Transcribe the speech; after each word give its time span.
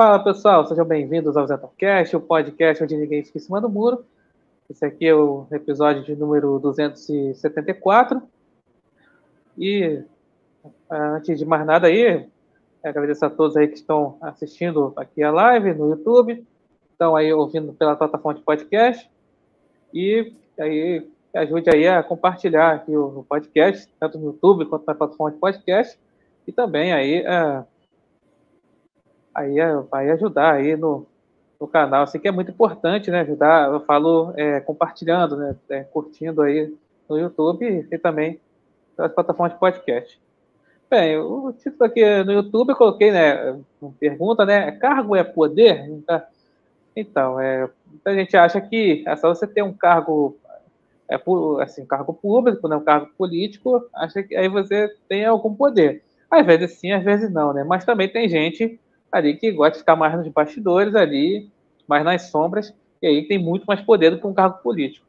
Fala 0.00 0.18
pessoal, 0.18 0.66
sejam 0.66 0.86
bem-vindos 0.86 1.36
ao 1.36 1.46
Zetocast, 1.46 2.16
o 2.16 2.20
podcast 2.22 2.82
onde 2.82 2.96
ninguém 2.96 3.22
fica 3.22 3.36
em 3.36 3.42
cima 3.42 3.60
do 3.60 3.68
muro. 3.68 4.02
Esse 4.70 4.82
aqui 4.82 5.06
é 5.06 5.14
o 5.14 5.46
episódio 5.52 6.02
de 6.02 6.16
número 6.16 6.58
274. 6.58 8.22
E 9.58 10.02
antes 10.90 11.38
de 11.38 11.44
mais 11.44 11.66
nada 11.66 11.88
aí, 11.88 12.26
agradeço 12.82 13.26
a 13.26 13.28
todos 13.28 13.58
aí 13.58 13.68
que 13.68 13.74
estão 13.74 14.16
assistindo 14.22 14.94
aqui 14.96 15.22
a 15.22 15.30
live 15.30 15.74
no 15.74 15.90
YouTube, 15.90 16.46
estão 16.90 17.14
aí 17.14 17.30
ouvindo 17.30 17.74
pela 17.74 17.94
plataforma 17.94 18.38
de 18.38 18.42
podcast. 18.42 19.06
E 19.92 20.32
aí 20.58 21.06
ajude 21.34 21.68
aí 21.68 21.86
a 21.86 22.02
compartilhar 22.02 22.72
aqui 22.72 22.96
o 22.96 23.22
podcast, 23.28 23.86
tanto 24.00 24.18
no 24.18 24.28
YouTube 24.28 24.64
quanto 24.64 24.86
na 24.86 24.94
plataforma 24.94 25.34
de 25.34 25.38
podcast. 25.38 26.00
E 26.46 26.52
também 26.52 26.90
aí 26.90 27.26
a 27.26 27.66
aí 29.40 29.56
vai 29.90 30.10
ajudar 30.10 30.54
aí 30.54 30.76
no, 30.76 31.06
no 31.60 31.66
canal. 31.66 32.02
Assim 32.02 32.18
que 32.18 32.28
é 32.28 32.32
muito 32.32 32.50
importante, 32.50 33.10
né? 33.10 33.20
Ajudar, 33.20 33.72
eu 33.72 33.80
falo 33.80 34.32
é, 34.36 34.60
compartilhando, 34.60 35.36
né? 35.36 35.56
É, 35.68 35.84
curtindo 35.84 36.42
aí 36.42 36.72
no 37.08 37.18
YouTube 37.18 37.86
e 37.90 37.98
também 37.98 38.40
nas 38.96 39.12
plataformas 39.12 39.54
de 39.54 39.58
podcast. 39.58 40.20
Bem, 40.88 41.18
o 41.18 41.52
título 41.52 41.84
aqui 41.84 42.04
no 42.24 42.32
YouTube 42.32 42.70
eu 42.70 42.76
coloquei, 42.76 43.12
né? 43.12 43.58
Pergunta, 43.98 44.44
né? 44.44 44.72
Cargo 44.72 45.14
é 45.14 45.22
poder? 45.22 45.88
Então, 46.96 47.38
é, 47.38 47.68
a 48.04 48.12
gente 48.12 48.36
acha 48.36 48.60
que 48.60 49.04
é 49.06 49.16
só 49.16 49.28
você 49.28 49.46
ter 49.46 49.62
um 49.62 49.72
cargo, 49.72 50.36
é, 51.08 51.18
assim, 51.62 51.86
cargo 51.86 52.12
público, 52.12 52.66
né? 52.66 52.76
Um 52.76 52.84
cargo 52.84 53.08
político, 53.16 53.88
acha 53.94 54.22
que 54.22 54.34
aí 54.34 54.48
você 54.48 54.88
tem 55.08 55.24
algum 55.24 55.54
poder. 55.54 56.02
Às 56.30 56.44
vezes 56.44 56.72
sim, 56.78 56.92
às 56.92 57.04
vezes 57.04 57.30
não, 57.30 57.52
né? 57.52 57.64
Mas 57.64 57.84
também 57.84 58.08
tem 58.08 58.28
gente 58.28 58.80
ali 59.10 59.36
que 59.36 59.50
gosta 59.50 59.72
de 59.72 59.78
ficar 59.80 59.96
mais 59.96 60.16
nos 60.16 60.28
bastidores 60.28 60.94
ali, 60.94 61.50
mais 61.86 62.04
nas 62.04 62.30
sombras, 62.30 62.74
e 63.02 63.06
aí 63.06 63.26
tem 63.26 63.38
muito 63.38 63.64
mais 63.64 63.80
poder 63.80 64.10
do 64.10 64.20
que 64.20 64.26
um 64.26 64.34
cargo 64.34 64.58
político. 64.62 65.06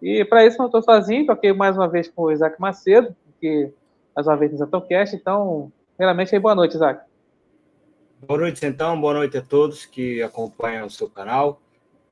E 0.00 0.24
para 0.24 0.44
isso 0.44 0.58
não 0.58 0.66
estou 0.66 0.82
sozinho, 0.82 1.30
aqui 1.30 1.52
mais 1.52 1.76
uma 1.76 1.88
vez 1.88 2.08
com 2.08 2.22
o 2.22 2.32
Isaac 2.32 2.60
Macedo, 2.60 3.14
que 3.40 3.70
mais 4.14 4.26
uma 4.26 4.36
vez 4.36 4.52
no 4.52 4.58
Zatocast, 4.58 5.14
então, 5.14 5.72
primeiramente 5.96 6.34
aí, 6.34 6.40
boa 6.40 6.54
noite, 6.54 6.74
Isaac. 6.74 7.04
Boa 8.26 8.40
noite, 8.40 8.64
então, 8.66 9.00
boa 9.00 9.14
noite 9.14 9.36
a 9.38 9.42
todos 9.42 9.86
que 9.86 10.22
acompanham 10.22 10.86
o 10.86 10.90
seu 10.90 11.08
canal. 11.08 11.60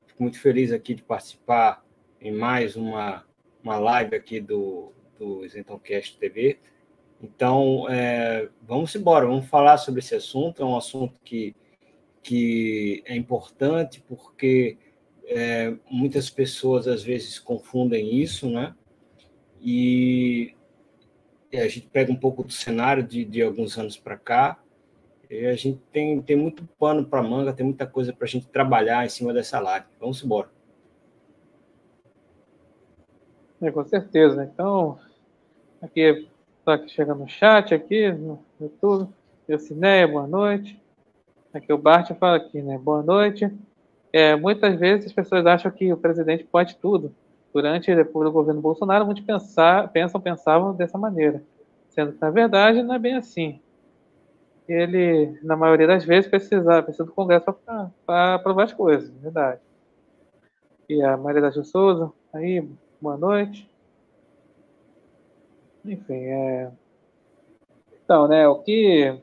Fico 0.07 0.23
muito 0.23 0.39
feliz 0.39 0.71
aqui 0.71 0.93
de 0.93 1.03
participar 1.03 1.83
em 2.19 2.31
mais 2.31 2.75
uma, 2.75 3.23
uma 3.63 3.77
live 3.77 4.15
aqui 4.15 4.39
do, 4.39 4.91
do 5.17 5.45
Isentoncast 5.45 6.17
TV. 6.17 6.59
Então, 7.21 7.87
é, 7.87 8.49
vamos 8.63 8.95
embora, 8.95 9.27
vamos 9.27 9.45
falar 9.45 9.77
sobre 9.77 9.99
esse 9.99 10.15
assunto. 10.15 10.61
É 10.61 10.65
um 10.65 10.75
assunto 10.75 11.19
que, 11.23 11.55
que 12.23 13.03
é 13.05 13.15
importante 13.15 14.03
porque 14.07 14.77
é, 15.25 15.75
muitas 15.89 16.29
pessoas 16.29 16.87
às 16.87 17.03
vezes 17.03 17.37
confundem 17.37 18.15
isso, 18.15 18.49
né? 18.49 18.75
E, 19.61 20.55
e 21.51 21.57
a 21.57 21.67
gente 21.67 21.87
pega 21.87 22.11
um 22.11 22.15
pouco 22.15 22.43
do 22.43 22.51
cenário 22.51 23.03
de, 23.03 23.23
de 23.23 23.41
alguns 23.43 23.77
anos 23.77 23.95
para 23.95 24.17
cá, 24.17 24.59
e 25.29 25.45
a 25.45 25.55
gente 25.55 25.79
tem, 25.93 26.21
tem 26.21 26.35
muito 26.35 26.67
pano 26.77 27.05
para 27.05 27.21
manga, 27.21 27.53
tem 27.53 27.65
muita 27.65 27.87
coisa 27.87 28.11
para 28.11 28.25
a 28.25 28.27
gente 28.27 28.47
trabalhar 28.47 29.05
em 29.05 29.09
cima 29.09 29.31
dessa 29.31 29.59
live. 29.59 29.85
Vamos 29.97 30.21
embora. 30.23 30.49
É, 33.61 33.71
com 33.71 33.85
certeza. 33.85 34.43
Então, 34.43 34.99
aqui 35.81 36.27
Tá 36.63 36.75
aqui 36.75 36.89
chega 36.89 37.15
no 37.15 37.27
chat 37.27 37.73
aqui, 37.73 38.11
no 38.11 38.39
YouTube. 38.59 39.09
Cineia, 39.57 40.07
boa 40.07 40.27
noite. 40.27 40.79
Aqui 41.51 41.73
o 41.73 41.77
Bart 41.77 42.11
fala 42.19 42.37
aqui, 42.37 42.61
né? 42.61 42.77
Boa 42.77 43.01
noite. 43.01 43.51
É, 44.13 44.35
muitas 44.35 44.79
vezes 44.79 45.07
as 45.07 45.11
pessoas 45.11 45.43
acham 45.47 45.71
que 45.71 45.91
o 45.91 45.97
presidente 45.97 46.43
pode 46.43 46.75
tudo. 46.75 47.15
Durante 47.51 47.93
do 47.95 48.31
governo 48.31 48.61
Bolsonaro, 48.61 49.05
muitos 49.05 49.25
pensar, 49.25 49.89
pensam, 49.89 50.21
pensavam 50.21 50.75
dessa 50.75 50.99
maneira. 50.99 51.43
Sendo 51.89 52.13
que, 52.13 52.21
na 52.21 52.29
verdade, 52.29 52.83
não 52.83 52.93
é 52.93 52.99
bem 52.99 53.15
assim. 53.15 53.59
Ele, 54.69 55.39
na 55.41 55.57
maioria 55.57 55.87
das 55.87 56.05
vezes, 56.05 56.29
precisa, 56.29 56.83
precisa 56.83 57.05
do 57.05 57.11
Congresso 57.11 57.53
para 58.05 58.35
aprovar 58.35 58.65
as 58.65 58.73
coisas, 58.73 59.09
verdade. 59.15 59.59
E 60.87 61.01
a 61.01 61.17
Maria 61.17 61.41
da 61.41 61.51
Souza, 61.51 62.13
aí, 62.31 62.63
boa 63.01 63.17
noite. 63.17 63.70
Enfim, 65.85 66.25
é... 66.25 66.71
Então, 68.03 68.27
né, 68.27 68.47
o 68.47 68.55
que, 68.59 69.17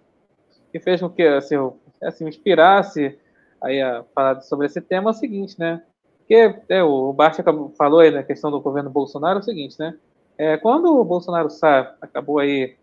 que 0.72 0.80
fez 0.80 1.00
com 1.00 1.10
que 1.10 1.22
assim, 1.22 1.54
eu, 1.54 1.78
assim, 2.02 2.24
me 2.24 2.30
inspirasse 2.30 3.19
aí 3.60 3.80
a 3.82 4.04
falar 4.14 4.41
sobre 4.41 4.66
esse 4.66 4.80
tema 4.80 5.10
é 5.10 5.12
o 5.12 5.14
seguinte, 5.14 5.58
né? 5.58 5.82
Porque 6.19 6.54
é, 6.69 6.82
o 6.82 7.12
Bart 7.12 7.38
falou 7.76 8.00
aí 8.00 8.10
na 8.10 8.22
questão 8.22 8.50
do 8.50 8.60
governo 8.60 8.91
Bolsonaro 8.91 9.38
é 9.38 9.41
o 9.41 9.44
seguinte, 9.44 9.76
né? 9.78 9.96
É, 10.36 10.56
quando 10.56 10.86
o 10.96 11.04
Bolsonaro 11.04 11.50
sabe, 11.50 11.88
acabou 12.00 12.38
aí, 12.38 12.76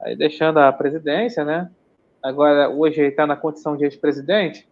aí 0.00 0.14
deixando 0.16 0.58
a 0.58 0.72
presidência, 0.72 1.44
né? 1.44 1.70
Agora, 2.22 2.68
hoje 2.68 3.00
ele 3.00 3.08
está 3.08 3.26
na 3.26 3.36
condição 3.36 3.76
de 3.76 3.84
ex-presidente, 3.84 4.68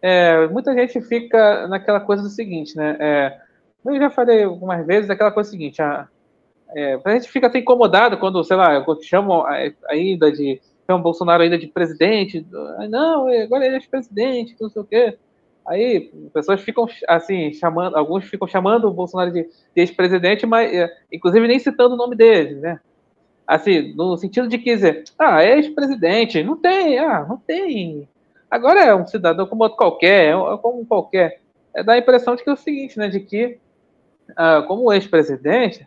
é, 0.00 0.46
muita 0.48 0.74
gente 0.74 1.00
fica 1.00 1.66
naquela 1.66 1.98
coisa 1.98 2.22
do 2.22 2.28
seguinte, 2.28 2.76
né? 2.76 2.96
É, 3.00 3.40
eu 3.84 3.98
já 3.98 4.10
falei 4.10 4.44
algumas 4.44 4.86
vezes 4.86 5.08
aquela 5.08 5.32
coisa 5.32 5.50
seguinte, 5.50 5.80
a, 5.80 6.06
é, 6.74 6.98
a 7.04 7.10
gente 7.12 7.30
fica 7.30 7.46
até 7.46 7.58
incomodado 7.58 8.18
quando, 8.18 8.42
sei 8.44 8.56
lá, 8.56 8.84
chamam 9.02 9.44
ainda 9.88 10.30
de. 10.32 10.60
chamam 10.86 11.02
Bolsonaro 11.02 11.42
ainda 11.42 11.58
de 11.58 11.68
presidente. 11.68 12.46
Não, 12.90 13.28
agora 13.28 13.66
ele 13.66 13.76
é 13.76 13.80
presidente, 13.80 14.56
não 14.60 14.68
sei 14.68 14.82
o 14.82 14.84
quê. 14.84 15.18
Aí 15.66 16.10
pessoas 16.32 16.60
ficam 16.60 16.86
assim, 17.08 17.52
chamando, 17.54 17.96
alguns 17.96 18.24
ficam 18.24 18.46
chamando 18.46 18.86
o 18.86 18.92
Bolsonaro 18.92 19.32
de, 19.32 19.42
de 19.44 19.50
ex-presidente, 19.76 20.44
mas 20.44 20.72
é, 20.72 20.94
inclusive 21.10 21.46
nem 21.48 21.58
citando 21.58 21.94
o 21.94 21.98
nome 21.98 22.14
dele, 22.14 22.56
né? 22.56 22.80
Assim, 23.46 23.94
no 23.94 24.16
sentido 24.16 24.48
de 24.48 24.58
que 24.58 24.74
dizer, 24.74 25.04
ah, 25.18 25.42
é 25.42 25.56
ex-presidente, 25.56 26.42
não 26.42 26.56
tem, 26.56 26.98
ah, 26.98 27.24
não 27.26 27.38
tem. 27.38 28.08
Agora 28.50 28.80
é 28.80 28.94
um 28.94 29.06
cidadão 29.06 29.46
como 29.46 29.62
outro 29.62 29.78
qualquer, 29.78 30.34
é 30.34 30.56
como 30.58 30.84
qualquer. 30.86 31.40
É 31.74 31.82
dá 31.82 31.94
a 31.94 31.98
impressão 31.98 32.36
de 32.36 32.42
que 32.42 32.50
é 32.50 32.52
o 32.52 32.56
seguinte, 32.56 32.98
né? 32.98 33.08
De 33.08 33.20
que, 33.20 33.58
ah, 34.36 34.62
como 34.68 34.92
ex-presidente, 34.92 35.86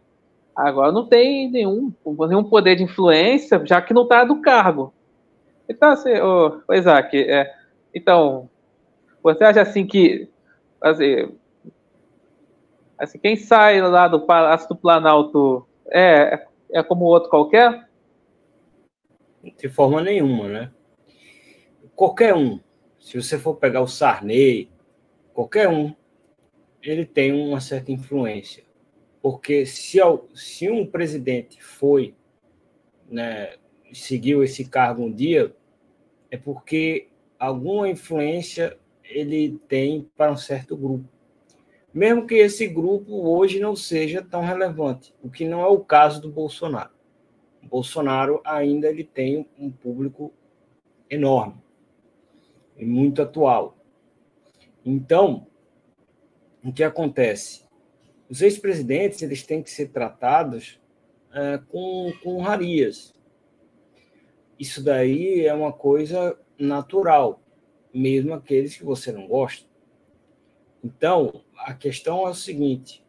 Agora 0.57 0.91
não 0.91 1.05
tem 1.05 1.51
nenhum, 1.51 1.93
nenhum 2.27 2.43
poder 2.43 2.75
de 2.75 2.83
influência, 2.83 3.63
já 3.63 3.79
que 3.79 3.93
não 3.93 4.03
está 4.03 4.23
do 4.23 4.41
cargo. 4.41 4.91
Então, 5.69 5.91
assim, 5.91 6.17
ô, 6.19 6.61
ô 6.67 6.73
Isaac, 6.73 7.15
é, 7.15 7.53
então, 7.93 8.49
você 9.21 9.43
acha 9.43 9.61
assim 9.61 9.85
que 9.85 10.27
assim, 10.81 11.31
assim, 12.97 13.19
quem 13.19 13.35
sai 13.35 13.79
lá 13.81 14.07
do 14.07 14.21
Palácio 14.21 14.67
do 14.69 14.75
Planalto 14.75 15.67
é, 15.91 16.47
é 16.71 16.81
como 16.81 17.05
outro 17.05 17.29
qualquer? 17.29 17.87
De 19.57 19.69
forma 19.69 20.01
nenhuma, 20.01 20.47
né? 20.47 20.71
Qualquer 21.95 22.33
um, 22.33 22.59
se 22.99 23.21
você 23.21 23.37
for 23.37 23.55
pegar 23.55 23.81
o 23.81 23.87
Sarney, 23.87 24.71
qualquer 25.33 25.69
um, 25.69 25.93
ele 26.81 27.05
tem 27.05 27.31
uma 27.31 27.59
certa 27.59 27.91
influência. 27.91 28.66
Porque 29.29 29.65
se, 29.65 29.99
se 30.33 30.69
um 30.69 30.85
presidente 30.85 31.61
foi, 31.61 32.15
né, 33.09 33.57
seguiu 33.91 34.41
esse 34.41 34.63
cargo 34.63 35.03
um 35.03 35.11
dia, 35.11 35.53
é 36.31 36.37
porque 36.37 37.09
alguma 37.37 37.89
influência 37.89 38.79
ele 39.03 39.59
tem 39.67 40.09
para 40.15 40.31
um 40.31 40.37
certo 40.37 40.77
grupo. 40.77 41.03
Mesmo 41.93 42.25
que 42.25 42.35
esse 42.35 42.69
grupo 42.69 43.27
hoje 43.29 43.59
não 43.59 43.75
seja 43.75 44.21
tão 44.21 44.45
relevante, 44.45 45.13
o 45.21 45.29
que 45.29 45.45
não 45.45 45.59
é 45.59 45.67
o 45.67 45.81
caso 45.81 46.21
do 46.21 46.31
Bolsonaro. 46.31 46.91
O 47.61 47.67
Bolsonaro 47.67 48.39
ainda 48.45 48.87
ele 48.87 49.03
tem 49.03 49.45
um 49.59 49.69
público 49.69 50.31
enorme 51.09 51.61
e 52.77 52.85
muito 52.85 53.21
atual. 53.21 53.77
Então, 54.85 55.47
o 56.63 56.71
que 56.71 56.81
acontece? 56.81 57.66
Os 58.29 58.41
ex-presidentes 58.41 59.21
eles 59.21 59.43
têm 59.43 59.63
que 59.63 59.71
ser 59.71 59.89
tratados 59.89 60.79
é, 61.33 61.59
com, 61.69 62.11
com 62.23 62.41
rarias. 62.41 63.13
Isso 64.59 64.83
daí 64.83 65.45
é 65.45 65.53
uma 65.53 65.71
coisa 65.71 66.37
natural, 66.57 67.41
mesmo 67.93 68.33
aqueles 68.33 68.75
que 68.75 68.83
você 68.83 69.11
não 69.11 69.27
gosta. 69.27 69.67
Então, 70.83 71.43
a 71.57 71.73
questão 71.73 72.25
é 72.25 72.29
o 72.29 72.33
seguinte: 72.33 73.03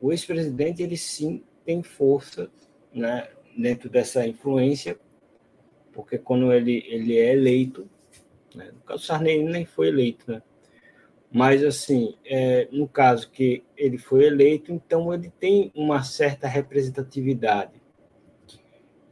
o 0.00 0.12
ex-presidente 0.12 0.82
ele 0.82 0.96
sim 0.96 1.42
tem 1.64 1.82
força, 1.82 2.50
né, 2.92 3.28
dentro 3.56 3.88
dessa 3.88 4.26
influência, 4.26 4.98
porque 5.92 6.18
quando 6.18 6.52
ele 6.52 6.84
ele 6.86 7.18
é 7.18 7.32
eleito, 7.32 7.88
né, 8.54 8.70
no 8.72 8.80
caso 8.80 9.04
Sarney 9.04 9.42
nem 9.42 9.64
foi 9.64 9.88
eleito, 9.88 10.30
né, 10.30 10.42
mas, 11.34 11.64
assim, 11.64 12.14
é, 12.24 12.68
no 12.70 12.86
caso 12.86 13.28
que 13.28 13.64
ele 13.76 13.98
foi 13.98 14.24
eleito, 14.24 14.70
então 14.70 15.12
ele 15.12 15.32
tem 15.40 15.72
uma 15.74 16.04
certa 16.04 16.46
representatividade. 16.46 17.72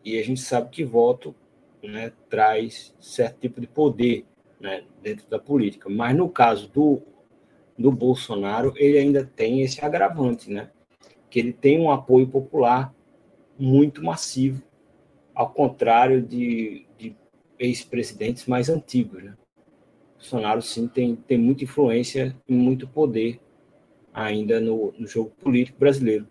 E 0.04 0.16
a 0.16 0.22
gente 0.22 0.40
sabe 0.40 0.70
que 0.70 0.84
voto 0.84 1.34
né, 1.82 2.12
traz 2.30 2.94
certo 3.00 3.40
tipo 3.40 3.60
de 3.60 3.66
poder 3.66 4.24
né, 4.60 4.84
dentro 5.02 5.28
da 5.28 5.36
política. 5.36 5.88
Mas 5.88 6.16
no 6.16 6.28
caso 6.28 6.68
do, 6.68 7.02
do 7.76 7.90
Bolsonaro, 7.90 8.72
ele 8.76 8.98
ainda 8.98 9.24
tem 9.24 9.62
esse 9.62 9.84
agravante, 9.84 10.48
né? 10.48 10.70
Que 11.28 11.40
ele 11.40 11.52
tem 11.52 11.80
um 11.80 11.90
apoio 11.90 12.28
popular 12.28 12.94
muito 13.58 14.00
massivo, 14.00 14.62
ao 15.34 15.50
contrário 15.50 16.22
de, 16.22 16.86
de 16.96 17.16
ex-presidentes 17.58 18.46
mais 18.46 18.68
antigos, 18.68 19.24
né? 19.24 19.34
Bolsonaro, 20.22 20.62
sim, 20.62 20.86
tem, 20.86 21.16
tem 21.16 21.36
muita 21.36 21.64
influência 21.64 22.34
e 22.48 22.54
muito 22.54 22.86
poder 22.86 23.40
ainda 24.14 24.60
no, 24.60 24.94
no 24.96 25.04
jogo 25.04 25.32
político 25.42 25.80
brasileiro. 25.80 26.26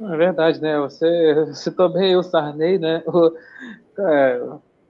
É 0.00 0.16
verdade, 0.16 0.62
né? 0.62 0.78
Você 0.78 1.06
citou 1.54 1.88
bem 1.88 2.14
o 2.16 2.22
Sarney, 2.22 2.78
né? 2.78 3.02
O, 3.06 3.36
é, 3.98 4.40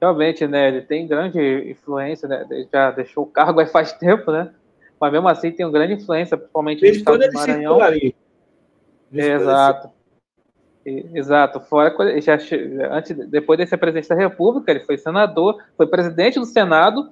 realmente, 0.02 0.46
né? 0.46 0.68
Ele 0.68 0.82
tem 0.82 1.06
grande 1.06 1.70
influência, 1.70 2.28
né? 2.28 2.46
Ele 2.50 2.68
já 2.70 2.90
deixou 2.90 3.24
o 3.24 3.26
cargo 3.26 3.60
aí 3.60 3.66
faz 3.66 3.94
tempo, 3.96 4.30
né? 4.30 4.52
Mas 5.00 5.12
mesmo 5.12 5.28
assim 5.28 5.50
tem 5.50 5.64
uma 5.64 5.72
grande 5.72 5.94
influência, 5.94 6.36
principalmente 6.36 6.82
no 6.82 6.88
estado 6.88 7.26
do 7.26 7.32
Maranhão. 7.32 7.80
Ali. 7.80 8.14
exato. 9.10 9.95
Exato. 10.86 11.58
Fora 11.60 11.92
já 12.20 12.38
antes, 12.92 13.16
depois 13.28 13.58
de 13.58 13.66
ser 13.66 13.76
presidente 13.76 14.08
da 14.08 14.14
República, 14.14 14.70
ele 14.70 14.84
foi 14.84 14.96
senador, 14.96 15.60
foi 15.76 15.86
presidente 15.88 16.38
do 16.38 16.44
Senado 16.46 17.10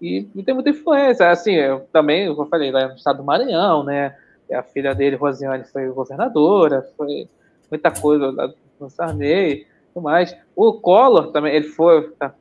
e, 0.00 0.28
e 0.34 0.42
tem 0.42 0.52
muita 0.52 0.68
influência. 0.68 1.30
Assim, 1.30 1.54
eu, 1.54 1.80
também, 1.90 2.28
como 2.28 2.42
eu 2.42 2.46
falei, 2.50 2.70
lá 2.70 2.88
no 2.88 2.96
estado 2.96 3.16
do 3.16 3.24
Maranhão, 3.24 3.82
né? 3.82 4.14
A 4.52 4.62
filha 4.62 4.94
dele, 4.94 5.16
Rosiane, 5.16 5.64
foi 5.64 5.88
governadora, 5.88 6.86
foi 6.98 7.26
muita 7.70 7.90
coisa 7.90 8.30
lá 8.30 8.52
no 8.78 8.90
Sarney, 8.90 9.66
tudo 9.94 10.02
mais. 10.02 10.36
O 10.54 10.74
Collor 10.74 11.32
também, 11.32 11.54
ele 11.54 11.68
foi, 11.68 12.10
tá, 12.18 12.34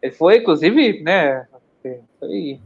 ele 0.00 0.12
foi, 0.12 0.36
inclusive, 0.36 1.02
né? 1.02 1.44
Foi, 2.20 2.60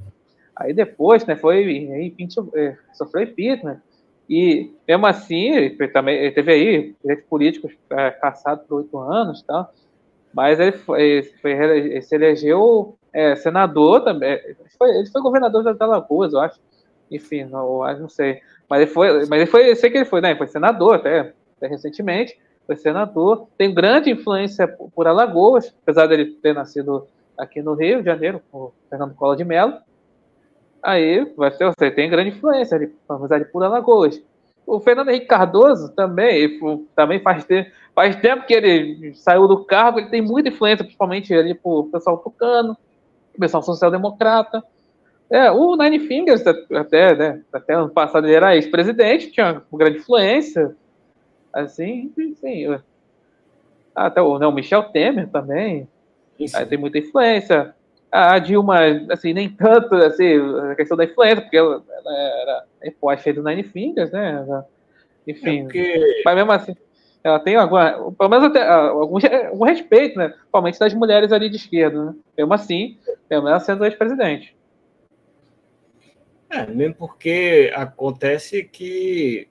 aí 0.54 0.74
depois, 0.74 1.24
né? 1.24 1.34
Foi, 1.34 1.56
aí, 1.56 2.14
é, 2.56 2.76
sofreu 2.92 3.22
impeachment. 3.22 3.80
E 4.28 4.72
mesmo 4.88 5.06
assim, 5.06 5.50
ele, 5.50 5.88
também, 5.88 6.16
ele 6.16 6.32
teve 6.32 6.52
aí 6.52 6.94
direitos 7.02 7.26
políticos 7.28 7.72
é, 7.90 8.10
por 8.68 8.78
oito 8.78 8.98
anos 8.98 9.42
tal, 9.42 9.72
mas 10.32 10.58
ele, 10.58 10.72
foi, 10.72 11.22
foi, 11.40 11.52
ele 11.52 12.02
se 12.02 12.14
elegeu 12.14 12.96
é, 13.12 13.36
senador 13.36 14.02
também. 14.02 14.32
Ele 14.32 14.56
foi, 14.76 14.90
ele 14.90 15.06
foi 15.06 15.22
governador 15.22 15.62
das 15.62 15.80
Alagoas, 15.80 16.32
eu 16.32 16.40
acho. 16.40 16.58
Enfim, 17.10 17.44
não, 17.44 17.80
não 17.98 18.08
sei. 18.08 18.40
Mas 18.68 18.82
ele 18.82 18.90
foi, 18.90 19.26
mas 19.26 19.40
ele 19.40 19.46
foi, 19.46 19.70
eu 19.70 19.76
sei 19.76 19.90
que 19.90 19.98
ele 19.98 20.04
foi, 20.04 20.20
né? 20.20 20.30
Ele 20.30 20.38
foi 20.38 20.48
senador 20.48 20.96
até, 20.96 21.32
até 21.56 21.66
recentemente, 21.68 22.36
foi 22.66 22.76
senador, 22.76 23.46
tem 23.58 23.72
grande 23.72 24.10
influência 24.10 24.66
por, 24.66 24.90
por 24.90 25.06
Alagoas, 25.06 25.72
apesar 25.82 26.06
dele 26.06 26.32
ter 26.42 26.54
nascido 26.54 27.06
aqui 27.36 27.62
no 27.62 27.74
Rio 27.74 28.00
de 28.00 28.06
Janeiro, 28.06 28.40
com 28.50 28.72
Fernando 28.88 29.14
Collor 29.14 29.36
de 29.36 29.44
Mello. 29.44 29.74
Aí 30.84 31.24
vai 31.34 31.50
ser, 31.50 31.64
você 31.64 31.90
tem 31.90 32.10
grande 32.10 32.28
influência 32.28 32.76
ali, 32.76 32.94
apesar 33.08 33.38
de 33.38 33.46
por 33.46 33.64
Alagoas. 33.64 34.22
O 34.66 34.78
Fernando 34.78 35.08
Henrique 35.08 35.26
Cardoso 35.26 35.90
também, 35.94 36.60
também 36.94 37.20
faz, 37.20 37.44
ter, 37.44 37.72
faz 37.94 38.16
tempo 38.16 38.46
que 38.46 38.52
ele 38.52 39.14
saiu 39.14 39.48
do 39.48 39.64
cargo, 39.64 39.98
ele 39.98 40.10
tem 40.10 40.20
muita 40.20 40.50
influência, 40.50 40.84
principalmente 40.84 41.32
ali 41.32 41.54
por 41.54 41.84
pessoal 41.84 42.18
tucano, 42.18 42.76
pessoal 43.38 43.62
social-democrata. 43.62 44.62
É, 45.30 45.50
o 45.50 45.74
Nine 45.74 46.00
Fingers, 46.00 46.46
até, 46.46 47.14
né, 47.16 47.40
até 47.50 47.72
ano 47.72 47.88
passado 47.88 48.26
ele 48.26 48.34
era 48.34 48.54
ex-presidente, 48.54 49.30
tinha 49.30 49.62
uma 49.72 49.78
grande 49.78 49.98
influência, 49.98 50.76
assim, 51.50 52.12
enfim. 52.18 52.78
Até 53.94 54.20
o, 54.20 54.38
né, 54.38 54.46
o 54.46 54.52
Michel 54.52 54.82
Temer 54.84 55.28
também, 55.30 55.88
aí 56.54 56.66
tem 56.66 56.76
muita 56.76 56.98
influência. 56.98 57.74
A 58.16 58.38
Dilma, 58.38 58.78
assim, 59.10 59.32
nem 59.32 59.48
tanto, 59.48 59.92
assim, 59.96 60.36
a 60.70 60.76
questão 60.76 60.96
da 60.96 61.04
influência, 61.04 61.42
porque 61.42 61.56
ela, 61.56 61.82
era 62.06 62.64
imposta 62.84 63.32
do 63.32 63.42
Nine 63.42 63.64
Fingers, 63.64 64.12
né, 64.12 64.44
ela, 64.46 64.68
enfim. 65.26 65.60
É 65.60 65.62
porque... 65.64 66.22
Mas 66.24 66.34
mesmo 66.36 66.52
assim, 66.52 66.76
ela 67.24 67.40
tem 67.40 67.56
alguma, 67.56 68.12
pelo 68.12 68.30
menos 68.30 68.44
até 68.44 68.68
algum, 68.68 69.18
algum 69.48 69.64
respeito, 69.64 70.16
né, 70.16 70.28
principalmente 70.28 70.78
das 70.78 70.94
mulheres 70.94 71.32
ali 71.32 71.50
de 71.50 71.56
esquerda, 71.56 72.04
né, 72.04 72.14
mesmo 72.38 72.54
assim, 72.54 72.98
pelo 73.28 73.42
menos 73.42 73.64
sendo 73.64 73.84
ex-presidente. 73.84 74.56
É, 76.48 76.66
mesmo 76.66 76.94
porque 76.94 77.72
acontece 77.74 78.62
que 78.62 79.48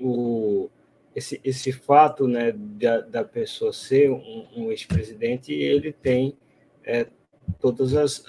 o, 0.00 0.68
esse, 1.14 1.40
esse 1.44 1.70
fato 1.70 2.26
né, 2.26 2.52
da, 2.56 3.02
da 3.02 3.24
pessoa 3.24 3.72
ser 3.72 4.10
um, 4.10 4.48
um 4.56 4.70
ex-presidente, 4.72 5.52
ele 5.52 5.92
tem 5.92 6.36
é, 6.82 7.06
todas 7.60 7.94
as, 7.94 8.24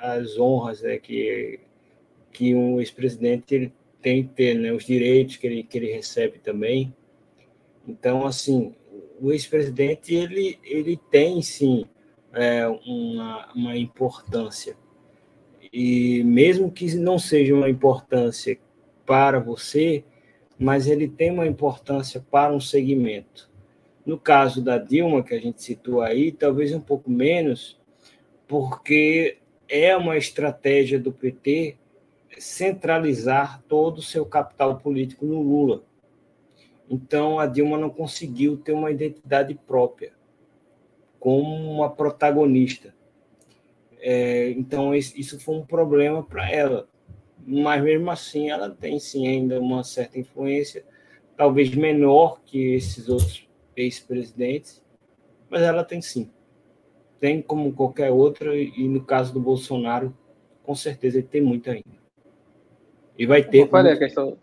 as 0.00 0.38
honras 0.38 0.82
né, 0.82 0.98
que, 0.98 1.60
que 2.32 2.54
um 2.54 2.80
ex-presidente 2.80 3.72
tem 4.02 4.24
que 4.24 4.34
ter, 4.34 4.54
né, 4.54 4.72
os 4.72 4.84
direitos 4.84 5.36
que 5.36 5.46
ele, 5.46 5.62
que 5.62 5.78
ele 5.78 5.92
recebe 5.92 6.38
também. 6.38 6.94
Então, 7.86 8.26
assim, 8.26 8.74
o 9.20 9.32
ex-presidente 9.32 10.14
ele, 10.14 10.58
ele 10.64 10.98
tem 11.10 11.42
sim 11.42 11.84
é, 12.32 12.66
uma, 12.66 13.52
uma 13.54 13.76
importância 13.76 14.76
e 15.72 16.22
mesmo 16.24 16.70
que 16.70 16.94
não 16.96 17.18
seja 17.18 17.54
uma 17.54 17.70
importância 17.70 18.58
para 19.06 19.38
você, 19.38 20.04
mas 20.58 20.86
ele 20.86 21.08
tem 21.08 21.30
uma 21.30 21.46
importância 21.46 22.24
para 22.30 22.52
um 22.52 22.60
segmento. 22.60 23.48
No 24.04 24.18
caso 24.18 24.62
da 24.62 24.78
Dilma, 24.78 25.22
que 25.22 25.34
a 25.34 25.40
gente 25.40 25.62
citou 25.62 26.00
aí, 26.00 26.32
talvez 26.32 26.72
um 26.72 26.80
pouco 26.80 27.10
menos, 27.10 27.79
porque 28.50 29.38
é 29.68 29.96
uma 29.96 30.16
estratégia 30.16 30.98
do 30.98 31.12
PT 31.12 31.76
centralizar 32.36 33.62
todo 33.68 33.98
o 33.98 34.02
seu 34.02 34.26
capital 34.26 34.76
político 34.78 35.24
no 35.24 35.40
Lula. 35.40 35.84
Então, 36.90 37.38
a 37.38 37.46
Dilma 37.46 37.78
não 37.78 37.88
conseguiu 37.88 38.56
ter 38.56 38.72
uma 38.72 38.90
identidade 38.90 39.54
própria 39.54 40.12
como 41.20 41.70
uma 41.70 41.88
protagonista. 41.88 42.92
É, 44.00 44.50
então, 44.50 44.96
isso 44.96 45.38
foi 45.38 45.54
um 45.54 45.64
problema 45.64 46.20
para 46.20 46.50
ela. 46.50 46.88
Mas, 47.46 47.80
mesmo 47.84 48.10
assim, 48.10 48.50
ela 48.50 48.68
tem 48.68 48.98
sim 48.98 49.28
ainda 49.28 49.60
uma 49.60 49.84
certa 49.84 50.18
influência, 50.18 50.84
talvez 51.36 51.72
menor 51.72 52.40
que 52.44 52.74
esses 52.74 53.08
outros 53.08 53.48
ex-presidentes, 53.76 54.82
mas 55.48 55.62
ela 55.62 55.84
tem 55.84 56.02
sim. 56.02 56.28
Tem 57.20 57.42
como 57.42 57.72
qualquer 57.72 58.10
outra, 58.10 58.56
e 58.56 58.88
no 58.88 59.04
caso 59.04 59.32
do 59.32 59.40
Bolsonaro, 59.40 60.12
com 60.64 60.74
certeza 60.74 61.18
ele 61.18 61.26
tem 61.26 61.42
muito 61.42 61.70
ainda. 61.70 62.00
E 63.18 63.26
vai 63.26 63.42
ter. 63.42 63.62
Eu 63.62 63.68
falei 63.68 63.92
muito... 63.92 64.02
a 64.02 64.06
questão. 64.06 64.36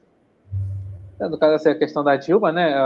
É, 1.19 1.27
no 1.27 1.37
caso, 1.37 1.55
assim, 1.55 1.69
a 1.69 1.75
questão 1.75 2.03
da 2.03 2.15
Dilma, 2.15 2.51
né? 2.51 2.77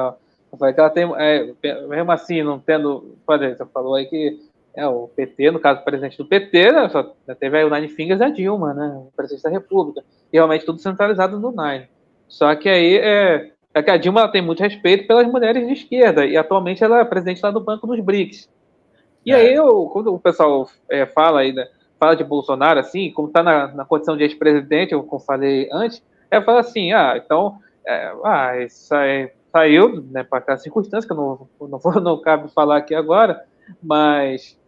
Eu 0.51 0.57
falei 0.57 0.73
que 0.73 0.79
ela 0.79 0.89
tem. 0.89 1.03
É, 1.17 1.53
mesmo 1.87 2.11
assim, 2.11 2.41
não 2.41 2.59
tendo. 2.59 3.17
Você 3.27 3.65
falou 3.65 3.95
aí 3.95 4.05
que 4.05 4.39
é, 4.73 4.87
o 4.87 5.07
PT, 5.07 5.51
no 5.51 5.59
caso, 5.59 5.81
o 5.81 5.83
presidente 5.83 6.17
do 6.17 6.25
PT, 6.25 6.71
né, 6.71 6.89
só 6.89 7.03
teve 7.39 7.57
aí 7.57 7.63
o 7.63 7.69
Nine 7.69 7.89
Fingers 7.89 8.19
e 8.19 8.23
a 8.23 8.29
Dilma, 8.29 8.73
né, 8.73 8.87
o 8.95 9.11
presidente 9.15 9.43
da 9.43 9.49
República, 9.49 10.03
e 10.31 10.37
realmente 10.37 10.65
tudo 10.65 10.79
centralizado 10.79 11.39
no 11.39 11.51
Nine. 11.51 11.87
Só 12.27 12.55
que 12.55 12.69
aí 12.69 12.97
é, 12.97 13.51
é 13.73 13.83
que 13.83 13.91
a 13.91 13.97
Dilma 13.97 14.31
tem 14.31 14.41
muito 14.41 14.63
respeito 14.63 15.07
pelas 15.07 15.27
mulheres 15.27 15.65
de 15.67 15.73
esquerda, 15.73 16.25
e 16.25 16.37
atualmente 16.37 16.83
ela 16.83 16.99
é 16.99 17.05
presidente 17.05 17.41
lá 17.43 17.51
do 17.51 17.59
Banco 17.59 17.85
dos 17.85 17.99
BRICS. 17.99 18.49
E 19.25 19.31
é. 19.31 19.35
aí, 19.35 19.53
eu, 19.53 19.85
quando 19.91 20.13
o 20.13 20.19
pessoal 20.19 20.67
é, 20.89 21.05
fala 21.05 21.41
aí, 21.41 21.53
né, 21.53 21.67
fala 21.99 22.15
de 22.15 22.23
Bolsonaro, 22.23 22.79
assim, 22.79 23.11
como 23.11 23.27
está 23.27 23.43
na, 23.43 23.67
na 23.67 23.85
condição 23.85 24.17
de 24.17 24.23
ex-presidente, 24.23 24.95
como 24.95 25.19
falei 25.19 25.69
antes, 25.71 26.03
é 26.29 26.41
fala 26.41 26.61
assim, 26.61 26.91
ah, 26.91 27.19
então, 27.23 27.57
é, 27.85 28.13
ah, 28.23 28.57
isso 28.59 28.93
aí, 28.95 29.31
saiu, 29.51 30.01
né, 30.09 30.23
para 30.23 30.39
aquela 30.39 30.57
circunstância, 30.57 31.07
que 31.07 31.13
eu 31.13 31.17
não, 31.17 31.67
não, 31.67 31.79
vou, 31.79 32.01
não 32.01 32.19
cabe 32.19 32.51
falar 32.51 32.77
aqui 32.77 32.95
agora, 32.95 33.43
mas 33.81 34.59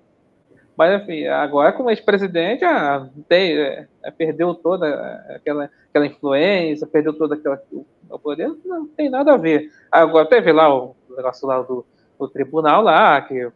mas, 0.76 1.02
enfim, 1.02 1.28
agora 1.28 1.72
como 1.72 1.90
ex-presidente, 1.92 2.66
ah, 2.66 3.08
tem, 3.28 3.60
é, 3.60 3.88
é, 4.04 4.12
perdeu 4.12 4.56
toda 4.56 4.88
aquela, 5.30 5.70
aquela 5.90 6.06
influência, 6.08 6.88
perdeu 6.88 7.14
toda 7.14 7.36
aquela 7.36 7.62
o 8.10 8.20
poder, 8.20 8.52
não 8.66 8.88
tem 8.88 9.10
nada 9.10 9.34
a 9.34 9.38
ver. 9.38 9.72
Agora 9.92 10.28
teve 10.28 10.52
lá 10.52 10.74
o 10.74 10.96
negócio 11.16 11.48
lá 11.48 11.62
do, 11.62 11.86
do 12.20 12.28
tribunal 12.28 12.82
lá, 12.82 13.22
que 13.22 13.52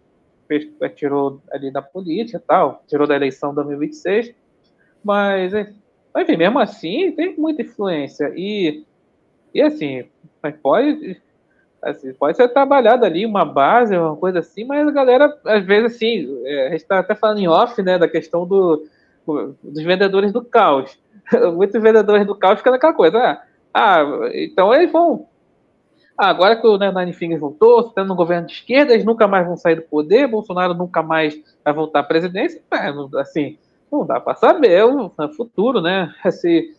fez, 0.47 0.67
tirou 0.95 1.41
ali 1.51 1.71
da 1.71 1.81
política 1.81 2.37
e 2.37 2.41
tal, 2.41 2.83
tirou 2.87 3.07
da 3.07 3.15
eleição 3.15 3.49
de 3.49 3.55
2026, 3.55 4.33
mas, 5.03 5.53
enfim, 5.53 6.37
mesmo 6.37 6.59
assim, 6.59 7.11
tem 7.11 7.35
muita 7.37 7.61
influência. 7.61 8.31
E, 8.35 8.83
e 9.53 9.61
assim, 9.61 10.05
pode 10.61 11.21
Assim, 11.81 12.11
pode 12.13 12.35
ser 12.35 12.49
trabalhado 12.49 13.05
ali, 13.05 13.25
uma 13.25 13.45
base, 13.45 13.95
uma 13.95 14.15
coisa 14.15 14.39
assim, 14.39 14.65
mas 14.65 14.87
a 14.87 14.91
galera, 14.91 15.37
às 15.45 15.63
vezes, 15.63 15.95
assim, 15.95 16.41
é, 16.43 16.67
a 16.67 16.71
gente 16.71 16.81
está 16.81 16.99
até 16.99 17.13
falando 17.13 17.37
em 17.37 17.47
off, 17.47 17.79
né, 17.83 17.99
da 17.99 18.07
questão 18.07 18.47
do, 18.47 18.87
dos 19.25 19.83
vendedores 19.83 20.33
do 20.33 20.43
caos. 20.43 20.97
Muitos 21.55 21.81
vendedores 21.81 22.25
do 22.25 22.35
caos 22.35 22.57
ficam 22.57 22.73
naquela 22.73 22.93
coisa, 22.93 23.19
ah, 23.19 23.43
ah, 23.73 24.29
então 24.33 24.73
eles 24.73 24.91
vão. 24.91 25.27
Agora 26.17 26.55
que 26.55 26.65
o 26.65 26.77
Nine 26.77 27.13
Fingers 27.13 27.39
voltou, 27.39 27.81
está 27.81 28.03
no 28.03 28.15
governo 28.15 28.47
de 28.47 28.53
esquerda, 28.53 28.93
eles 28.93 29.05
nunca 29.05 29.27
mais 29.27 29.45
vão 29.45 29.55
sair 29.55 29.75
do 29.75 29.83
poder, 29.83 30.27
Bolsonaro 30.27 30.73
nunca 30.73 31.03
mais 31.03 31.39
vai 31.63 31.73
voltar 31.73 31.99
à 31.99 32.03
presidência. 32.03 32.61
assim, 33.19 33.57
não 33.91 34.05
dá 34.05 34.19
para 34.19 34.35
saber 34.35 34.83
o 34.83 35.11
futuro, 35.35 35.81
né? 35.81 36.13
Assim, 36.23 36.73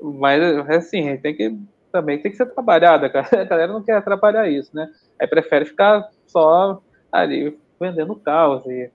mas, 0.00 0.42
assim, 0.70 1.14
tem 1.18 1.34
que 1.36 1.58
também 1.92 2.18
tem 2.18 2.30
que 2.30 2.36
ser 2.36 2.46
trabalhada, 2.46 3.10
cara. 3.10 3.28
A 3.42 3.44
galera 3.44 3.72
não 3.72 3.82
quer 3.82 3.96
atrapalhar 3.96 4.48
isso, 4.48 4.70
né? 4.74 4.90
Aí 5.18 5.26
prefere 5.26 5.64
ficar 5.64 6.08
só 6.26 6.80
ali 7.10 7.58
vendendo 7.78 8.14
caos 8.14 8.64
e, 8.66 8.90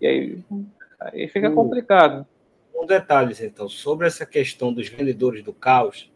e 0.00 0.06
aí, 0.06 0.38
aí 1.00 1.28
fica 1.28 1.48
um, 1.48 1.54
complicado. 1.54 2.26
Um 2.74 2.84
detalhe, 2.84 3.34
então, 3.40 3.68
sobre 3.68 4.06
essa 4.06 4.26
questão 4.26 4.72
dos 4.72 4.88
vendedores 4.88 5.42
do 5.42 5.52
caos, 5.52 6.10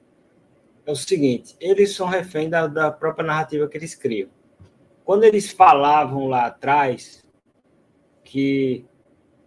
é 0.89 0.93
o 0.93 0.97
seguinte: 0.97 1.55
eles 1.61 1.95
são 1.95 2.07
refém 2.07 2.49
da, 2.49 2.67
da 2.67 2.91
própria 2.91 3.27
narrativa 3.27 3.69
que 3.69 3.77
eles 3.77 3.95
criam. 3.95 4.31
Quando 5.05 5.25
eles 5.25 5.51
falavam 5.51 6.27
lá 6.27 6.47
atrás 6.47 7.25
que 8.25 8.87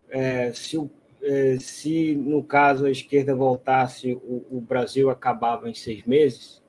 é, 0.10 0.52
se, 0.54 0.78
é, 1.22 1.58
se, 1.60 2.16
no 2.16 2.44
caso, 2.44 2.86
a 2.86 2.92
esquerda 2.92 3.36
voltasse, 3.36 4.14
o, 4.14 4.46
o, 4.52 4.62
Brasil 4.62 5.10
acabava 5.10 5.70
em 5.70 5.74
seis 5.74 6.04
meses, 6.04 6.62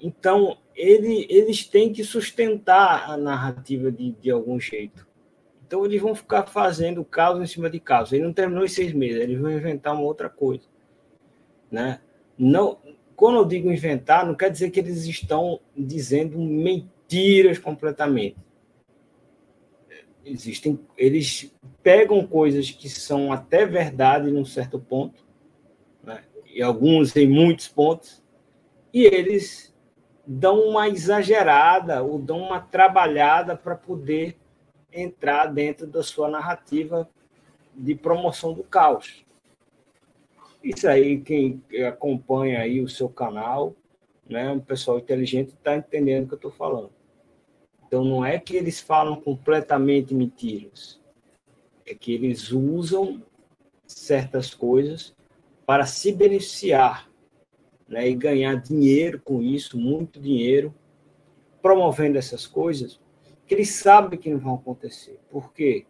então 0.00 0.58
ele, 0.74 1.26
eles 1.28 1.64
têm 1.66 1.92
que 1.92 2.04
sustentar 2.04 3.10
a 3.10 3.16
narrativa 3.16 3.90
de, 3.90 4.12
de 4.12 4.30
algum 4.30 4.60
jeito. 4.60 5.06
Então 5.66 5.84
eles 5.84 6.00
vão 6.00 6.14
ficar 6.14 6.46
fazendo 6.46 7.04
caso 7.04 7.42
em 7.42 7.46
cima 7.46 7.68
de 7.68 7.80
caso. 7.80 8.14
Ele 8.14 8.24
não 8.24 8.32
terminou 8.32 8.64
em 8.64 8.68
seis 8.68 8.92
meses, 8.92 9.20
eles 9.20 9.40
vão 9.40 9.50
inventar 9.50 9.94
uma 9.94 10.02
outra 10.02 10.28
coisa. 10.28 10.64
Né? 11.70 12.00
Não, 12.38 12.78
quando 13.16 13.36
eu 13.36 13.44
digo 13.44 13.72
inventar, 13.72 14.26
não 14.26 14.34
quer 14.34 14.50
dizer 14.50 14.70
que 14.70 14.78
eles 14.78 15.04
estão 15.06 15.58
dizendo 15.76 16.38
mentiras 16.38 17.58
completamente. 17.58 18.36
Existem, 20.24 20.78
eles 20.96 21.54
pegam 21.82 22.26
coisas 22.26 22.70
que 22.70 22.88
são 22.88 23.32
até 23.32 23.64
verdade 23.64 24.30
num 24.30 24.44
certo 24.44 24.78
ponto, 24.78 25.24
né? 26.02 26.22
e 26.52 26.60
alguns 26.60 27.16
em 27.16 27.28
muitos 27.28 27.68
pontos, 27.68 28.22
e 28.92 29.04
eles 29.04 29.74
dão 30.26 30.60
uma 30.60 30.88
exagerada 30.88 32.02
ou 32.02 32.18
dão 32.18 32.38
uma 32.40 32.60
trabalhada 32.60 33.56
para 33.56 33.76
poder 33.76 34.36
entrar 34.92 35.46
dentro 35.46 35.86
da 35.86 36.02
sua 36.02 36.28
narrativa 36.28 37.08
de 37.74 37.94
promoção 37.94 38.52
do 38.52 38.64
caos. 38.64 39.25
Isso 40.66 40.88
aí, 40.88 41.20
quem 41.20 41.62
acompanha 41.86 42.58
aí 42.58 42.80
o 42.80 42.88
seu 42.88 43.08
canal, 43.08 43.76
né, 44.28 44.50
um 44.50 44.58
pessoal 44.58 44.98
inteligente 44.98 45.50
está 45.50 45.76
entendendo 45.76 46.24
o 46.24 46.26
que 46.26 46.34
eu 46.34 46.38
estou 46.38 46.50
falando. 46.50 46.90
Então, 47.86 48.04
não 48.04 48.24
é 48.24 48.36
que 48.36 48.56
eles 48.56 48.80
falam 48.80 49.20
completamente 49.20 50.12
mentiras, 50.12 51.00
é 51.86 51.94
que 51.94 52.12
eles 52.12 52.50
usam 52.50 53.22
certas 53.86 54.52
coisas 54.52 55.14
para 55.64 55.86
se 55.86 56.10
beneficiar 56.10 57.08
né, 57.86 58.08
e 58.08 58.16
ganhar 58.16 58.56
dinheiro 58.56 59.20
com 59.20 59.40
isso, 59.40 59.78
muito 59.78 60.18
dinheiro, 60.18 60.74
promovendo 61.62 62.18
essas 62.18 62.44
coisas 62.44 63.00
que 63.46 63.54
eles 63.54 63.70
sabem 63.70 64.18
que 64.18 64.30
não 64.30 64.40
vão 64.40 64.54
acontecer. 64.56 65.20
Por 65.30 65.52
quê? 65.52 65.86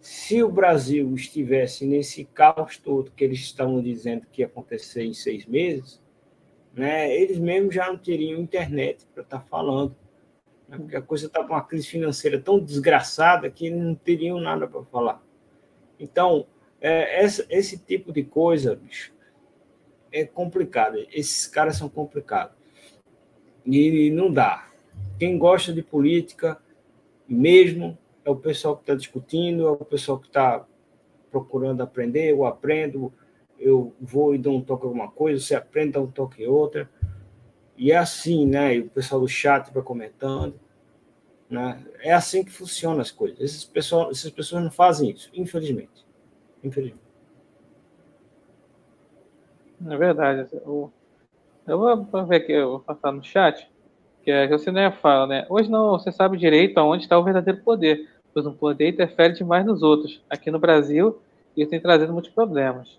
Se 0.00 0.42
o 0.42 0.50
Brasil 0.50 1.12
estivesse 1.14 1.84
nesse 1.84 2.24
caos 2.24 2.76
todo 2.76 3.10
que 3.10 3.24
eles 3.24 3.40
estavam 3.40 3.82
dizendo 3.82 4.26
que 4.30 4.42
ia 4.42 4.46
acontecer 4.46 5.04
em 5.04 5.12
seis 5.12 5.44
meses, 5.46 6.00
né, 6.72 7.14
eles 7.14 7.38
mesmos 7.38 7.74
já 7.74 7.88
não 7.88 7.98
teriam 7.98 8.40
internet 8.40 9.06
para 9.12 9.22
estar 9.22 9.40
tá 9.40 9.44
falando. 9.44 9.94
Né, 10.68 10.78
porque 10.78 10.96
a 10.96 11.02
coisa 11.02 11.26
estava 11.26 11.48
tá 11.48 11.54
uma 11.54 11.64
crise 11.64 11.88
financeira 11.88 12.40
tão 12.40 12.58
desgraçada 12.58 13.50
que 13.50 13.66
eles 13.66 13.80
não 13.80 13.94
teriam 13.94 14.40
nada 14.40 14.68
para 14.68 14.82
falar. 14.84 15.22
Então, 15.98 16.46
é, 16.80 17.22
essa, 17.22 17.44
esse 17.50 17.76
tipo 17.78 18.12
de 18.12 18.22
coisa, 18.22 18.76
bicho, 18.76 19.12
é 20.12 20.24
complicado. 20.24 20.96
Esses 21.12 21.46
caras 21.46 21.76
são 21.76 21.88
complicados. 21.88 22.56
E 23.66 24.10
não 24.10 24.32
dá. 24.32 24.68
Quem 25.18 25.36
gosta 25.36 25.72
de 25.72 25.82
política, 25.82 26.58
mesmo 27.28 27.98
é 28.28 28.30
o 28.30 28.36
pessoal 28.36 28.76
que 28.76 28.82
está 28.82 28.94
discutindo, 28.94 29.66
é 29.66 29.70
o 29.70 29.76
pessoal 29.76 30.18
que 30.18 30.26
está 30.26 30.64
procurando 31.30 31.82
aprender, 31.82 32.30
eu 32.30 32.44
aprendo, 32.44 33.10
eu 33.58 33.94
vou 33.98 34.34
e 34.34 34.38
dou 34.38 34.54
um 34.54 34.60
toque 34.60 34.84
alguma 34.84 35.10
coisa, 35.10 35.42
você 35.42 35.54
aprende, 35.54 35.92
dá 35.92 36.00
um 36.00 36.10
toque 36.10 36.46
outra. 36.46 36.90
E 37.74 37.90
é 37.90 37.96
assim, 37.96 38.46
né? 38.46 38.76
E 38.76 38.80
o 38.80 38.90
pessoal 38.90 39.20
do 39.20 39.28
chat 39.28 39.72
vai 39.72 39.82
comentando. 39.82 40.60
Né? 41.48 41.82
É 42.00 42.12
assim 42.12 42.44
que 42.44 42.52
funcionam 42.52 43.00
as 43.00 43.10
coisas. 43.10 43.40
Essas 43.40 43.64
pessoas, 43.64 44.18
essas 44.18 44.30
pessoas 44.30 44.62
não 44.62 44.70
fazem 44.70 45.10
isso, 45.10 45.30
infelizmente. 45.32 46.04
Infelizmente. 46.62 47.08
É 49.86 49.96
verdade. 49.96 50.48
Eu, 50.52 50.92
eu 51.66 51.78
vou 51.78 52.26
ver 52.26 52.36
aqui, 52.36 52.52
eu 52.52 52.72
vou 52.72 52.80
passar 52.80 53.10
no 53.10 53.24
chat, 53.24 53.70
que 54.22 54.30
é 54.30 54.46
que 54.46 54.58
você 54.58 54.70
nem 54.70 54.92
fala, 54.92 55.26
né? 55.26 55.46
Hoje 55.48 55.70
não, 55.70 55.92
você 55.92 56.12
sabe 56.12 56.36
direito 56.36 56.76
aonde 56.76 57.04
está 57.04 57.18
o 57.18 57.24
verdadeiro 57.24 57.62
poder 57.62 58.17
pois 58.38 58.46
um 58.46 58.52
poder 58.52 58.90
interfere 58.90 59.34
demais 59.34 59.66
nos 59.66 59.82
outros. 59.82 60.22
Aqui 60.30 60.48
no 60.50 60.60
Brasil, 60.60 61.20
isso 61.56 61.70
tem 61.70 61.80
trazido 61.80 62.12
muitos 62.12 62.30
problemas. 62.30 62.98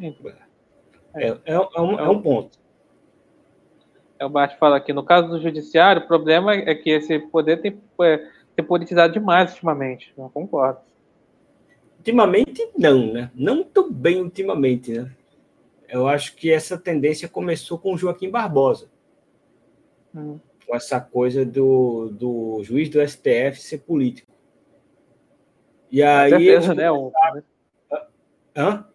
É, 0.00 1.28
é, 1.28 1.38
é, 1.44 1.80
um, 1.80 1.98
é 1.98 2.08
um 2.08 2.22
ponto. 2.22 2.58
É 4.18 4.24
o 4.24 4.30
Bart 4.30 4.56
fala 4.58 4.78
aqui, 4.78 4.94
no 4.94 5.04
caso 5.04 5.28
do 5.28 5.42
judiciário, 5.42 6.02
o 6.02 6.06
problema 6.06 6.54
é 6.54 6.74
que 6.74 6.88
esse 6.88 7.18
poder 7.18 7.60
tem, 7.60 7.78
é, 8.00 8.28
tem 8.56 8.64
politizado 8.64 9.12
demais 9.12 9.50
ultimamente. 9.50 10.14
Não 10.16 10.30
concordo. 10.30 10.80
Ultimamente, 11.98 12.66
não, 12.76 13.12
né? 13.12 13.30
Não 13.34 13.56
muito 13.56 13.92
bem 13.92 14.22
ultimamente, 14.22 14.92
né? 14.92 15.10
Eu 15.86 16.08
acho 16.08 16.34
que 16.34 16.50
essa 16.50 16.78
tendência 16.78 17.28
começou 17.28 17.78
com 17.78 17.92
o 17.92 17.98
Joaquim 17.98 18.30
Barbosa. 18.30 18.88
Hum 20.14 20.38
com 20.72 20.76
essa 20.76 20.98
coisa 20.98 21.44
do, 21.44 22.08
do 22.10 22.62
juiz 22.64 22.88
do 22.88 23.06
STF 23.06 23.60
ser 23.60 23.80
político. 23.80 24.32
E 25.90 26.02
aí. 26.02 26.30
Certeza, 26.30 26.74
né? 26.74 26.90
O... 26.90 27.12
Hã? 28.56 28.86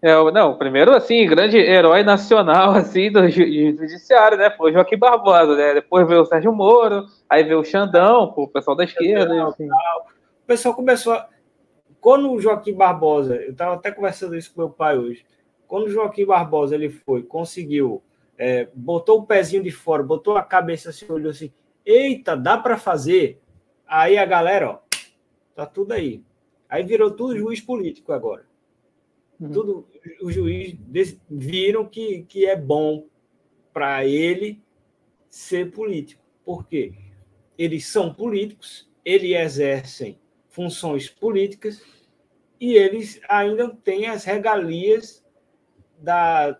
É, 0.00 0.14
não, 0.30 0.56
primeiro, 0.56 0.94
assim, 0.94 1.26
grande 1.26 1.56
herói 1.58 2.04
nacional, 2.04 2.70
assim, 2.78 3.10
do, 3.10 3.28
judiciário, 3.28 4.38
né? 4.38 4.50
Foi 4.50 4.72
Joaquim 4.72 4.96
Barbosa, 4.96 5.56
né? 5.56 5.74
Depois 5.74 6.06
veio 6.06 6.20
o 6.20 6.26
Sérgio 6.26 6.52
Moro, 6.52 7.06
aí 7.28 7.42
veio 7.42 7.58
o 7.58 7.64
Xandão, 7.64 8.32
o 8.36 8.46
pessoal 8.46 8.76
da 8.76 8.84
esquerda. 8.84 9.48
Assim. 9.48 9.66
O 9.66 10.46
pessoal 10.46 10.76
começou 10.76 11.14
a... 11.14 11.28
Quando 12.00 12.30
o 12.30 12.40
Joaquim 12.40 12.72
Barbosa, 12.72 13.34
eu 13.34 13.50
estava 13.50 13.74
até 13.74 13.90
conversando 13.90 14.36
isso 14.36 14.54
com 14.54 14.60
meu 14.60 14.70
pai 14.70 14.96
hoje, 14.96 15.26
quando 15.66 15.86
o 15.86 15.90
Joaquim 15.90 16.24
Barbosa 16.24 16.76
ele 16.76 16.88
foi, 16.88 17.24
conseguiu 17.24 18.00
é, 18.40 18.70
botou 18.72 19.18
o 19.18 19.26
pezinho 19.26 19.62
de 19.62 19.70
fora, 19.70 20.02
botou 20.02 20.34
a 20.34 20.42
cabeça 20.42 20.88
assim, 20.88 21.04
olhou 21.12 21.30
assim, 21.30 21.52
eita, 21.84 22.34
dá 22.34 22.56
para 22.56 22.78
fazer. 22.78 23.38
Aí 23.86 24.16
a 24.16 24.24
galera, 24.24 24.70
ó, 24.70 24.78
tá 25.54 25.66
tudo 25.66 25.92
aí. 25.92 26.24
Aí 26.66 26.82
virou 26.82 27.10
tudo 27.10 27.36
juiz 27.36 27.60
político 27.60 28.14
agora. 28.14 28.46
Uhum. 29.38 29.50
Tudo, 29.50 29.88
os 30.22 30.34
juízes 30.34 31.20
viram 31.28 31.84
que, 31.84 32.22
que 32.22 32.46
é 32.46 32.56
bom 32.56 33.06
para 33.74 34.06
ele 34.06 34.62
ser 35.28 35.70
político. 35.70 36.22
Por 36.42 36.66
quê? 36.66 36.94
Eles 37.58 37.88
são 37.88 38.14
políticos, 38.14 38.90
eles 39.04 39.36
exercem 39.36 40.18
funções 40.48 41.10
políticas 41.10 41.82
e 42.58 42.72
eles 42.72 43.20
ainda 43.28 43.68
têm 43.84 44.06
as 44.06 44.24
regalias 44.24 45.22
da, 45.98 46.58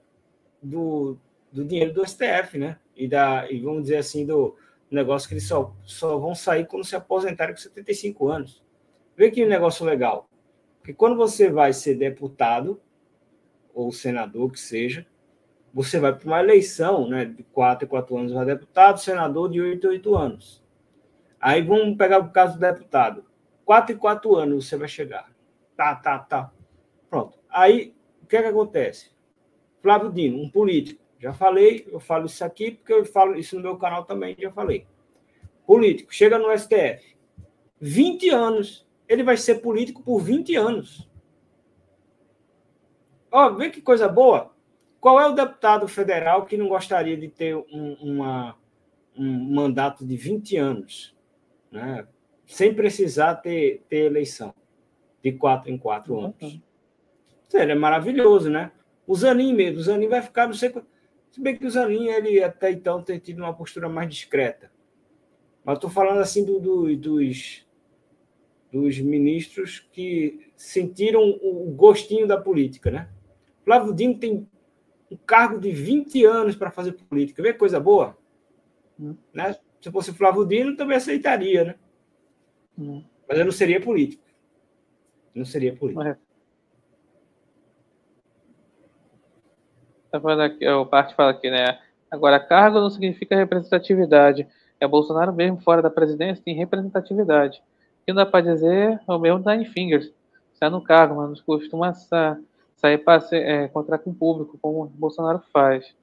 do, 0.63 1.19
do 1.53 1.65
dinheiro 1.65 1.93
do 1.93 2.07
STF, 2.07 2.59
né? 2.59 2.79
E, 2.97 3.09
da, 3.09 3.51
e 3.51 3.61
vamos 3.61 3.83
dizer 3.83 3.97
assim, 3.97 4.27
do 4.27 4.57
negócio 4.91 5.29
que 5.29 5.35
eles 5.35 5.47
só, 5.47 5.75
só 5.85 6.19
vão 6.19 6.35
sair 6.35 6.67
quando 6.67 6.85
se 6.85 6.97
aposentarem 6.97 7.55
com 7.55 7.61
75 7.61 8.29
anos. 8.29 8.63
Vê 9.17 9.31
que 9.31 9.45
negócio 9.45 9.85
legal. 9.85 10.29
Porque 10.79 10.95
quando 10.95 11.17
você 11.17 11.51
vai 11.51 11.73
ser 11.73 11.95
deputado, 11.95 12.81
ou 13.75 13.93
senador, 13.93 14.51
que 14.51 14.59
seja, 14.59 15.07
você 15.73 16.01
vai 16.01 16.15
para 16.15 16.27
uma 16.27 16.41
eleição, 16.41 17.09
né? 17.09 17.25
De 17.25 17.43
4 17.45 17.87
e 17.87 17.89
4 17.89 18.17
anos 18.17 18.33
vai 18.33 18.45
deputado, 18.45 19.01
senador 19.01 19.51
de 19.51 19.61
8 19.61 19.87
e 19.87 19.91
8 19.91 20.17
anos. 20.17 20.65
Aí 21.41 21.63
vamos 21.63 21.97
pegar 21.97 22.19
o 22.19 22.31
caso 22.31 22.55
do 22.55 22.61
deputado. 22.61 23.25
4 23.65 23.95
e 23.95 23.99
4 23.99 24.37
anos 24.37 24.69
você 24.69 24.77
vai 24.77 24.89
chegar. 24.89 25.31
Tá, 25.77 25.95
tá, 25.95 26.19
tá. 26.19 26.53
Pronto. 27.09 27.39
Aí, 27.49 27.95
o 28.23 28.27
que 28.27 28.37
é 28.37 28.43
que 28.43 28.49
acontece? 28.49 29.11
Flávio 29.81 30.13
Dino, 30.13 30.43
um 30.43 30.51
político, 30.51 31.03
já 31.21 31.35
falei, 31.35 31.87
eu 31.93 32.01
falo 32.01 32.25
isso 32.25 32.43
aqui 32.43 32.71
porque 32.71 32.93
eu 32.93 33.05
falo 33.05 33.37
isso 33.39 33.55
no 33.55 33.63
meu 33.63 33.77
canal 33.77 34.05
também, 34.05 34.35
já 34.39 34.51
falei. 34.51 34.87
Político, 35.67 36.13
chega 36.15 36.39
no 36.39 36.51
STF. 36.57 37.15
20 37.79 38.31
anos. 38.31 38.89
Ele 39.07 39.23
vai 39.23 39.37
ser 39.37 39.57
político 39.57 40.03
por 40.03 40.21
20 40.21 40.57
anos. 40.57 41.09
Ó, 43.31 43.51
vê 43.51 43.69
que 43.69 43.83
coisa 43.83 44.09
boa. 44.09 44.55
Qual 44.99 45.21
é 45.21 45.27
o 45.27 45.35
deputado 45.35 45.87
federal 45.87 46.47
que 46.47 46.57
não 46.57 46.69
gostaria 46.69 47.17
de 47.17 47.29
ter 47.29 47.55
um, 47.55 47.97
uma, 48.01 48.57
um 49.17 49.55
mandato 49.55 50.07
de 50.07 50.17
20 50.17 50.57
anos, 50.57 51.15
né? 51.71 52.07
sem 52.47 52.75
precisar 52.75 53.37
ter, 53.37 53.83
ter 53.89 54.07
eleição 54.07 54.55
de 55.23 55.33
quatro 55.33 55.71
em 55.71 55.79
quatro 55.79 56.15
uhum. 56.15 56.35
anos? 56.41 56.61
Seria 57.49 57.77
maravilhoso, 57.77 58.49
né? 58.49 58.73
O 59.07 59.15
Zanin 59.15 59.53
mesmo, 59.55 59.81
o 59.81 59.83
Zanin 59.83 60.09
vai 60.09 60.23
ficar, 60.23 60.47
não 60.47 60.55
sei. 60.55 60.73
Se 61.31 61.41
bem 61.41 61.57
que 61.57 61.67
o 61.67 61.71
Zanin, 61.71 62.09
ele 62.09 62.43
até 62.43 62.71
então 62.71 63.03
tem 63.03 63.19
tido 63.19 63.39
uma 63.39 63.55
postura 63.55 63.89
mais 63.89 64.09
discreta. 64.09 64.71
Mas 65.65 65.77
estou 65.77 65.91
falando 65.91 66.19
assim 66.21 66.45
do, 66.45 66.59
do, 66.59 66.97
dos, 66.97 67.67
dos 68.73 68.99
ministros 68.99 69.81
que 69.93 70.51
sentiram 70.57 71.23
o 71.23 71.71
gostinho 71.71 72.27
da 72.27 72.41
política, 72.41 72.91
né? 72.91 73.09
Flávio 73.65 73.95
Dino 73.95 74.19
tem 74.19 74.49
um 75.11 75.17
cargo 75.17 75.61
de 75.61 75.71
20 75.71 76.25
anos 76.25 76.57
para 76.57 76.71
fazer 76.71 76.93
política. 76.93 77.43
Vê 77.43 77.53
coisa 77.53 77.79
boa? 77.79 78.19
Hum. 78.99 79.17
Né? 79.33 79.57
Se 79.81 79.91
fosse 79.91 80.13
Flávio 80.13 80.45
Dino, 80.45 80.77
também 80.77 80.97
aceitaria, 80.97 81.65
né? 81.65 81.75
Hum. 82.79 83.05
Mas 83.29 83.39
eu 83.39 83.45
não 83.45 83.53
seria 83.53 83.81
político. 83.81 84.23
Não 85.35 85.45
seria 85.45 85.75
político. 85.75 86.03
É. 86.03 86.15
Tá 86.15 86.19
falando 86.19 86.29
aqui, 90.45 90.69
o 90.69 90.87
parte 90.87 91.15
fala 91.15 91.31
aqui, 91.31 91.51
né? 91.51 91.79
Agora, 92.11 92.41
cargo 92.41 92.81
não 92.81 92.91
significa 92.91 93.37
representatividade. 93.37 94.47
É 94.81 94.89
Bolsonaro 94.89 95.33
mesmo 95.33 95.61
fora 95.61 95.83
da 95.83 95.91
presidência 95.91 96.43
tem 96.45 96.55
representatividade. 96.55 97.59
O 97.59 98.07
que 98.07 98.13
não 98.13 98.17
dá 98.17 98.27
para 98.27 98.53
dizer 98.53 99.01
é 99.07 99.13
o 99.13 99.19
mesmo 99.19 99.43
Nine 99.45 99.67
Fingers. 99.67 100.11
Está 100.53 100.69
no 100.69 100.83
cargo, 100.83 101.17
mas 101.17 101.29
não 101.29 101.45
costuma 101.45 101.93
sair 101.95 102.99
para 102.99 103.23
é, 103.33 103.65
encontrar 103.65 103.99
com 103.99 104.11
o 104.11 104.15
público, 104.15 104.59
como 104.61 104.85
o 104.85 104.87
Bolsonaro 104.87 105.41
faz. 105.53 105.95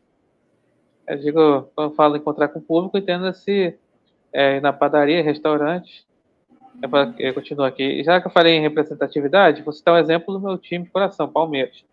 Eu 1.07 1.17
digo, 1.17 1.69
quando 1.75 1.91
eu 1.91 1.95
falo 1.95 2.15
encontrar 2.15 2.47
com 2.49 2.59
o 2.59 2.61
público, 2.61 2.97
entenda-se 2.97 3.77
é, 4.31 4.59
na 4.59 4.71
padaria, 4.71 5.23
restaurante. 5.23 6.05
Eu, 6.81 6.89
eu 7.17 7.33
continuo 7.33 7.65
aqui. 7.65 8.03
Já 8.03 8.21
que 8.21 8.27
eu 8.27 8.31
falei 8.31 8.55
em 8.55 8.61
representatividade, 8.61 9.63
vou 9.63 9.73
citar 9.73 9.95
um 9.95 9.97
exemplo 9.97 10.33
do 10.33 10.39
meu 10.39 10.57
time 10.57 10.85
de 10.85 10.91
coração, 10.91 11.27
Palmeiras. 11.27 11.83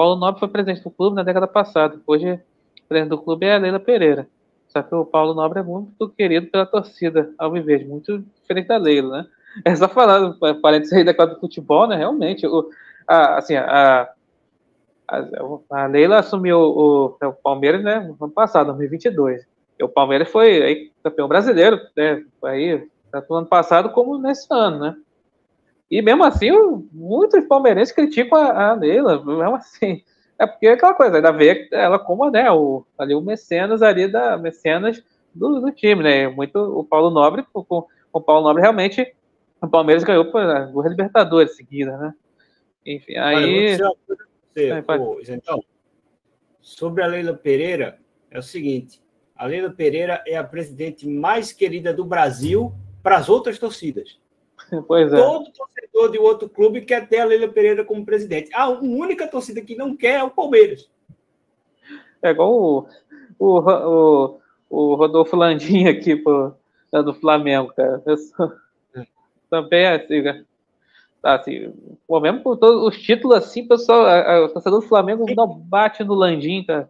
Paulo 0.00 0.16
Nobre 0.16 0.40
foi 0.40 0.48
presidente 0.48 0.82
do 0.82 0.90
clube 0.90 1.14
na 1.14 1.22
década 1.22 1.46
passada. 1.46 2.00
Hoje, 2.06 2.32
o 2.32 2.88
presidente 2.88 3.10
do 3.10 3.18
clube 3.18 3.44
é 3.44 3.54
a 3.54 3.58
Leila 3.58 3.78
Pereira. 3.78 4.26
Só 4.66 4.82
que 4.82 4.94
o 4.94 5.04
Paulo 5.04 5.34
Nobre 5.34 5.58
é 5.60 5.62
muito 5.62 6.08
querido 6.08 6.46
pela 6.46 6.64
torcida 6.64 7.30
ao 7.36 7.52
viver, 7.52 7.86
muito 7.86 8.24
diferente 8.40 8.68
da 8.68 8.78
Leila, 8.78 9.18
né? 9.18 9.26
É 9.62 9.76
só 9.76 9.86
falando, 9.88 10.38
parênteses 10.62 10.94
aí 10.94 11.04
da 11.04 11.12
quadra 11.12 11.34
do 11.34 11.40
futebol, 11.40 11.86
né? 11.86 11.96
Realmente, 11.96 12.46
o, 12.46 12.70
a, 13.06 13.36
assim, 13.36 13.56
a, 13.56 14.08
a, 15.06 15.28
a 15.68 15.86
Leila 15.86 16.20
assumiu 16.20 16.58
o, 16.58 17.16
o, 17.22 17.32
Palmeiras, 17.34 17.84
né? 17.84 18.00
No 18.00 18.24
ano 18.24 18.32
passado, 18.32 18.68
2022. 18.68 19.46
E 19.78 19.84
o 19.84 19.88
Palmeiras 19.88 20.30
foi 20.30 20.62
aí, 20.62 20.92
campeão 21.04 21.28
brasileiro, 21.28 21.78
né? 21.94 22.24
Aí, 22.44 22.88
tanto 23.12 23.26
no 23.28 23.36
ano 23.36 23.46
passado 23.46 23.90
como 23.90 24.16
nesse 24.16 24.46
ano, 24.50 24.78
né? 24.78 24.96
E 25.90 26.00
mesmo 26.00 26.22
assim, 26.24 26.50
muitos 26.92 27.44
palmeirenses 27.46 27.94
criticam 27.94 28.38
a, 28.38 28.70
a 28.70 28.72
Leila, 28.74 29.24
mesmo 29.24 29.56
assim. 29.56 30.02
É 30.38 30.46
porque 30.46 30.68
é 30.68 30.72
aquela 30.72 30.94
coisa, 30.94 31.16
ainda 31.16 31.32
vê 31.32 31.68
ela 31.72 31.98
como 31.98 32.30
né, 32.30 32.50
o, 32.50 32.86
ali 32.96 33.14
o 33.14 33.20
mecenas 33.20 33.82
ali 33.82 34.08
da 34.08 34.38
mecenas 34.38 35.02
do, 35.34 35.60
do 35.60 35.70
time, 35.70 36.02
né? 36.02 36.28
Muito 36.28 36.58
o 36.58 36.82
Paulo 36.84 37.10
Nobre, 37.10 37.44
com 37.52 37.86
o 38.12 38.20
Paulo 38.20 38.46
Nobre 38.46 38.62
realmente 38.62 39.14
o 39.60 39.68
Palmeiras 39.68 40.02
ganhou 40.02 40.24
por 40.26 40.42
duas 40.72 40.88
Libertadores 40.88 41.56
seguida, 41.56 41.96
né? 41.96 42.14
Enfim, 42.86 43.16
aí. 43.16 43.76
Você, 43.76 44.82
pô, 44.82 45.20
então, 45.28 45.62
sobre 46.60 47.02
a 47.02 47.06
Leila 47.06 47.34
Pereira, 47.34 47.98
é 48.30 48.38
o 48.38 48.42
seguinte: 48.42 49.02
a 49.36 49.46
Leila 49.46 49.70
Pereira 49.70 50.22
é 50.26 50.36
a 50.36 50.44
presidente 50.44 51.06
mais 51.06 51.52
querida 51.52 51.92
do 51.92 52.04
Brasil 52.04 52.72
para 53.02 53.16
as 53.16 53.28
outras 53.28 53.58
torcidas. 53.58 54.18
Pois 54.86 55.12
é. 55.12 55.16
Todo 55.16 55.50
torcedor 55.52 56.10
de 56.10 56.18
outro 56.18 56.48
clube 56.48 56.82
quer 56.82 57.08
ter 57.08 57.20
a 57.20 57.24
Leila 57.24 57.48
Pereira 57.48 57.84
como 57.84 58.04
presidente. 58.04 58.50
A 58.54 58.68
única 58.68 59.26
torcida 59.26 59.60
que 59.60 59.76
não 59.76 59.96
quer 59.96 60.20
é 60.20 60.24
o 60.24 60.30
Palmeiras. 60.30 60.88
É 62.22 62.30
igual 62.30 62.52
o, 62.52 62.86
o, 63.38 63.58
o, 63.58 64.40
o 64.68 64.94
Rodolfo 64.94 65.36
Landim 65.36 65.86
aqui 65.88 66.16
pô, 66.16 66.52
do 66.92 67.14
Flamengo, 67.14 67.72
cara. 67.74 68.02
Sou, 68.16 68.52
é. 68.94 69.06
também 69.48 69.80
é 69.80 69.94
assim, 69.96 70.22
cara. 70.22 70.44
Tá, 71.22 71.34
assim, 71.34 71.70
mesmo 72.22 72.42
com 72.42 72.56
todos 72.56 72.82
os 72.82 73.02
títulos 73.02 73.36
assim, 73.36 73.68
pessoal, 73.68 74.06
o 74.44 74.48
torcedor 74.48 74.80
do 74.80 74.88
Flamengo 74.88 75.26
não 75.34 75.46
bate 75.46 76.02
no 76.02 76.14
Landim, 76.14 76.64
cara. 76.64 76.88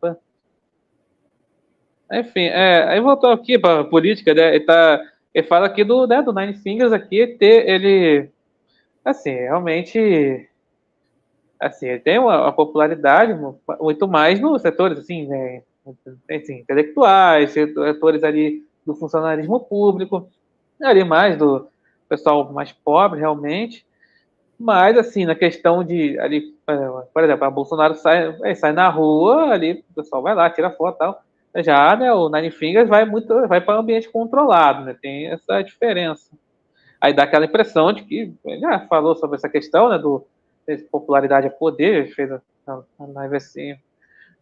Enfim, 2.13 2.45
é, 2.45 2.85
aí 2.85 3.01
voltou 3.01 3.31
aqui 3.31 3.59
para 3.59 3.85
política, 3.85 4.35
né? 4.35 4.55
Ele, 4.55 4.65
tá, 4.65 5.01
ele 5.33 5.47
fala 5.47 5.67
aqui 5.67 5.85
do, 5.85 6.07
né, 6.07 6.23
do 6.23 6.33
Nine 6.33 6.55
Fingers 6.55 6.93
aqui, 6.93 7.27
ter, 7.39 7.69
ele 7.69 8.31
assim, 9.05 9.31
realmente 9.31 10.49
assim, 11.59 11.89
ele 11.89 12.01
tem 12.01 12.19
uma, 12.19 12.43
uma, 12.43 12.53
popularidade 12.53 13.39
muito 13.81 14.09
mais 14.09 14.41
nos 14.41 14.63
setores 14.63 14.99
assim, 14.99 15.27
né, 15.27 15.63
assim, 16.31 16.61
intelectuais, 16.61 17.51
setores 17.53 18.25
ali 18.25 18.65
do 18.85 18.95
funcionalismo 18.95 19.61
público, 19.61 20.29
ali 20.83 21.05
mais 21.05 21.37
do 21.37 21.69
pessoal 22.09 22.51
mais 22.53 22.73
pobre 22.73 23.21
realmente, 23.21 23.87
mas 24.59 24.97
assim, 24.99 25.25
na 25.25 25.35
questão 25.35 25.85
de 25.85 26.19
ali, 26.19 26.55
por 27.15 27.23
exemplo, 27.23 27.45
a 27.45 27.51
Bolsonaro 27.51 27.95
sai, 27.95 28.55
sai 28.55 28.73
na 28.73 28.89
rua, 28.89 29.53
ali 29.53 29.85
o 29.91 29.95
pessoal 29.95 30.23
vai 30.23 30.35
lá, 30.35 30.51
tira 30.51 30.71
foto 30.71 30.97
e 30.97 30.99
tal. 30.99 31.23
Já, 31.57 31.97
né, 31.97 32.13
o 32.13 32.29
Nine 32.29 32.51
Fingers 32.51 32.89
vai 32.89 33.05
muito, 33.05 33.49
vai 33.49 33.61
para 33.61 33.79
ambiente 33.79 34.09
controlado, 34.09 34.85
né? 34.85 34.97
Tem 35.01 35.27
essa 35.27 35.63
diferença. 35.63 36.31
Aí 37.01 37.13
dá 37.13 37.25
aquela 37.25 37.47
impressão 37.47 37.93
de 37.93 38.03
que 38.05 38.33
já 38.61 38.87
falou 38.87 39.17
sobre 39.17 39.37
essa 39.37 39.49
questão, 39.49 39.89
né, 39.89 39.99
do 39.99 40.25
popularidade 40.91 41.47
é 41.47 41.51
poder, 41.51 42.15
fez 42.15 42.31
a, 42.31 42.41
live 42.99 43.37
assim 43.37 43.77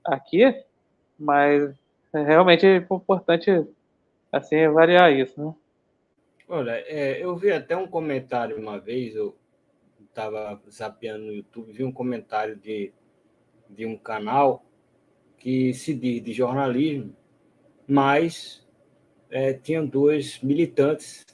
aqui, 0.04 0.62
mas 1.18 1.74
é 2.12 2.22
realmente 2.22 2.66
é 2.66 2.76
importante 2.76 3.66
assim 4.30 4.68
variar 4.68 5.10
isso, 5.12 5.42
né? 5.42 5.54
Olha, 6.48 6.72
é, 6.86 7.22
eu 7.22 7.36
vi 7.36 7.52
até 7.52 7.76
um 7.76 7.86
comentário 7.86 8.58
uma 8.58 8.78
vez, 8.78 9.14
eu 9.14 9.36
estava 10.08 10.60
zapeando 10.70 11.26
no 11.26 11.32
YouTube, 11.32 11.72
vi 11.72 11.84
um 11.84 11.92
comentário 11.92 12.56
de, 12.56 12.92
de 13.68 13.86
um 13.86 13.96
canal 13.96 14.64
que 15.38 15.72
se 15.72 15.94
diz 15.94 16.22
de 16.22 16.32
jornalismo, 16.32 17.14
mas 17.86 18.66
é, 19.30 19.52
tinham 19.52 19.86
dois 19.86 20.40
militantes 20.42 21.24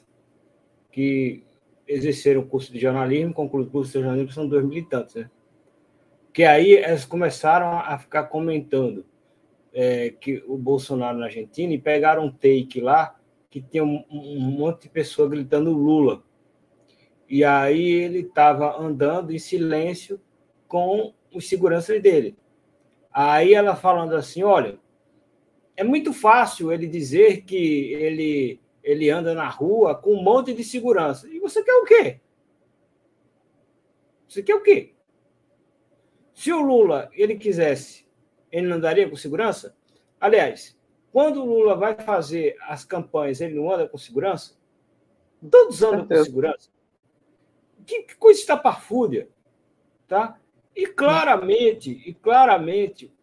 que 0.91 1.43
exerceram 1.87 2.41
o 2.41 2.45
curso 2.45 2.71
de 2.71 2.79
jornalismo, 2.79 3.33
concluíram 3.33 3.69
o 3.69 3.71
curso 3.71 3.91
de 3.91 3.99
jornalismo, 3.99 4.31
são 4.31 4.47
dois 4.47 4.65
militantes, 4.65 5.15
né? 5.15 5.29
Que 6.33 6.43
aí 6.43 6.73
eles 6.73 7.05
começaram 7.05 7.79
a 7.79 7.97
ficar 7.97 8.25
comentando 8.25 9.05
é, 9.73 10.09
que 10.09 10.43
o 10.47 10.57
Bolsonaro 10.57 11.17
na 11.17 11.25
Argentina 11.25 11.73
e 11.73 11.77
pegaram 11.77 12.25
um 12.25 12.31
take 12.31 12.81
lá 12.81 13.19
que 13.49 13.61
tinha 13.61 13.83
um, 13.83 14.03
um 14.09 14.39
monte 14.39 14.83
de 14.83 14.89
pessoa 14.89 15.29
gritando 15.29 15.71
Lula. 15.71 16.23
E 17.29 17.43
aí 17.43 17.89
ele 17.89 18.19
estava 18.19 18.77
andando 18.79 19.31
em 19.33 19.39
silêncio 19.39 20.19
com 20.67 21.13
os 21.33 21.47
seguranças 21.47 22.01
dele. 22.01 22.35
Aí 23.17 23.53
ela 23.53 23.77
falando 23.77 24.13
assim, 24.13 24.43
olha, 24.43 24.77
é 25.77 25.85
muito 25.85 26.11
fácil 26.11 26.69
ele 26.69 26.85
dizer 26.85 27.43
que 27.43 27.93
ele 27.93 28.59
ele 28.83 29.09
anda 29.09 29.33
na 29.33 29.47
rua 29.47 29.95
com 29.95 30.13
um 30.13 30.21
monte 30.21 30.53
de 30.53 30.63
segurança. 30.65 31.27
E 31.29 31.39
você 31.39 31.63
quer 31.63 31.73
o 31.73 31.85
quê? 31.85 32.19
Você 34.27 34.43
quer 34.43 34.53
o 34.53 34.61
quê? 34.61 34.93
Se 36.33 36.51
o 36.51 36.61
Lula 36.61 37.09
ele 37.13 37.37
quisesse, 37.37 38.05
ele 38.51 38.67
não 38.67 38.75
andaria 38.75 39.09
com 39.09 39.15
segurança? 39.15 39.75
Aliás, 40.19 40.77
quando 41.11 41.41
o 41.41 41.45
Lula 41.45 41.73
vai 41.75 41.95
fazer 41.95 42.57
as 42.63 42.83
campanhas, 42.83 43.39
ele 43.39 43.55
não 43.55 43.71
anda 43.71 43.87
com 43.87 43.97
segurança? 43.97 44.55
Todos 45.49 45.81
andam 45.81 46.05
com 46.05 46.23
segurança. 46.23 46.69
Que, 47.85 48.03
que 48.03 48.15
coisa 48.17 48.41
estapafúrdia, 48.41 49.29
tá? 50.05 50.37
E 50.75 50.87
claramente, 50.87 51.91
e 51.91 52.13
claramente, 52.13 53.13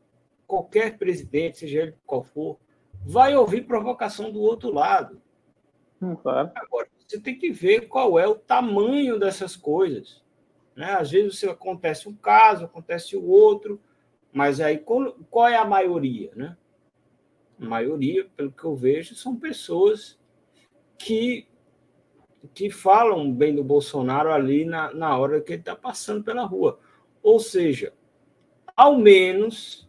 qualquer 0.46 0.96
presidente, 0.96 1.58
seja 1.58 1.82
ele 1.82 1.94
qual 2.06 2.22
for, 2.22 2.58
vai 3.04 3.36
ouvir 3.36 3.62
provocação 3.62 4.30
do 4.30 4.40
outro 4.40 4.72
lado. 4.72 5.20
Hum, 6.00 6.16
claro. 6.16 6.50
Agora, 6.54 6.88
você 7.06 7.20
tem 7.20 7.38
que 7.38 7.50
ver 7.50 7.88
qual 7.88 8.18
é 8.18 8.26
o 8.26 8.34
tamanho 8.34 9.18
dessas 9.18 9.54
coisas. 9.54 10.22
Né? 10.74 10.92
Às 10.92 11.10
vezes 11.10 11.38
você 11.38 11.48
acontece 11.48 12.08
um 12.08 12.14
caso, 12.14 12.64
acontece 12.64 13.16
o 13.16 13.24
outro, 13.26 13.80
mas 14.32 14.60
aí 14.60 14.78
qual, 14.78 15.12
qual 15.30 15.48
é 15.48 15.56
a 15.56 15.64
maioria? 15.64 16.32
Né? 16.34 16.56
A 17.60 17.64
maioria, 17.64 18.26
pelo 18.34 18.50
que 18.50 18.64
eu 18.64 18.74
vejo, 18.74 19.14
são 19.14 19.36
pessoas 19.36 20.18
que, 20.96 21.46
que 22.54 22.70
falam 22.70 23.30
bem 23.32 23.54
do 23.54 23.62
Bolsonaro 23.62 24.32
ali 24.32 24.64
na, 24.64 24.92
na 24.94 25.18
hora 25.18 25.40
que 25.40 25.52
ele 25.52 25.60
está 25.60 25.76
passando 25.76 26.24
pela 26.24 26.44
rua. 26.44 26.80
Ou 27.22 27.38
seja, 27.38 27.92
ao 28.76 28.98
menos, 28.98 29.88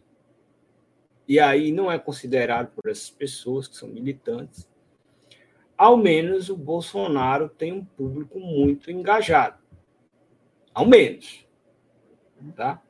e 1.26 1.40
aí 1.40 1.72
não 1.72 1.90
é 1.90 1.98
considerado 1.98 2.72
por 2.74 2.90
essas 2.90 3.10
pessoas 3.10 3.66
que 3.66 3.76
são 3.76 3.88
militantes, 3.88 4.68
ao 5.76 5.96
menos 5.96 6.48
o 6.48 6.56
Bolsonaro 6.56 7.48
tem 7.48 7.72
um 7.72 7.84
público 7.84 8.38
muito 8.38 8.90
engajado. 8.90 9.58
Ao 10.72 10.86
menos. 10.86 11.46
Tá? 12.54 12.82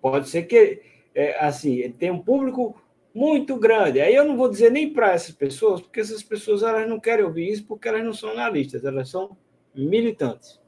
Pode 0.00 0.28
ser 0.28 0.44
que, 0.44 0.82
é, 1.14 1.44
assim, 1.44 1.76
ele 1.76 1.94
tem 1.94 2.10
um 2.10 2.22
público 2.22 2.80
muito 3.14 3.56
grande. 3.56 4.00
Aí 4.00 4.14
eu 4.14 4.24
não 4.24 4.36
vou 4.36 4.48
dizer 4.48 4.70
nem 4.70 4.92
para 4.92 5.12
essas 5.12 5.34
pessoas, 5.34 5.80
porque 5.80 6.00
essas 6.00 6.22
pessoas 6.22 6.62
elas 6.62 6.88
não 6.88 7.00
querem 7.00 7.24
ouvir 7.24 7.50
isso 7.50 7.64
porque 7.64 7.88
elas 7.88 8.04
não 8.04 8.12
são 8.12 8.30
analistas, 8.30 8.84
elas 8.84 9.08
são 9.08 9.36
militantes. 9.74 10.60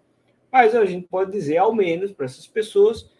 Mas 0.50 0.74
a 0.74 0.84
gente 0.84 1.06
pode 1.06 1.30
dizer, 1.30 1.58
ao 1.58 1.74
menos, 1.74 2.12
para 2.12 2.26
essas 2.26 2.46
pessoas, 2.46 3.10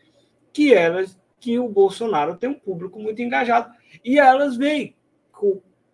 que 0.52 0.72
elas 0.72 1.18
que 1.40 1.58
o 1.58 1.68
Bolsonaro 1.68 2.36
tem 2.36 2.50
um 2.50 2.58
público 2.58 2.98
muito 2.98 3.22
engajado. 3.22 3.72
E 4.04 4.18
elas 4.18 4.56
veem, 4.56 4.96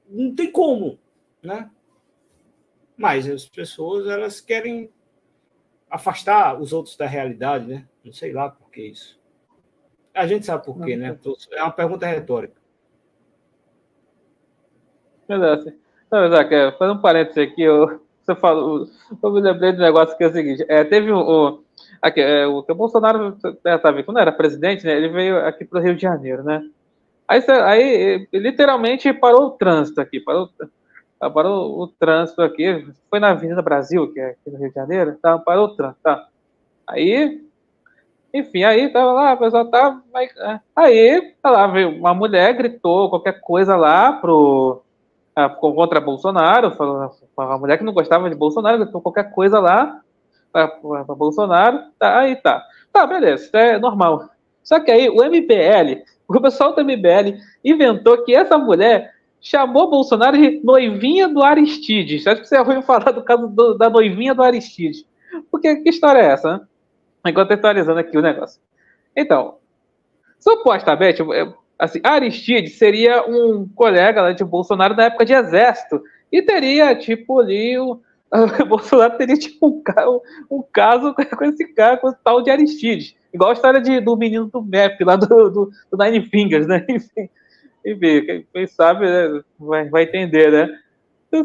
não 0.09 0.35
tem 0.35 0.51
como, 0.51 0.99
né? 1.43 1.71
Mas 2.97 3.29
as 3.29 3.47
pessoas, 3.47 4.07
elas 4.07 4.41
querem 4.41 4.91
afastar 5.91 6.61
os 6.61 6.73
outros 6.73 6.97
da 6.97 7.07
realidade, 7.07 7.67
né? 7.67 7.89
Não 8.05 8.13
sei 8.13 8.33
lá 8.33 8.49
por 8.49 8.71
que 8.71 8.83
isso. 8.83 9.21
A 10.15 10.27
gente 10.27 10.47
sabe 10.47 10.65
por 10.65 10.81
quê, 10.85 10.97
né? 10.97 11.19
É 11.53 11.63
uma 11.63 11.73
pergunta 11.73 12.07
retórica. 12.07 12.61
Verdade. 15.29 15.77
Não, 16.11 16.25
é, 16.25 16.73
fazendo 16.73 16.99
um 16.99 17.01
parênteses 17.01 17.39
aqui, 17.39 17.63
eu, 17.63 18.01
você 18.25 18.35
falou, 18.35 18.89
eu 19.23 19.33
me 19.33 19.41
lembrei 19.41 19.73
do 19.73 19.83
negócio 19.83 20.17
que 20.17 20.25
é 20.25 20.27
o 20.27 20.33
seguinte, 20.33 20.65
é, 20.69 20.85
teve 20.85 21.13
um, 21.13 21.19
um 21.21 21.63
aqui, 22.01 22.21
é, 22.21 22.47
o, 22.47 22.59
o 22.59 22.75
Bolsonaro, 22.75 23.37
é, 23.65 23.79
tá 23.79 24.03
quando 24.03 24.19
era 24.19 24.33
presidente, 24.33 24.85
né, 24.85 24.97
ele 24.97 25.09
veio 25.09 25.39
aqui 25.39 25.65
para 25.65 25.81
o 25.81 25.83
Rio 25.83 25.95
de 25.95 26.03
Janeiro, 26.03 26.43
né, 26.43 26.63
aí, 27.29 27.43
aí 27.49 28.29
literalmente 28.33 29.13
parou 29.13 29.47
o 29.47 29.51
trânsito 29.51 30.01
aqui, 30.01 30.21
parou, 30.21 30.49
parou 31.19 31.81
o 31.81 31.87
trânsito 31.87 32.43
aqui, 32.43 32.87
foi 33.11 33.21
na 33.21 33.31
Avenida 33.31 33.63
Brasil, 33.63 34.13
que 34.13 34.21
é 34.21 34.31
aqui 34.31 34.51
no 34.51 34.59
Rio 34.59 34.69
de 34.69 34.75
Janeiro, 34.75 35.19
tá, 35.21 35.39
parou 35.39 35.67
o 35.67 35.77
trânsito, 35.77 36.01
tá, 36.03 36.27
aí 36.87 37.45
enfim, 38.35 38.65
aí 38.65 38.89
tava 38.89 39.13
lá, 39.13 39.31
a 39.31 39.37
pessoa 39.37 39.71
tava. 39.71 40.03
É, 40.17 40.61
aí, 40.75 41.35
tá 41.41 41.53
lá, 41.53 41.69
veio 41.69 41.91
uma 41.91 42.13
mulher, 42.13 42.53
gritou 42.53 43.09
qualquer 43.09 43.41
coisa 43.41 43.77
lá 43.77 44.13
pro. 44.15 44.83
Contra 45.61 46.01
Bolsonaro, 46.01 46.73
uma 47.37 47.59
mulher 47.59 47.79
que 47.79 47.85
não 47.85 47.93
gostava 47.93 48.31
de 48.31 48.37
Bolsonaro, 48.37 48.79
gritou 48.79 49.01
qualquer 49.01 49.33
coisa 49.33 49.59
lá 49.59 50.01
para 50.53 51.05
Bolsonaro. 51.17 51.81
Tá, 51.99 52.21
aí 52.21 52.37
tá. 52.37 52.65
Tá, 52.93 53.07
beleza, 53.07 53.51
é 53.55 53.79
normal. 53.79 54.29
Só 54.63 54.79
que 54.79 54.91
aí 54.91 55.09
o 55.09 55.17
MBL, 55.25 56.03
o 56.29 56.41
pessoal 56.41 56.75
do 56.75 56.85
MBL 56.85 57.39
inventou 57.65 58.25
que 58.25 58.35
essa 58.35 58.57
mulher 58.57 59.13
chamou 59.41 59.91
Bolsonaro 59.91 60.39
de 60.39 60.61
noivinha 60.65 61.29
do 61.29 61.43
Aristides. 61.43 62.27
Acho 62.27 62.43
que 62.43 62.49
você 62.49 62.59
ouviu 62.59 62.81
falar 62.83 63.11
do 63.11 63.23
caso 63.23 63.49
do, 63.49 63.75
da 63.75 63.91
noivinha 63.91 64.35
do 64.35 64.43
Aristides. 64.43 65.05
Porque 65.51 65.77
que 65.77 65.91
história 65.91 66.21
é 66.21 66.27
essa, 66.27 66.65
né? 67.25 67.33
contextualizando 67.33 67.99
aqui 67.99 68.17
o 68.17 68.23
negócio. 68.23 68.61
Então, 69.15 69.57
supostamente, 70.39 71.23
assim, 71.79 72.01
Aristides 72.03 72.79
seria 72.79 73.25
um 73.29 73.69
colega 73.69 74.33
de 74.33 74.45
Bolsonaro 74.45 74.95
na 74.95 75.05
época 75.05 75.25
de 75.25 75.33
exército 75.33 76.03
e 76.31 76.43
teria, 76.43 76.95
tipo, 76.95 77.41
ali, 77.41 77.79
o, 77.79 78.01
o 78.31 78.65
Bolsonaro 78.67 79.17
teria, 79.17 79.37
tipo, 79.37 79.69
um, 79.69 79.81
um, 80.51 80.63
caso 80.73 81.15
com 81.37 81.45
esse 81.45 81.67
cara, 81.75 81.97
com 81.97 82.09
o 82.09 82.15
tal 82.15 82.43
de 82.43 82.51
Aristides. 82.51 83.15
Igual 83.33 83.51
a 83.51 83.55
história 83.55 83.81
de, 83.81 84.01
do 84.01 84.17
menino 84.17 84.47
do 84.47 84.63
MEP, 84.63 85.05
lá 85.05 85.17
do, 85.17 85.51
do, 85.51 85.71
do 85.91 85.99
Nine 85.99 86.27
Fingers, 86.27 86.67
né? 86.67 86.85
Enfim, 86.89 87.29
enfim 87.85 88.47
quem 88.53 88.67
sabe 88.67 89.07
né? 89.07 89.43
vai, 89.59 89.89
vai 89.89 90.03
entender, 90.05 90.51
né? 90.51 90.79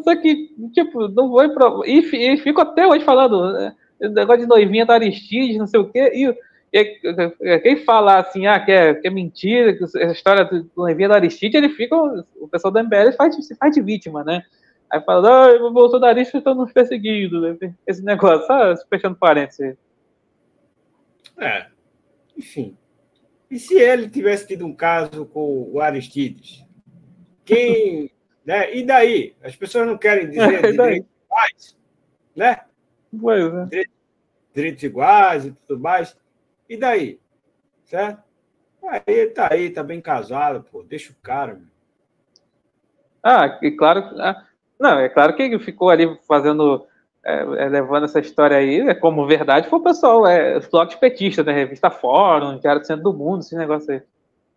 Só 0.04 0.16
que, 0.16 0.50
tipo, 0.72 1.08
não 1.08 1.32
pra... 1.52 1.82
E, 1.86 2.00
e 2.34 2.38
fico 2.38 2.62
até 2.62 2.86
hoje 2.86 3.04
falando, 3.04 3.54
né? 3.54 3.76
negócio 4.00 4.44
de 4.44 4.48
noivinha 4.48 4.86
da 4.86 4.94
Aristides, 4.94 5.58
não 5.58 5.68
sei 5.68 5.80
o 5.80 5.90
quê, 5.90 6.12
e 6.14 6.34
quem 6.72 7.84
fala 7.84 8.20
assim, 8.20 8.46
ah, 8.48 8.60
que 8.60 8.72
é, 8.72 8.94
que 8.94 9.08
é 9.08 9.12
mentira, 9.12 9.74
que 9.74 9.84
a 9.98 10.12
história 10.12 10.46
do 10.46 10.70
noivinha 10.78 11.10
da 11.10 11.16
Aristides, 11.16 11.56
ele 11.56 11.70
fica, 11.70 11.96
o 11.96 12.48
pessoal 12.48 12.72
da 12.72 12.84
MBL 12.84 13.12
faz, 13.18 13.36
se 13.46 13.56
faz 13.56 13.74
de 13.74 13.82
vítima, 13.82 14.24
né? 14.24 14.44
Aí 14.90 15.02
fala, 15.02 15.48
ah, 15.48 15.64
o 15.64 15.72
bolsonaristas 15.72 16.40
estão 16.40 16.56
nos 16.56 16.72
perseguindo, 16.72 17.42
né? 17.42 17.76
esse 17.86 18.04
negócio, 18.04 18.46
só 18.48 18.76
fechando 18.88 19.16
parênteses. 19.16 19.76
É, 21.38 21.68
enfim. 22.38 22.78
E 23.50 23.58
se 23.58 23.76
ele 23.76 24.10
tivesse 24.10 24.48
tido 24.48 24.66
um 24.66 24.74
caso 24.74 25.26
com 25.26 25.70
o 25.72 25.80
Aristides? 25.80 26.64
Quem. 27.44 28.12
né? 28.46 28.76
E 28.76 28.84
daí? 28.84 29.36
As 29.42 29.56
pessoas 29.56 29.88
não 29.88 29.98
querem 29.98 30.30
dizer 30.30 30.62
de 30.62 30.72
direitos 30.72 31.10
iguais, 31.26 31.78
né? 32.36 32.62
Pois 33.20 33.54
é. 33.72 33.84
Direitos 34.54 34.84
iguais 34.84 35.46
e 35.46 35.52
tudo 35.52 35.80
mais. 35.80 36.16
E 36.70 36.78
daí? 36.78 37.20
Certo? 37.86 38.22
Aí 38.88 39.28
tá 39.28 39.50
aí, 39.52 39.70
tá 39.72 39.84
bem 39.84 40.00
casado, 40.00 40.64
pô. 40.64 40.84
Deixa 40.84 41.12
o 41.12 41.16
cara, 41.22 41.56
meu. 41.56 41.68
Ah, 43.24 43.60
e 43.62 43.72
claro. 43.72 44.02
Ah, 44.22 44.46
não, 44.80 45.00
é 45.00 45.10
claro 45.10 45.36
que 45.36 45.42
ele 45.44 45.60
ficou 45.60 45.90
ali 45.90 46.18
fazendo. 46.28 46.88
É, 47.22 47.42
é, 47.42 47.68
levando 47.68 48.06
essa 48.06 48.22
história 48.22 48.56
aí, 48.56 48.80
é 48.80 48.96
como 48.96 49.28
verdade, 49.28 49.68
foi 49.68 49.78
o 49.80 49.84
pessoal, 49.84 50.26
é, 50.26 50.58
os 50.58 50.68
blogs 50.68 50.96
petistas, 50.96 51.46
né? 51.46 51.52
Revista 51.52 51.92
Fórum, 51.92 52.58
Diário 52.58 52.80
do 52.80 52.88
Centro 52.88 53.04
do 53.04 53.14
Mundo, 53.14 53.42
esse 53.42 53.58
negócio 53.58 53.92
aí. 53.92 54.02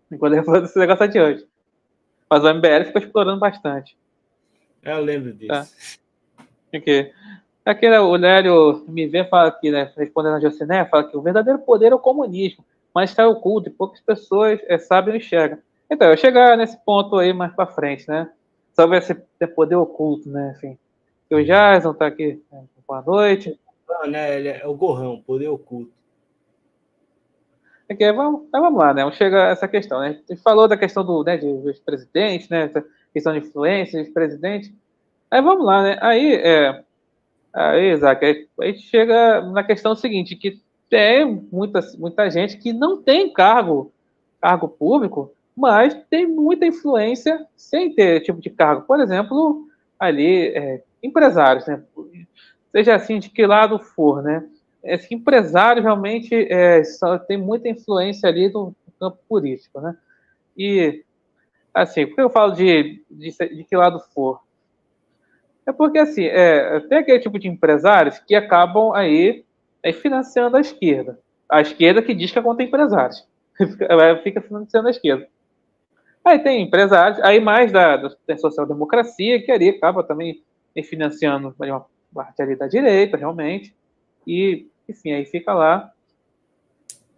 Ficou 0.08 0.28
levando 0.28 0.66
esse 0.66 0.78
negócio 0.78 1.02
adiante. 1.02 1.44
Mas 2.30 2.44
o 2.44 2.54
MBL 2.54 2.84
ficou 2.86 3.02
explorando 3.02 3.40
bastante. 3.40 3.96
Eu 4.82 5.00
lembro 5.00 5.32
disso. 5.32 5.48
Tá. 5.48 5.66
Okay. 6.74 7.00
Aqui, 7.00 7.12
né, 7.64 8.00
o 8.00 8.16
Lélio 8.16 8.84
me 8.88 9.06
vê 9.06 9.24
fala 9.24 9.48
aqui, 9.48 9.70
né, 9.70 9.92
respondendo 9.96 10.36
a 10.36 10.40
Jociné, 10.40 10.84
fala 10.84 11.04
que 11.04 11.16
o 11.16 11.22
verdadeiro 11.22 11.58
poder 11.60 11.92
é 11.92 11.94
o 11.94 11.98
comunismo, 11.98 12.64
mas 12.94 13.10
está 13.10 13.26
oculto 13.28 13.68
e 13.68 13.72
poucas 13.72 14.00
pessoas 14.00 14.60
é, 14.66 14.78
sabem 14.78 15.14
e 15.14 15.18
enxergam. 15.18 15.58
Então, 15.92 16.08
eu 16.08 16.16
chegar 16.16 16.56
nesse 16.56 16.76
ponto 16.84 17.18
aí 17.18 17.32
mais 17.32 17.52
para 17.54 17.66
frente, 17.66 18.08
né? 18.08 18.30
Sobre 18.74 18.96
esse 18.96 19.14
poder 19.54 19.76
oculto, 19.76 20.26
né? 20.28 20.54
Enfim. 20.56 20.78
O 21.30 21.42
Jason 21.42 21.90
está 21.90 22.06
aqui. 22.06 22.42
Né, 22.50 22.64
boa 22.88 23.02
noite. 23.02 23.60
Não, 23.86 24.10
né? 24.10 24.58
É 24.58 24.66
o 24.66 24.74
Gorrão, 24.74 25.22
poder 25.26 25.48
oculto. 25.48 25.92
Aqui, 27.90 28.10
vamos, 28.10 28.48
vamos 28.50 28.80
lá, 28.80 28.94
né? 28.94 29.02
Vamos 29.02 29.18
chegar 29.18 29.48
a 29.48 29.50
essa 29.50 29.68
questão, 29.68 30.00
né? 30.00 30.08
A 30.26 30.32
gente 30.32 30.42
falou 30.42 30.66
da 30.66 30.78
questão 30.78 31.04
do, 31.04 31.22
né, 31.22 31.36
dos 31.36 31.78
presidentes, 31.80 32.48
né? 32.48 32.64
Essa 32.64 32.82
questão 33.12 33.34
de 33.34 33.40
influência 33.40 34.02
dos 34.02 34.12
presidentes. 34.12 34.72
Aí 35.30 35.42
vamos 35.42 35.66
lá, 35.66 35.82
né? 35.82 35.98
Aí, 36.00 36.34
é, 36.36 36.82
Aí, 37.52 37.92
Isaac, 37.92 38.24
aí 38.24 38.48
a 38.60 38.64
gente 38.66 38.82
chega 38.82 39.42
na 39.42 39.62
questão 39.62 39.94
seguinte, 39.94 40.36
que 40.36 40.60
tem 40.88 41.46
muita, 41.50 41.80
muita 41.98 42.30
gente 42.30 42.56
que 42.56 42.72
não 42.72 43.02
tem 43.02 43.32
cargo, 43.32 43.92
cargo 44.40 44.68
público, 44.68 45.32
mas 45.56 45.94
tem 46.08 46.26
muita 46.26 46.66
influência 46.66 47.46
sem 47.56 47.94
ter 47.94 48.20
tipo 48.20 48.40
de 48.40 48.50
cargo. 48.50 48.82
Por 48.82 49.00
exemplo, 49.00 49.66
ali, 49.98 50.48
é, 50.48 50.82
empresários, 51.02 51.66
né? 51.66 51.82
Seja 52.70 52.94
assim, 52.94 53.18
de 53.18 53.28
que 53.28 53.46
lado 53.46 53.78
for, 53.78 54.22
né? 54.22 54.46
Esse 54.82 55.14
empresário 55.14 55.82
realmente 55.82 56.34
é, 56.34 56.82
só, 56.84 57.18
tem 57.18 57.36
muita 57.36 57.68
influência 57.68 58.28
ali 58.28 58.48
no 58.50 58.74
campo 58.98 59.18
político, 59.28 59.80
né? 59.80 59.96
E, 60.56 61.04
assim, 61.72 62.06
por 62.06 62.16
que 62.16 62.20
eu 62.22 62.30
falo 62.30 62.52
de, 62.52 63.02
de, 63.10 63.30
de 63.30 63.64
que 63.64 63.76
lado 63.76 64.00
for? 64.14 64.40
É 65.66 65.72
porque, 65.72 65.98
assim, 65.98 66.24
é, 66.24 66.80
tem 66.80 66.98
aquele 66.98 67.20
tipo 67.20 67.38
de 67.38 67.48
empresários 67.48 68.18
que 68.18 68.34
acabam 68.34 68.92
aí, 68.92 69.44
aí 69.84 69.92
financiando 69.92 70.56
a 70.56 70.60
esquerda. 70.60 71.18
A 71.48 71.60
esquerda 71.60 72.02
que 72.02 72.14
diz 72.14 72.30
que 72.30 72.38
é 72.38 72.42
contra 72.42 72.64
empresários. 72.64 73.26
Fica 74.22 74.40
financiando 74.40 74.88
a 74.88 74.90
esquerda. 74.90 75.26
Aí 76.24 76.38
tem 76.38 76.62
empresários, 76.62 77.20
aí 77.20 77.40
mais 77.40 77.72
da, 77.72 77.96
da 77.96 78.38
social-democracia, 78.38 79.42
que 79.42 79.50
ali 79.50 79.68
acaba 79.70 80.04
também 80.04 80.42
financiando 80.84 81.54
uma 81.58 81.86
parte 82.14 82.40
ali 82.40 82.56
da 82.56 82.66
direita, 82.66 83.16
realmente. 83.16 83.74
E, 84.26 84.68
enfim, 84.88 85.12
aí 85.12 85.24
fica 85.24 85.52
lá, 85.52 85.92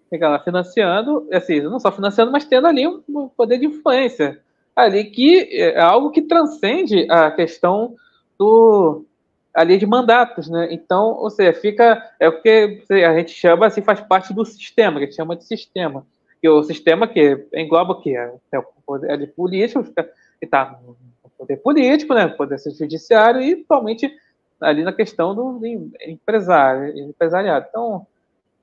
fica 0.09 0.29
lá 0.29 0.39
financiando, 0.39 1.29
assim, 1.33 1.61
não 1.61 1.79
só 1.79 1.93
financiando, 1.93 2.33
mas 2.33 2.45
tendo 2.45 2.67
ali 2.67 2.87
um 2.87 3.29
poder 3.29 3.59
de 3.59 3.67
influência. 3.67 4.41
Ali 4.75 5.05
que 5.05 5.49
é 5.53 5.79
algo 5.79 6.11
que 6.11 6.23
transcende 6.23 7.07
a 7.11 7.31
questão 7.31 7.95
do 8.39 9.05
ali 9.53 9.79
de 9.79 9.87
mandatos, 9.87 10.49
né? 10.49 10.69
Então, 10.73 11.13
ou 11.13 11.31
seja, 11.31 11.53
fica 11.53 12.03
é 12.19 12.29
o 12.29 12.43
que 12.43 12.85
a 12.91 13.15
gente 13.15 13.33
chama 13.33 13.67
assim 13.67 13.83
faz 13.83 14.01
parte 14.01 14.35
do 14.35 14.45
sistema, 14.45 14.99
que 14.99 15.05
a 15.05 15.07
gente 15.07 15.17
chama 15.17 15.37
de 15.37 15.45
sistema. 15.45 16.07
Que 16.41 16.49
o 16.49 16.63
sistema 16.63 17.07
que 17.07 17.47
engloba 17.55 17.93
o 17.93 18.01
que 18.01 18.17
é, 18.17 18.35
é 18.53 18.59
o 18.59 18.65
poder 18.85 19.17
de 19.17 19.29
político, 19.29 19.85
que 19.85 20.11
está 20.43 20.79
no 20.85 20.97
poder 21.39 21.57
político, 21.59 22.15
né? 22.15 22.29
Poder 22.29 22.59
judiciário 22.59 23.41
e 23.41 23.57
totalmente 23.57 24.13
ali 24.61 24.83
na 24.83 24.93
questão 24.93 25.35
do 25.35 25.61
empresário, 26.07 26.99
empresariado. 26.99 27.67
Então, 27.69 28.07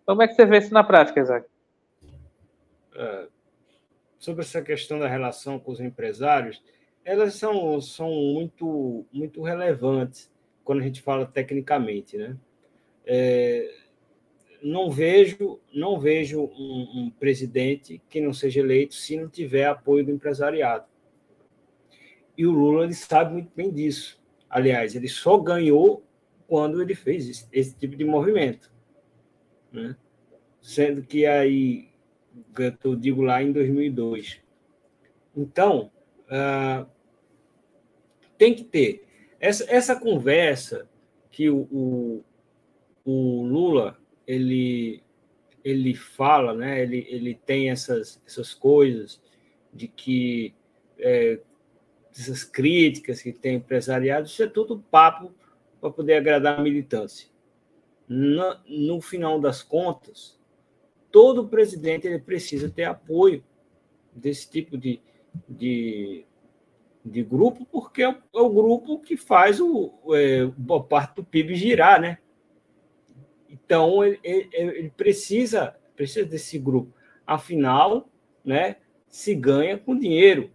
como 0.06 0.22
é 0.22 0.28
que 0.28 0.34
você 0.34 0.46
vê 0.46 0.58
isso 0.58 0.74
na 0.74 0.84
prática, 0.84 1.22
Isaac? 1.22 1.48
É, 2.96 3.28
sobre 4.20 4.42
essa 4.42 4.62
questão 4.62 5.00
da 5.00 5.08
relação 5.08 5.60
com 5.60 5.72
os 5.72 5.80
empresários, 5.80 6.62
elas 7.04 7.36
são, 7.36 7.80
são 7.82 8.10
muito, 8.12 9.06
muito 9.12 9.42
relevantes 9.42 10.32
quando 10.64 10.82
a 10.82 10.84
gente 10.84 11.02
fala 11.02 11.26
tecnicamente, 11.26 12.18
né? 12.18 12.38
É, 13.06 13.74
não 14.62 14.92
vejo, 14.92 15.60
não 15.74 16.00
vejo 16.00 16.42
um, 16.44 16.88
um, 16.96 17.10
presidente 17.10 18.02
que 18.10 18.22
não 18.22 18.32
seja 18.32 18.60
eleito 18.60 18.94
se 18.94 19.18
não 19.18 19.28
tiver 19.28 19.66
apoio 19.66 20.06
do 20.06 20.12
empresariado. 20.12 20.86
E 22.38 22.46
o 22.46 22.52
Lula 22.52 22.84
ele 22.84 22.94
sabe 22.94 23.34
muito 23.34 23.52
bem 23.56 23.72
disso. 23.72 24.22
Aliás, 24.50 24.96
ele 24.96 25.08
só 25.08 25.38
ganhou 25.38 26.04
quando 26.48 26.82
ele 26.82 26.94
fez 26.94 27.28
esse, 27.28 27.48
esse 27.52 27.76
tipo 27.76 27.96
de 27.96 28.06
movimento, 28.06 28.72
né? 29.72 29.96
Sendo 30.62 31.02
que 31.02 31.26
aí, 31.26 31.90
eu 32.84 32.96
digo 32.96 33.24
lá 33.24 33.42
em 33.42 33.52
2002. 33.52 34.42
Então, 35.36 35.92
uh, 36.32 36.90
tem 38.38 38.56
que 38.56 38.64
ter 38.64 39.06
essa, 39.40 39.66
essa 39.70 39.96
conversa 39.96 40.88
que 41.30 41.50
o, 41.50 41.68
o, 41.72 42.24
o 43.06 43.44
Lula 43.44 43.98
ele 44.26 45.04
ele 45.64 45.94
fala, 45.94 46.56
né? 46.56 46.82
Ele, 46.82 47.06
ele 47.08 47.36
tem 47.36 47.70
essas, 47.70 48.20
essas 48.26 48.52
coisas 48.52 49.22
de 49.72 49.88
que 49.88 50.56
é, 50.98 51.40
essas 52.12 52.44
críticas 52.44 53.22
que 53.22 53.32
tem 53.32 53.58
empresariado, 53.58 54.28
isso 54.28 54.42
é 54.44 54.48
tudo 54.48 54.84
papo 54.90 55.32
para 55.80 55.92
poder 55.92 56.16
agradar 56.16 56.60
a 56.60 56.64
militância. 56.64 57.30
No, 58.08 58.58
no 58.68 59.02
final 59.02 59.40
das 59.40 59.64
contas, 59.64 60.38
todo 61.12 61.48
presidente 61.48 62.08
ele 62.08 62.20
precisa 62.20 62.70
ter 62.70 62.84
apoio 62.84 63.44
desse 64.14 64.50
tipo 64.50 64.78
de, 64.78 65.00
de, 65.48 66.26
de 67.04 67.24
grupo, 67.24 67.66
porque 67.66 68.04
é 68.04 68.10
o, 68.10 68.14
é 68.14 68.40
o 68.40 68.50
grupo 68.50 69.00
que 69.00 69.18
faz 69.18 69.60
o, 69.60 69.94
é, 70.14 70.46
boa 70.46 70.84
parte 70.84 71.16
do 71.16 71.24
PIB 71.24 71.56
girar, 71.56 72.00
né? 72.00 72.18
Então, 73.50 74.04
ele, 74.04 74.20
ele, 74.24 74.90
precisa, 74.96 75.76
precisa 75.96 76.26
desse 76.26 76.58
grupo. 76.58 76.94
Afinal, 77.28 78.10
né, 78.44 78.78
se 79.08 79.36
ganha 79.36 79.78
com 79.78 79.98
dinheiro. 79.98 80.52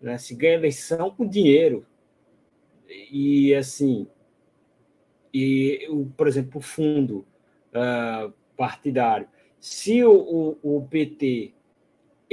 Né, 0.00 0.18
se 0.18 0.34
ganha 0.34 0.54
eleição 0.54 1.10
com 1.10 1.26
dinheiro. 1.26 1.86
E, 3.10 3.54
assim, 3.54 4.06
e, 5.32 5.88
por 6.16 6.28
exemplo, 6.28 6.58
o 6.58 6.62
fundo 6.62 7.26
uh, 7.74 8.32
partidário. 8.56 9.26
Se 9.58 10.04
o, 10.04 10.12
o, 10.62 10.76
o, 10.76 10.86
PT 10.88 11.54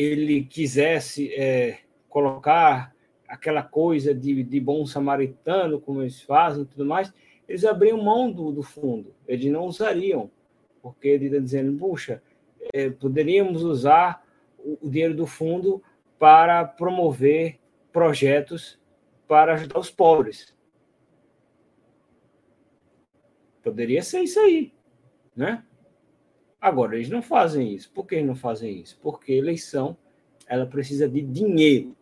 ele 0.02 0.44
quisesse 0.44 1.34
é, 1.34 1.80
colocar 2.10 2.94
aquela 3.28 3.64
coisa 3.64 4.14
de, 4.14 4.44
de 4.44 4.60
bom 4.60 4.86
samaritano, 4.86 5.80
como 5.80 6.02
eles 6.02 6.22
fazem 6.22 6.64
e 6.64 6.66
tudo 6.66 6.86
mais, 6.86 7.14
eles 7.48 7.64
abriam 7.64 8.02
mão 8.02 8.32
do, 8.32 8.52
do 8.52 8.64
fundo, 8.64 9.14
eles 9.28 9.52
não 9.52 9.66
usariam, 9.66 10.30
porque 10.82 11.08
ele 11.08 11.26
está 11.26 11.40
dizendo, 11.40 11.78
puxa, 11.78 12.22
é, 12.74 12.90
poderíamos 12.90 13.64
usar 13.64 14.26
o, 14.58 14.78
o 14.82 14.90
dinheiro 14.90 15.16
do 15.16 15.26
fundo 15.26 15.82
para 16.20 16.66
promover 16.66 17.60
projetos 17.92 18.80
para 19.28 19.54
ajudar 19.54 19.80
os 19.80 19.90
pobres. 19.90 20.56
Poderia 23.64 24.02
ser 24.02 24.22
isso 24.22 24.40
aí, 24.40 24.74
né? 25.36 25.64
Agora, 26.62 26.96
eles 26.96 27.10
não 27.10 27.24
fazem 27.24 27.74
isso. 27.74 27.92
Por 27.92 28.06
que 28.06 28.14
eles 28.14 28.28
não 28.28 28.36
fazem 28.36 28.80
isso? 28.80 29.00
Porque 29.02 29.34
eleição, 29.34 29.98
ela 30.46 30.68
precisa 30.68 31.10
de 31.10 31.20
dinheiro. 31.20 31.98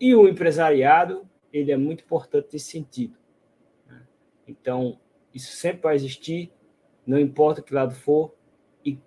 E 0.00 0.14
o 0.14 0.26
empresariado, 0.26 1.28
ele 1.52 1.70
é 1.70 1.76
muito 1.76 2.02
importante 2.02 2.48
nesse 2.54 2.70
sentido. 2.70 3.18
Então, 4.48 4.98
isso 5.34 5.54
sempre 5.56 5.82
vai 5.82 5.94
existir, 5.94 6.50
não 7.06 7.18
importa 7.18 7.60
que 7.60 7.74
lado 7.74 7.94
for. 7.94 8.34
E, 8.82 8.98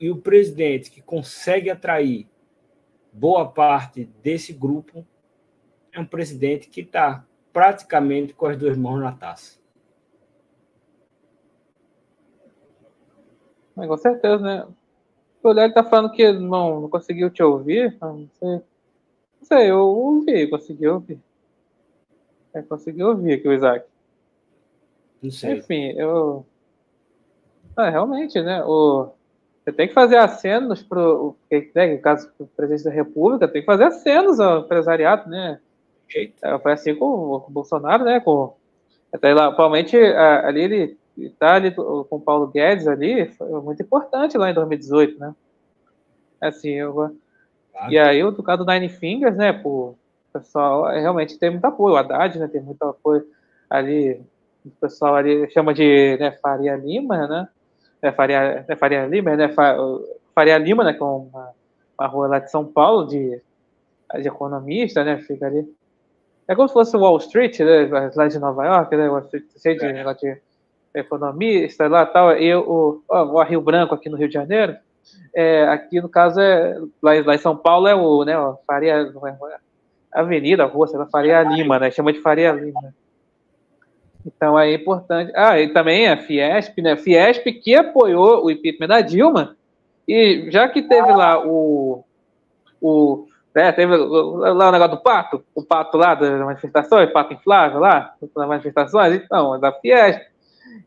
e 0.00 0.10
o 0.10 0.16
presidente 0.16 0.90
que 0.90 1.02
consegue 1.02 1.68
atrair 1.68 2.26
boa 3.12 3.46
parte 3.46 4.06
desse 4.22 4.54
grupo 4.54 5.06
é 5.92 6.00
um 6.00 6.06
presidente 6.06 6.68
que 6.68 6.80
está 6.80 7.26
praticamente 7.52 8.32
com 8.32 8.46
as 8.46 8.56
duas 8.56 8.76
mãos 8.76 9.00
na 9.00 9.12
taça. 9.12 9.58
Mas 13.74 13.88
com 13.88 13.96
certeza, 13.96 14.38
né? 14.38 14.66
O 15.42 15.52
Léo 15.52 15.68
está 15.68 15.84
falando 15.84 16.12
que 16.12 16.32
não, 16.32 16.80
não 16.80 16.88
conseguiu 16.88 17.30
te 17.30 17.42
ouvir. 17.42 17.96
Não 18.00 18.28
sei. 18.38 18.48
Não 18.50 18.62
sei, 19.42 19.70
eu 19.70 19.80
ouvi, 19.80 20.48
consegui 20.48 20.88
ouvir. 20.88 21.20
É, 22.54 22.62
consegui 22.62 23.02
ouvir 23.02 23.34
aqui 23.34 23.48
o 23.48 23.52
Isaac. 23.52 23.86
Não 25.22 25.30
sei. 25.30 25.58
Enfim, 25.58 25.92
eu. 25.96 26.46
Ah, 27.76 27.90
realmente, 27.90 28.40
né? 28.40 28.64
O... 28.64 29.10
Você 29.62 29.72
tem 29.72 29.88
que 29.88 29.94
fazer 29.94 30.16
acenos 30.16 30.82
para 30.82 31.00
o. 31.00 31.36
Né, 31.74 31.96
caso 31.98 32.30
do 32.38 32.46
presidente 32.46 32.84
da 32.84 32.90
República, 32.90 33.48
tem 33.48 33.60
que 33.60 33.66
fazer 33.66 33.84
acenos 33.84 34.40
ao 34.40 34.60
empresariado, 34.60 35.28
né? 35.28 35.60
É, 36.42 36.58
foi 36.58 36.72
assim 36.72 36.94
com 36.94 37.06
o 37.06 37.40
Bolsonaro, 37.50 38.04
né? 38.04 38.20
Com... 38.20 38.54
Até 39.12 39.34
lá, 39.34 39.50
provavelmente 39.50 39.96
ali 39.96 40.62
ele 40.62 40.98
está 41.16 41.54
ali 41.54 41.70
com 41.72 42.06
o 42.10 42.20
Paulo 42.20 42.48
Guedes 42.48 42.86
ali, 42.86 43.26
foi 43.26 43.48
muito 43.60 43.82
importante 43.82 44.36
lá 44.36 44.50
em 44.50 44.54
2018, 44.54 45.18
né? 45.18 45.34
Assim, 46.40 46.70
eu. 46.70 46.92
Claro. 47.72 47.92
E 47.92 47.98
aí, 47.98 48.22
o 48.22 48.42
caso 48.42 48.64
do 48.64 48.70
Nine 48.70 48.88
Fingers, 48.88 49.36
né? 49.36 49.52
Pô, 49.52 49.94
pessoal 50.32 50.84
realmente 50.86 51.38
tem 51.38 51.50
muito 51.50 51.64
apoio. 51.64 51.94
O 51.94 51.96
Haddad, 51.96 52.38
né? 52.38 52.48
Tem 52.48 52.60
muito 52.60 52.82
apoio 52.82 53.24
ali 53.70 54.20
o 54.64 54.70
pessoal 54.80 55.14
ali 55.14 55.48
chama 55.50 55.74
de 55.74 56.16
né, 56.18 56.32
Faria 56.32 56.74
Lima, 56.74 57.26
né? 57.26 57.48
É 58.00 58.10
Faria, 58.10 58.64
é 58.66 58.76
Faria 58.76 59.06
Lima, 59.06 59.36
né? 59.36 59.54
Faria 60.34 60.58
Lima, 60.58 60.84
né? 60.84 60.92
Que 60.92 61.02
é 61.02 61.04
uma, 61.04 61.50
uma 61.98 62.06
rua 62.06 62.26
lá 62.26 62.38
de 62.38 62.50
São 62.50 62.64
Paulo, 62.64 63.06
de, 63.06 63.40
de 64.20 64.28
economista, 64.28 65.04
né? 65.04 65.18
Fica 65.18 65.46
ali. 65.46 65.70
É 66.48 66.54
como 66.54 66.68
se 66.68 66.74
fosse 66.74 66.96
Wall 66.96 67.16
Street, 67.18 67.60
né? 67.60 68.10
Lá 68.14 68.26
de 68.26 68.38
Nova 68.38 68.64
York, 68.64 68.96
né? 68.96 69.08
Wall 69.08 69.20
Street, 69.20 69.44
cheio 69.58 69.78
de, 69.78 69.84
é. 69.84 70.14
de 70.14 70.40
economista 70.94 71.88
lá 71.88 72.06
tal. 72.06 72.36
E 72.36 72.54
o, 72.54 73.02
o 73.08 73.42
Rio 73.42 73.60
Branco 73.60 73.94
aqui 73.94 74.08
no 74.08 74.16
Rio 74.16 74.28
de 74.28 74.34
Janeiro. 74.34 74.76
É, 75.34 75.64
aqui 75.68 76.00
no 76.00 76.08
caso 76.08 76.40
é 76.40 76.78
lá, 77.02 77.12
lá 77.24 77.34
em 77.34 77.38
São 77.38 77.56
Paulo 77.56 77.86
é 77.86 77.94
o, 77.94 78.24
né? 78.24 78.38
O 78.38 78.56
Faria, 78.66 78.94
é, 78.94 79.56
Avenida, 80.12 80.64
Rua, 80.64 80.86
sei 80.86 80.98
lá, 80.98 81.06
Faria 81.06 81.42
Lima, 81.42 81.78
né? 81.78 81.90
Chama 81.90 82.12
de 82.12 82.20
Faria 82.20 82.52
Lima. 82.52 82.94
Então 84.24 84.58
é 84.58 84.72
importante. 84.72 85.32
Ah, 85.34 85.60
e 85.60 85.68
também 85.72 86.08
a 86.08 86.16
Fiesp, 86.16 86.80
né? 86.80 86.96
Fiesp 86.96 87.44
que 87.52 87.74
apoiou 87.74 88.44
o 88.44 88.50
impeachment 88.50 88.88
da 88.88 89.00
Dilma. 89.00 89.56
E 90.08 90.50
já 90.50 90.68
que 90.68 90.82
teve 90.82 91.12
lá 91.12 91.44
o. 91.44 92.04
o 92.80 93.26
né, 93.54 93.70
teve 93.70 93.96
lá 93.96 94.68
o 94.68 94.72
negócio 94.72 94.96
do 94.96 95.02
pato, 95.02 95.44
o 95.54 95.62
pato 95.62 95.96
lá 95.96 96.14
das 96.14 96.40
manifestações, 96.40 97.12
pato 97.12 97.34
inflável 97.34 97.78
lá, 97.78 98.14
das 98.20 98.48
manifestações, 98.48 99.14
então, 99.14 99.54
é 99.54 99.58
da 99.58 99.72
Fiesp. 99.72 100.33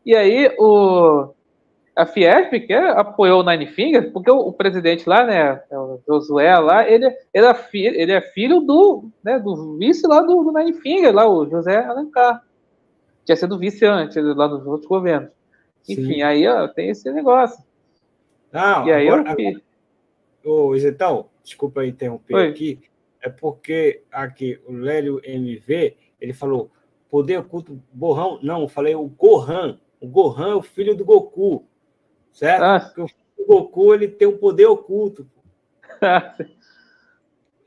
E 0.04 0.14
aí 0.14 0.54
o, 0.58 1.32
a 1.96 2.06
Fiesp 2.06 2.60
que 2.60 2.72
apoiou 2.72 3.42
o 3.42 3.44
Nine 3.44 3.66
Fingers, 3.66 4.12
porque 4.12 4.30
o, 4.30 4.38
o, 4.38 4.52
presidente 4.52 5.08
lá, 5.08 5.24
né, 5.24 5.62
é 5.70 5.78
o 5.78 6.00
Josué 6.06 6.56
lá, 6.58 6.88
ele, 6.88 7.06
ele, 7.34 7.46
é, 7.46 7.54
filho, 7.54 7.96
ele 7.96 8.12
é 8.12 8.20
filho 8.20 8.60
do, 8.60 9.10
né, 9.22 9.38
do 9.38 9.76
vice 9.76 10.06
lá 10.06 10.20
do, 10.20 10.44
do 10.44 10.52
Nine 10.52 10.74
Fingers, 10.74 11.14
lá, 11.14 11.28
o 11.28 11.48
José 11.50 11.84
Alencar 11.84 12.42
tinha 13.24 13.36
sido 13.36 13.58
vice 13.58 13.84
antes, 13.84 14.16
lá 14.16 14.46
nos 14.48 14.64
outros 14.66 14.88
governos. 14.88 15.30
Enfim, 15.88 16.14
Sim. 16.14 16.22
aí 16.22 16.46
ó, 16.46 16.68
tem 16.68 16.90
esse 16.90 17.10
negócio. 17.10 17.64
Não, 18.52 18.86
e 18.86 18.92
aí 18.92 19.08
agora, 19.08 19.34
eu 19.38 19.60
Ô, 20.44 20.74
Isentão, 20.74 21.26
desculpa 21.42 21.84
interromper 21.84 22.34
Oi. 22.34 22.48
aqui, 22.48 22.80
é 23.20 23.28
porque 23.28 24.02
aqui 24.10 24.60
o 24.66 24.72
Lélio 24.72 25.20
MV, 25.24 25.96
ele 26.20 26.32
falou 26.32 26.70
poder 27.10 27.38
oculto 27.38 27.82
Borrão, 27.92 28.38
não, 28.42 28.62
eu 28.62 28.68
falei 28.68 28.94
o 28.94 29.06
Gohan, 29.06 29.78
o 30.00 30.06
Gohan 30.06 30.52
é 30.52 30.54
o 30.54 30.62
filho 30.62 30.94
do 30.94 31.04
Goku, 31.04 31.66
certo? 32.32 32.62
Ah. 32.62 32.80
Porque 32.80 33.00
o 33.00 33.08
filho 33.08 33.36
do 33.38 33.46
Goku, 33.46 33.94
ele 33.94 34.08
tem 34.08 34.28
um 34.28 34.38
poder 34.38 34.66
oculto. 34.66 35.28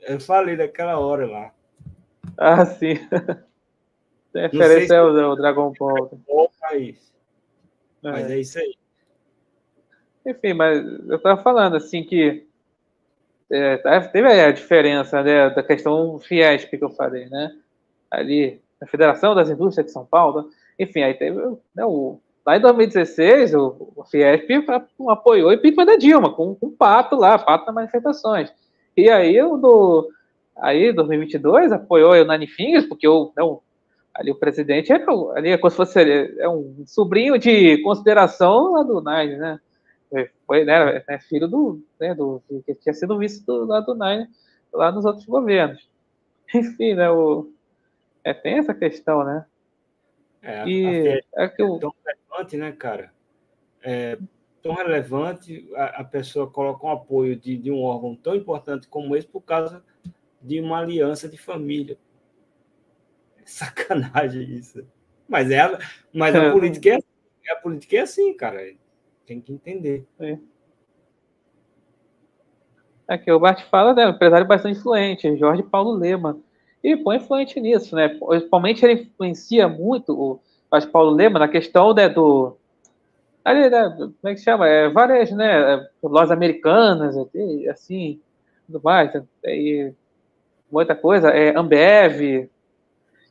eu 0.00 0.20
falei 0.20 0.56
daquela 0.56 0.98
hora 0.98 1.26
lá. 1.26 1.52
Ah, 2.36 2.64
sim. 2.64 2.94
Referência 4.34 4.98
ao, 4.98 5.16
ao 5.16 5.36
Dragon 5.36 5.72
Ball. 5.78 6.10
Mas, 6.62 7.12
é. 8.02 8.10
mas 8.10 8.30
é 8.30 8.38
isso 8.38 8.58
aí. 8.58 8.74
Enfim, 10.24 10.54
mas 10.54 10.78
eu 11.08 11.16
estava 11.16 11.42
falando 11.42 11.76
assim 11.76 12.04
que 12.04 12.46
é, 13.50 13.76
teve 14.08 14.28
a 14.28 14.50
diferença 14.50 15.22
né, 15.22 15.50
da 15.50 15.62
questão 15.62 16.18
Fiesp 16.18 16.70
que 16.70 16.82
eu 16.82 16.90
falei, 16.90 17.28
né? 17.28 17.54
Ali, 18.10 18.61
na 18.82 18.88
Federação 18.88 19.32
das 19.32 19.48
Indústrias 19.48 19.86
de 19.86 19.92
São 19.92 20.04
Paulo. 20.04 20.50
Enfim, 20.76 21.02
aí 21.02 21.14
teve 21.14 21.38
né, 21.74 21.84
o, 21.84 22.18
lá 22.44 22.56
em 22.56 22.60
2016, 22.60 23.54
o, 23.54 23.92
o 23.94 24.04
Fiesp 24.04 24.50
apoiou 25.08 25.50
o 25.50 25.52
impeachment 25.52 25.86
da 25.86 25.96
Dilma, 25.96 26.34
com, 26.34 26.56
um 26.60 26.70
pato 26.70 27.14
lá, 27.14 27.38
pato 27.38 27.66
nas 27.66 27.74
manifestações. 27.76 28.52
E 28.96 29.08
aí 29.08 29.40
o 29.40 29.56
do 29.56 30.10
aí 30.56 30.92
2022 30.92 31.70
apoiou 31.70 32.12
o 32.12 32.24
Nine 32.24 32.48
Fingers, 32.48 32.86
porque 32.86 33.06
o 33.06 33.32
não, 33.36 33.60
ali 34.12 34.32
o 34.32 34.38
presidente 34.38 34.92
era 34.92 35.06
ali 35.34 35.50
é 35.50 35.56
como 35.56 35.70
se 35.70 35.76
fosse 35.76 36.00
é 36.38 36.48
um 36.48 36.82
sobrinho 36.84 37.38
de 37.38 37.78
consideração 37.82 38.72
lá 38.72 38.82
do 38.82 39.00
Nine, 39.00 39.36
né? 39.36 39.60
Foi, 40.46 40.64
né, 40.64 41.02
é 41.08 41.18
filho 41.20 41.48
do, 41.48 41.80
né, 41.98 42.14
do 42.14 42.42
que 42.66 42.74
tinha 42.74 42.92
sido 42.92 43.16
vice 43.16 43.46
do, 43.46 43.64
lá 43.64 43.80
do 43.80 43.94
Nine 43.94 44.28
lá 44.70 44.90
nos 44.90 45.04
outros 45.04 45.24
governos. 45.24 45.88
Enfim, 46.54 46.94
né, 46.94 47.10
o, 47.10 47.48
é, 48.24 48.34
tem 48.34 48.58
essa 48.58 48.74
questão, 48.74 49.24
né? 49.24 49.46
É, 50.42 50.66
e 50.66 51.22
é 51.36 51.48
que 51.48 51.62
eu... 51.62 51.78
tão 51.78 51.94
relevante, 52.04 52.56
né, 52.56 52.72
cara? 52.72 53.12
É, 53.82 54.18
tão 54.62 54.74
relevante, 54.74 55.68
a, 55.74 56.00
a, 56.00 56.04
pessoa 56.04 56.50
coloca 56.50 56.86
um 56.86 56.90
apoio 56.90 57.36
de, 57.36 57.56
de 57.56 57.70
um 57.70 57.82
órgão 57.82 58.14
tão 58.14 58.34
importante 58.34 58.88
como 58.88 59.16
esse 59.16 59.26
por 59.26 59.42
causa 59.42 59.84
de 60.40 60.60
uma 60.60 60.80
aliança 60.80 61.28
de 61.28 61.36
família. 61.36 61.98
É 63.38 63.42
sacanagem 63.46 64.42
isso. 64.42 64.86
Mas, 65.28 65.50
é 65.50 65.60
a, 65.60 65.78
mas 66.12 66.34
a, 66.34 66.44
é. 66.44 66.52
política 66.52 66.90
é, 66.90 66.94
assim, 66.96 67.50
a 67.50 67.56
política 67.56 67.96
é 67.96 68.00
assim, 68.00 68.34
cara. 68.34 68.58
Tem 69.26 69.40
que 69.40 69.52
entender. 69.52 70.06
É. 70.18 70.38
Aqui 73.06 73.30
o 73.30 73.38
Bart 73.38 73.64
fala, 73.68 73.94
né, 73.94 74.06
um 74.06 74.10
empresário 74.10 74.46
bastante 74.46 74.78
influente, 74.78 75.36
Jorge 75.36 75.62
Paulo 75.62 75.92
Lema. 75.92 76.38
E 76.82 76.96
foi 77.02 77.16
influente 77.16 77.60
nisso, 77.60 77.94
né? 77.94 78.08
Principalmente 78.08 78.84
ele 78.84 79.02
influencia 79.02 79.68
muito 79.68 80.12
o 80.12 80.40
Jorge 80.72 80.88
Paulo 80.88 81.10
Lema 81.10 81.38
na 81.38 81.48
questão 81.48 81.94
né, 81.94 82.08
do. 82.08 82.56
Ali, 83.44 83.68
né, 83.68 83.90
como 83.96 84.14
é 84.24 84.34
que 84.34 84.40
chama? 84.40 84.68
É, 84.68 84.88
várias, 84.88 85.30
né? 85.30 85.86
Lojas 86.02 86.30
americanas, 86.30 87.16
assim, 87.70 88.20
tudo 88.66 88.80
mais. 88.82 89.12
E 89.44 89.92
muita 90.70 90.94
coisa. 90.94 91.30
É, 91.30 91.56
Ambev, 91.56 92.48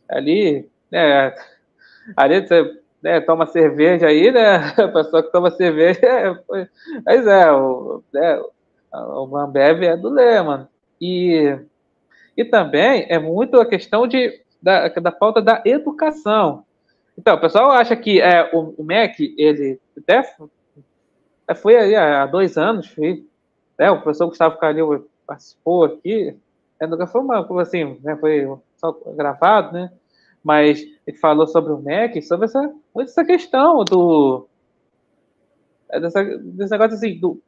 ali, 0.09 0.69
né? 0.91 1.33
Ali 2.15 2.41
você 2.41 2.81
né, 3.01 3.19
toma 3.19 3.45
cerveja 3.47 4.07
aí, 4.07 4.31
né? 4.31 4.55
A 4.77 4.87
pessoa 4.87 5.23
que 5.23 5.31
toma 5.31 5.51
cerveja. 5.51 5.99
É, 6.03 6.69
mas 7.05 7.27
é, 7.27 7.51
o, 7.51 8.03
né, 8.13 8.41
o 8.93 9.37
Ambev 9.37 9.83
é 9.83 9.97
do 9.97 10.09
Lehman. 10.09 10.67
E, 10.99 11.57
e 12.41 12.45
também 12.45 13.05
é 13.07 13.19
muito 13.19 13.59
a 13.59 13.65
questão 13.65 14.07
de, 14.07 14.41
da, 14.61 14.87
da 14.87 15.11
falta 15.11 15.41
da 15.41 15.61
educação. 15.65 16.65
Então, 17.17 17.35
o 17.35 17.39
pessoal 17.39 17.71
acha 17.71 17.95
que 17.95 18.19
é, 18.19 18.49
o, 18.53 18.73
o 18.77 18.83
MEC, 18.83 19.35
ele 19.37 19.79
até 19.97 21.55
foi 21.55 21.75
aí 21.75 21.95
há 21.95 22.25
dois 22.25 22.57
anos, 22.57 22.87
foi, 22.87 23.25
né, 23.77 23.91
o 23.91 24.01
professor 24.01 24.27
Gustavo 24.27 24.57
Calil 24.57 25.07
participou 25.25 25.85
aqui, 25.85 26.35
é, 26.79 27.07
foi 27.07 27.21
uma, 27.21 27.61
assim, 27.61 27.99
né, 28.01 28.15
foi 28.15 28.47
só 28.77 28.91
gravado, 29.15 29.73
né? 29.73 29.91
Mas 30.43 30.83
ele 31.05 31.17
falou 31.17 31.45
sobre 31.45 31.71
o 31.71 31.77
MEC, 31.77 32.19
sobre 32.23 32.45
essa, 32.45 32.73
essa 32.97 33.23
questão 33.23 33.83
do. 33.83 34.47
É, 35.91 35.99
dessa, 35.99 36.23
desse 36.23 36.71
negócio 36.71 36.95
assim, 36.95 37.19
do, 37.19 37.39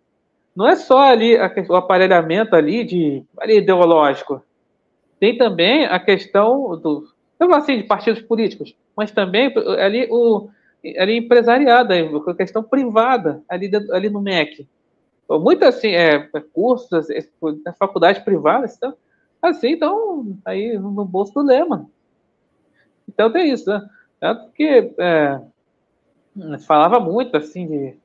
não 0.55 0.67
é 0.67 0.75
só 0.75 0.99
ali 0.99 1.35
a, 1.35 1.51
o 1.69 1.75
aparelhamento 1.75 2.55
ali 2.55 2.83
de 2.83 3.23
ali, 3.39 3.57
ideológico. 3.57 4.43
Tem 5.23 5.37
também 5.37 5.85
a 5.85 5.97
questão 6.01 6.77
do. 6.77 7.07
Eu 7.39 7.47
vou 7.47 7.55
assim, 7.55 7.77
de 7.77 7.83
partidos 7.83 8.21
políticos, 8.21 8.75
mas 8.93 9.09
também 9.09 9.53
ali 9.79 10.05
o 10.11 10.49
ali 10.99 11.15
empresariada, 11.15 11.95
a 12.27 12.33
questão 12.33 12.61
privada 12.61 13.41
ali, 13.47 13.71
ali 13.93 14.09
no 14.09 14.19
MEC. 14.19 14.67
Muitas 15.29 15.77
assim, 15.77 15.91
é, 15.91 16.29
cursos, 16.51 17.09
é, 17.09 17.23
faculdades 17.79 18.21
privadas, 18.21 18.75
então, 18.75 18.97
assim, 19.41 19.69
então, 19.69 20.35
aí 20.43 20.77
no 20.77 21.05
bolso 21.05 21.33
do 21.35 21.41
Lema. 21.41 21.89
Então 23.07 23.31
tem 23.31 23.49
isso, 23.49 23.69
né? 23.69 23.89
Tanto 24.19 24.51
que 24.51 24.93
é, 24.97 25.39
falava 26.67 26.99
muito, 26.99 27.37
assim, 27.37 27.65
de, 27.65 27.97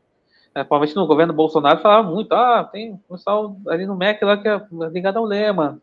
é, 0.54 0.62
provavelmente 0.62 0.94
no 0.94 1.09
governo 1.09 1.33
Bolsonaro 1.33 1.81
falava 1.81 2.09
muito, 2.09 2.33
ah, 2.33 2.62
tem 2.62 2.96
pessoal 3.11 3.57
ali 3.66 3.87
no 3.87 3.96
MEC 3.96 4.24
lá 4.24 4.37
que 4.37 4.46
é 4.46 4.61
ligado 4.92 5.16
ao 5.16 5.24
Lema. 5.24 5.83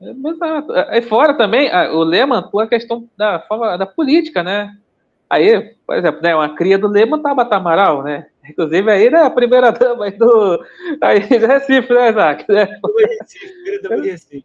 Exato. 0.00 0.72
Aí 0.88 1.02
fora 1.02 1.34
também, 1.34 1.70
o 1.92 2.02
Lema, 2.02 2.42
por 2.42 2.62
a 2.62 2.66
questão 2.66 3.08
da 3.16 3.40
forma 3.40 3.76
da 3.76 3.86
política, 3.86 4.42
né? 4.42 4.74
Aí, 5.28 5.74
por 5.86 5.96
exemplo, 5.96 6.20
né, 6.22 6.34
uma 6.34 6.54
cria 6.56 6.78
do 6.78 6.88
Lema 6.88 7.22
Tabata 7.22 7.56
Amaral, 7.56 8.02
né? 8.02 8.26
Inclusive 8.48 8.90
aí, 8.90 9.10
né, 9.10 9.22
a 9.22 9.30
primeira 9.30 9.70
dama 9.72 10.06
aí 10.06 10.12
do, 10.12 10.64
aí 11.00 11.20
do 11.20 11.46
Recife, 11.46 11.92
né, 11.92 12.10
Isaac? 12.10 12.44
Né? 12.48 12.66
Primeira 13.62 13.82
dama 13.82 14.02
de 14.02 14.10
Recife. 14.10 14.44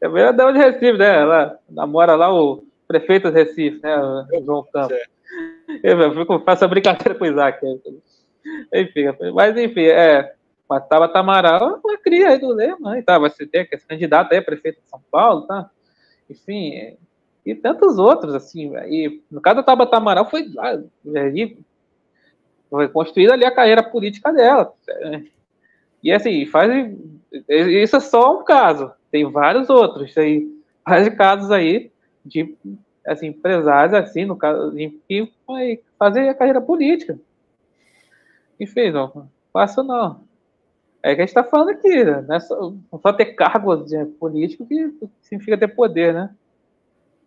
É 0.00 0.06
a 0.06 0.08
primeira 0.08 0.32
dama 0.32 0.52
de 0.52 0.58
Recife, 0.58 0.98
né? 0.98 1.20
Ela 1.20 1.58
namora 1.68 2.16
lá 2.16 2.32
o 2.32 2.64
prefeito 2.88 3.30
de 3.30 3.38
Recife, 3.38 3.80
né? 3.82 3.96
O 3.98 4.44
João 4.44 4.66
Campos. 4.72 4.96
Eu, 5.82 6.14
fico, 6.14 6.40
faço 6.40 6.64
a 6.64 6.68
brincadeira 6.68 7.14
com 7.14 7.24
o 7.24 7.28
Isaac. 7.28 7.64
Enfim, 8.72 9.04
mas 9.34 9.56
enfim, 9.56 9.84
é. 9.84 10.32
Mas 10.68 10.86
Tabata 10.86 11.18
Amaral, 11.18 11.80
uma 11.82 11.98
cria 11.98 12.28
aí 12.30 12.38
do 12.38 12.52
Lema, 12.52 13.02
tá? 13.02 13.18
Vai 13.18 13.30
ser 13.30 13.48
esse 13.52 13.86
candidato 13.86 14.32
aí, 14.32 14.40
prefeito 14.40 14.82
de 14.82 14.88
São 14.88 15.00
Paulo, 15.10 15.46
tá? 15.46 15.70
Enfim, 16.28 16.96
e 17.44 17.54
tantos 17.54 17.98
outros, 17.98 18.34
assim. 18.34 18.76
E 18.86 19.22
no 19.30 19.40
caso 19.40 19.56
da 19.56 19.62
Tabata 19.62 19.96
Amaral, 19.96 20.28
foi, 20.28 20.46
foi 22.68 22.88
construída 22.88 23.32
ali 23.32 23.46
a 23.46 23.54
carreira 23.54 23.82
política 23.82 24.30
dela. 24.30 24.74
E 26.02 26.12
assim, 26.12 26.44
faz. 26.44 26.94
Isso 27.48 27.96
é 27.96 28.00
só 28.00 28.38
um 28.38 28.44
caso. 28.44 28.92
Tem 29.10 29.30
vários 29.30 29.70
outros 29.70 30.16
aí, 30.18 30.46
vários 30.86 31.14
casos 31.14 31.50
aí 31.50 31.90
de 32.24 32.54
assim, 33.06 33.28
empresários 33.28 33.94
assim, 33.94 34.26
no 34.26 34.36
caso, 34.36 34.70
que 35.08 35.32
vai 35.46 35.80
fazer 35.98 36.28
a 36.28 36.34
carreira 36.34 36.60
política. 36.60 37.18
E 38.60 38.66
fez, 38.66 38.92
não 38.92 39.30
fácil 39.58 39.82
não. 39.82 40.27
É 41.02 41.14
que 41.14 41.20
a 41.20 41.24
gente 41.24 41.28
está 41.28 41.44
falando 41.44 41.70
aqui, 41.70 42.04
né? 42.04 42.24
É 42.30 42.40
só, 42.40 42.72
só 43.00 43.12
ter 43.12 43.26
cargo 43.26 43.76
de 43.76 44.04
político 44.04 44.66
que 44.66 44.92
significa 45.20 45.56
ter 45.56 45.68
poder, 45.68 46.12
né? 46.12 46.30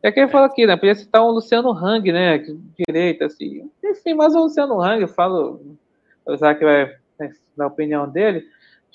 É 0.03 0.12
que 0.12 0.19
ele 0.19 0.31
fala 0.31 0.47
aqui, 0.47 0.65
né? 0.65 0.75
Podia 0.75 0.95
citar 0.95 1.23
um 1.23 1.29
Luciano 1.29 1.71
Hang, 1.71 2.12
né? 2.12 2.43
Direita, 2.88 3.25
assim. 3.25 3.69
Enfim, 3.84 4.13
mas 4.13 4.36
o 4.36 4.41
Luciano 4.41 4.81
Hang, 4.81 5.01
eu 5.01 5.07
falo, 5.07 5.77
usar 6.25 6.55
que 6.55 6.65
vai 6.65 6.93
né, 7.19 7.31
dar 7.55 7.65
a 7.65 7.67
opinião 7.67 8.10
dele. 8.10 8.45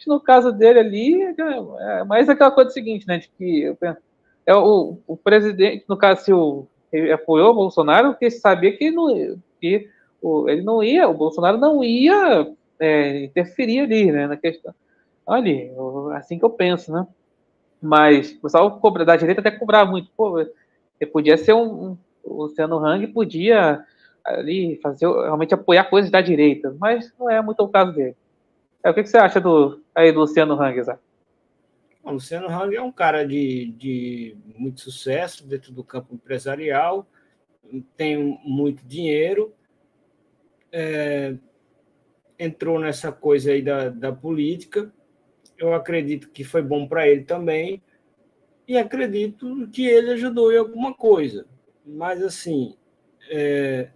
No 0.06 0.20
caso 0.20 0.52
dele 0.52 0.78
ali, 0.78 1.22
é 1.22 2.04
mais 2.04 2.28
aquela 2.28 2.50
coisa 2.50 2.70
seguinte, 2.70 3.06
né? 3.06 3.18
De 3.18 3.28
que 3.28 3.74
é 4.44 4.54
o, 4.54 4.98
o 5.06 5.16
presidente, 5.16 5.84
no 5.88 5.96
caso, 5.96 6.24
se 6.24 6.32
o, 6.32 6.66
ele 6.92 7.10
apoiou 7.12 7.50
o 7.50 7.54
Bolsonaro, 7.54 8.10
porque 8.10 8.30
sabia 8.30 8.76
que, 8.76 8.90
não, 8.90 9.08
que 9.60 9.88
o, 10.20 10.48
ele 10.48 10.62
não 10.62 10.82
ia, 10.82 11.08
o 11.08 11.14
Bolsonaro 11.14 11.56
não 11.56 11.82
ia 11.82 12.46
é, 12.80 13.24
interferir 13.24 13.80
ali, 13.80 14.12
né, 14.12 14.26
na 14.26 14.36
questão. 14.36 14.74
Olha, 15.26 15.72
assim 16.14 16.38
que 16.38 16.44
eu 16.44 16.50
penso, 16.50 16.92
né? 16.92 17.06
Mas 17.82 18.32
o 18.32 18.40
pessoal 18.40 18.78
cobra, 18.78 19.04
da 19.04 19.16
direita 19.16 19.40
até 19.40 19.50
cobrar 19.50 19.84
muito. 19.84 20.10
Pô, 20.16 20.38
ele 20.40 21.10
podia 21.10 21.36
ser 21.36 21.52
um, 21.52 21.90
um 21.90 21.98
o 22.26 22.42
Luciano 22.42 22.84
Hang 22.84 23.06
podia 23.08 23.84
ali 24.24 24.78
fazer 24.82 25.06
realmente 25.06 25.54
apoiar 25.54 25.84
coisas 25.84 26.10
da 26.10 26.20
direita, 26.20 26.76
mas 26.80 27.12
não 27.18 27.30
é 27.30 27.40
muito 27.40 27.60
o 27.60 27.68
caso 27.68 27.92
dele. 27.92 28.16
É, 28.82 28.90
o 28.90 28.94
que, 28.94 29.02
que 29.02 29.08
você 29.08 29.18
acha 29.18 29.40
do 29.40 29.80
aí 29.94 30.12
do 30.12 30.20
Luciano 30.20 30.60
Hang, 30.60 30.82
Zé? 30.82 30.98
O 32.02 32.12
Luciano 32.12 32.48
Hang 32.48 32.74
é 32.74 32.82
um 32.82 32.92
cara 32.92 33.24
de, 33.24 33.72
de 33.78 34.36
muito 34.56 34.80
sucesso 34.80 35.46
dentro 35.46 35.72
do 35.72 35.84
campo 35.84 36.14
empresarial, 36.14 37.06
tem 37.96 38.40
muito 38.44 38.84
dinheiro, 38.84 39.52
é, 40.72 41.34
entrou 42.38 42.78
nessa 42.78 43.10
coisa 43.12 43.52
aí 43.52 43.62
da, 43.62 43.88
da 43.88 44.12
política. 44.12 44.92
Eu 45.58 45.74
acredito 45.74 46.30
que 46.30 46.44
foi 46.44 46.62
bom 46.62 46.86
para 46.86 47.08
ele 47.08 47.24
também, 47.24 47.82
e 48.68 48.76
acredito 48.76 49.68
que 49.68 49.86
ele 49.86 50.12
ajudou 50.12 50.52
em 50.52 50.58
alguma 50.58 50.92
coisa. 50.92 51.46
Mas, 51.84 52.22
assim, 52.22 52.76
é, 53.30 53.90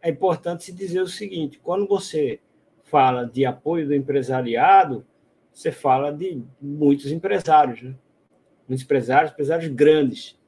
é 0.00 0.10
importante 0.10 0.64
se 0.64 0.72
dizer 0.72 1.00
o 1.00 1.08
seguinte: 1.08 1.58
quando 1.58 1.86
você 1.88 2.38
fala 2.84 3.26
de 3.26 3.44
apoio 3.44 3.86
do 3.86 3.94
empresariado, 3.94 5.04
você 5.52 5.72
fala 5.72 6.12
de 6.12 6.42
muitos 6.60 7.10
empresários, 7.10 7.82
né? 7.82 7.94
Muitos 8.68 8.84
empresários, 8.84 9.32
empresários 9.32 9.68
grandes. 9.72 10.38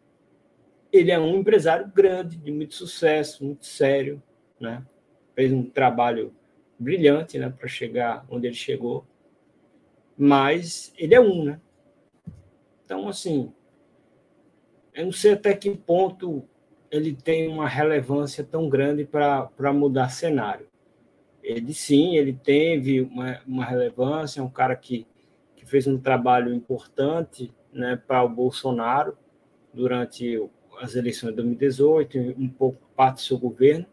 Ele 0.92 1.10
é 1.10 1.18
um 1.18 1.36
empresário 1.36 1.90
grande, 1.92 2.36
de 2.36 2.52
muito 2.52 2.74
sucesso, 2.74 3.44
muito 3.44 3.66
sério, 3.66 4.22
né? 4.60 4.84
Fez 5.34 5.52
um 5.52 5.64
trabalho 5.64 6.32
brilhante, 6.78 7.38
né, 7.38 7.48
para 7.48 7.68
chegar 7.68 8.24
onde 8.28 8.46
ele 8.46 8.54
chegou. 8.54 9.06
Mas 10.16 10.92
ele 10.96 11.14
é 11.14 11.20
um, 11.20 11.44
né? 11.44 11.60
Então, 12.84 13.08
assim, 13.08 13.52
eu 14.92 15.06
não 15.06 15.12
sei 15.12 15.32
até 15.32 15.54
que 15.54 15.70
ponto 15.74 16.44
ele 16.90 17.14
tem 17.14 17.48
uma 17.48 17.68
relevância 17.68 18.44
tão 18.44 18.68
grande 18.68 19.04
para 19.04 19.72
mudar 19.72 20.10
cenário 20.10 20.68
ele 21.44 21.74
sim, 21.74 22.16
ele 22.16 22.32
teve 22.32 23.02
uma, 23.02 23.38
uma 23.46 23.64
relevância, 23.66 24.40
é 24.40 24.42
um 24.42 24.48
cara 24.48 24.74
que, 24.74 25.06
que 25.54 25.66
fez 25.66 25.86
um 25.86 25.98
trabalho 25.98 26.54
importante 26.54 27.52
né, 27.70 28.00
para 28.06 28.24
o 28.24 28.28
Bolsonaro 28.28 29.16
durante 29.72 30.42
as 30.80 30.96
eleições 30.96 31.30
de 31.30 31.36
2018, 31.36 32.18
um 32.38 32.48
pouco 32.48 32.78
parte 32.96 33.16
do 33.16 33.20
seu 33.20 33.38
governo, 33.38 33.84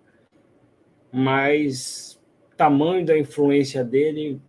mas 1.11 2.20
tamanho 2.61 3.03
da 3.03 3.17
influência 3.17 3.83
dele 3.83 4.39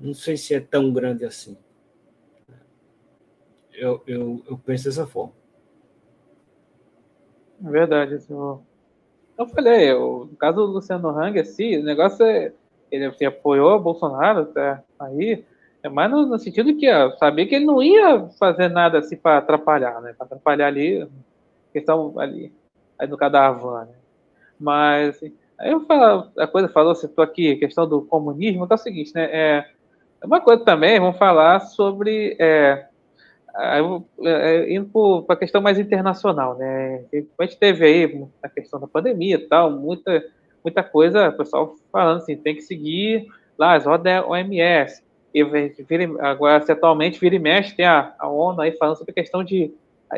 não 0.00 0.12
sei 0.12 0.36
se 0.36 0.52
é 0.52 0.58
tão 0.58 0.92
grande 0.92 1.24
assim. 1.24 1.56
Eu, 3.72 4.02
eu, 4.08 4.42
eu 4.48 4.58
penso 4.58 4.86
dessa 4.86 5.06
forma. 5.06 5.32
É 7.64 7.70
verdade. 7.70 8.18
Eu, 8.28 8.60
eu 9.38 9.46
falei, 9.46 9.92
eu, 9.92 10.26
no 10.28 10.36
caso 10.36 10.56
do 10.56 10.72
Luciano 10.72 11.10
Hang, 11.10 11.38
assim, 11.38 11.78
o 11.78 11.84
negócio 11.84 12.26
é. 12.26 12.52
Ele 12.90 13.04
assim, 13.04 13.24
apoiou 13.24 13.78
Bolsonaro 13.78 14.40
até 14.40 14.82
aí, 14.98 15.44
é 15.80 15.88
mais 15.88 16.10
no, 16.10 16.26
no 16.26 16.38
sentido 16.40 16.76
que 16.76 16.92
ó, 16.92 17.16
sabia 17.18 17.46
que 17.46 17.54
ele 17.54 17.64
não 17.64 17.80
ia 17.80 18.28
fazer 18.36 18.68
nada 18.68 18.98
assim 18.98 19.16
para 19.16 19.38
atrapalhar, 19.38 20.00
né? 20.00 20.12
Para 20.12 20.26
atrapalhar 20.26 20.66
ali, 20.66 21.08
questão 21.72 22.18
ali, 22.18 22.52
aí 22.98 23.06
no 23.06 23.16
caso 23.16 23.32
da 23.32 23.46
Havan, 23.46 23.84
né? 23.84 23.94
Mas, 24.58 25.16
assim, 25.16 25.32
aí 25.60 25.70
eu 25.72 25.84
falo, 25.84 26.30
a 26.38 26.46
coisa 26.46 26.68
falou, 26.68 26.94
citou 26.94 27.22
aqui, 27.22 27.52
a 27.52 27.58
questão 27.58 27.88
do 27.88 28.02
comunismo, 28.02 28.66
que 28.66 28.72
é 28.72 28.76
o 28.76 28.78
seguinte, 28.78 29.12
né? 29.14 29.24
É, 29.30 29.66
é 30.22 30.26
uma 30.26 30.40
coisa 30.40 30.64
também, 30.64 30.98
vamos 30.98 31.18
falar 31.18 31.60
sobre. 31.60 32.36
É, 32.38 32.86
é, 33.58 34.72
indo 34.72 35.22
para 35.22 35.34
a 35.34 35.38
questão 35.38 35.60
mais 35.60 35.78
internacional, 35.78 36.56
né? 36.56 37.04
A 37.38 37.42
gente 37.44 37.58
teve 37.58 37.84
aí 37.84 38.26
a 38.42 38.48
questão 38.48 38.80
da 38.80 38.86
pandemia 38.86 39.36
e 39.36 39.48
tal, 39.48 39.70
muita, 39.70 40.24
muita 40.64 40.82
coisa, 40.82 41.28
o 41.28 41.36
pessoal 41.36 41.76
falando 41.92 42.18
assim, 42.18 42.36
tem 42.36 42.54
que 42.54 42.62
seguir 42.62 43.26
lá 43.58 43.74
as 43.74 43.86
ordens 43.86 44.22
da 44.22 44.26
OMS. 44.26 45.02
E 45.32 45.44
vira, 45.44 46.08
agora, 46.20 46.56
atualmente, 46.56 47.20
vira 47.20 47.36
e 47.36 47.38
mexe, 47.38 47.76
tem 47.76 47.86
a, 47.86 48.14
a 48.18 48.28
ONU 48.28 48.60
aí 48.60 48.72
falando 48.72 48.96
sobre 48.96 49.12
a 49.12 49.14
questão 49.14 49.44
de 49.44 49.72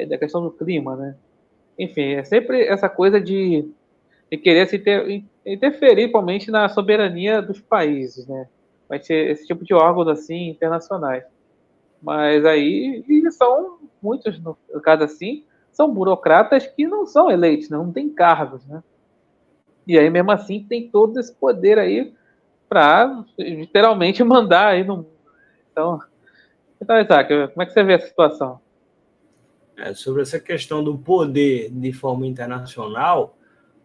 da 0.08 0.16
questão 0.16 0.42
do 0.42 0.50
clima, 0.50 0.96
né? 0.96 1.14
Enfim, 1.78 2.14
é 2.14 2.24
sempre 2.24 2.62
essa 2.62 2.88
coisa 2.88 3.20
de, 3.20 3.68
de 4.32 4.38
querer 4.38 4.66
se 4.66 4.78
ter, 4.78 5.22
interferir, 5.44 6.04
principalmente 6.04 6.50
na 6.50 6.66
soberania 6.66 7.42
dos 7.42 7.60
países, 7.60 8.26
né? 8.26 8.48
vai 8.88 8.98
ser 8.98 9.30
esse 9.30 9.46
tipo 9.46 9.62
de 9.62 9.74
órgãos 9.74 10.08
assim 10.08 10.48
internacionais. 10.48 11.22
Mas 12.02 12.42
aí 12.46 13.04
são 13.30 13.78
muitos, 14.02 14.38
no 14.40 14.56
caso 14.82 15.04
assim, 15.04 15.44
são 15.70 15.92
burocratas 15.92 16.66
que 16.66 16.86
não 16.86 17.06
são 17.06 17.30
eleitos, 17.30 17.68
né? 17.68 17.76
não 17.76 17.92
tem 17.92 18.08
cargos, 18.08 18.66
né? 18.66 18.82
E 19.86 19.98
aí 19.98 20.08
mesmo 20.08 20.30
assim 20.30 20.64
tem 20.66 20.88
todo 20.88 21.20
esse 21.20 21.34
poder 21.34 21.78
aí 21.78 22.14
para 22.66 23.22
literalmente 23.38 24.24
mandar 24.24 24.68
aí 24.68 24.82
no 24.82 25.06
então, 25.70 26.00
então 26.80 26.98
Isaac, 26.98 27.48
como 27.48 27.62
é 27.62 27.66
que 27.66 27.72
você 27.72 27.82
vê 27.82 27.94
a 27.94 28.00
situação? 28.00 28.60
É, 29.76 29.92
sobre 29.92 30.22
essa 30.22 30.40
questão 30.40 30.82
do 30.82 30.96
poder 30.96 31.70
de 31.70 31.92
forma 31.92 32.26
internacional, 32.26 33.36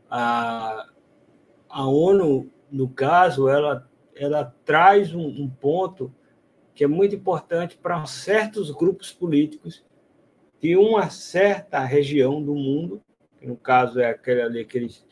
a, 0.10 0.88
a 1.70 1.88
ONU, 1.88 2.51
no 2.72 2.89
caso, 2.89 3.47
ela 3.47 3.88
ela 4.20 4.53
traz 4.66 5.14
um, 5.14 5.26
um 5.26 5.49
ponto 5.49 6.14
que 6.74 6.84
é 6.84 6.88
muito 6.88 7.16
importante 7.16 7.78
para 7.78 8.05
certos 8.05 8.72
grupos 8.72 9.12
políticos 9.12 9.86
de 10.62 10.76
uma 10.76 11.10
certa 11.10 11.80
região 11.80 12.41
do 12.43 12.53
mundo, 12.53 13.01
que 13.39 13.47
no 13.47 13.55
caso 13.55 13.99
é 13.99 14.10
aquele 14.10 14.41
ali, 14.41 14.60
aqueles 14.62 15.05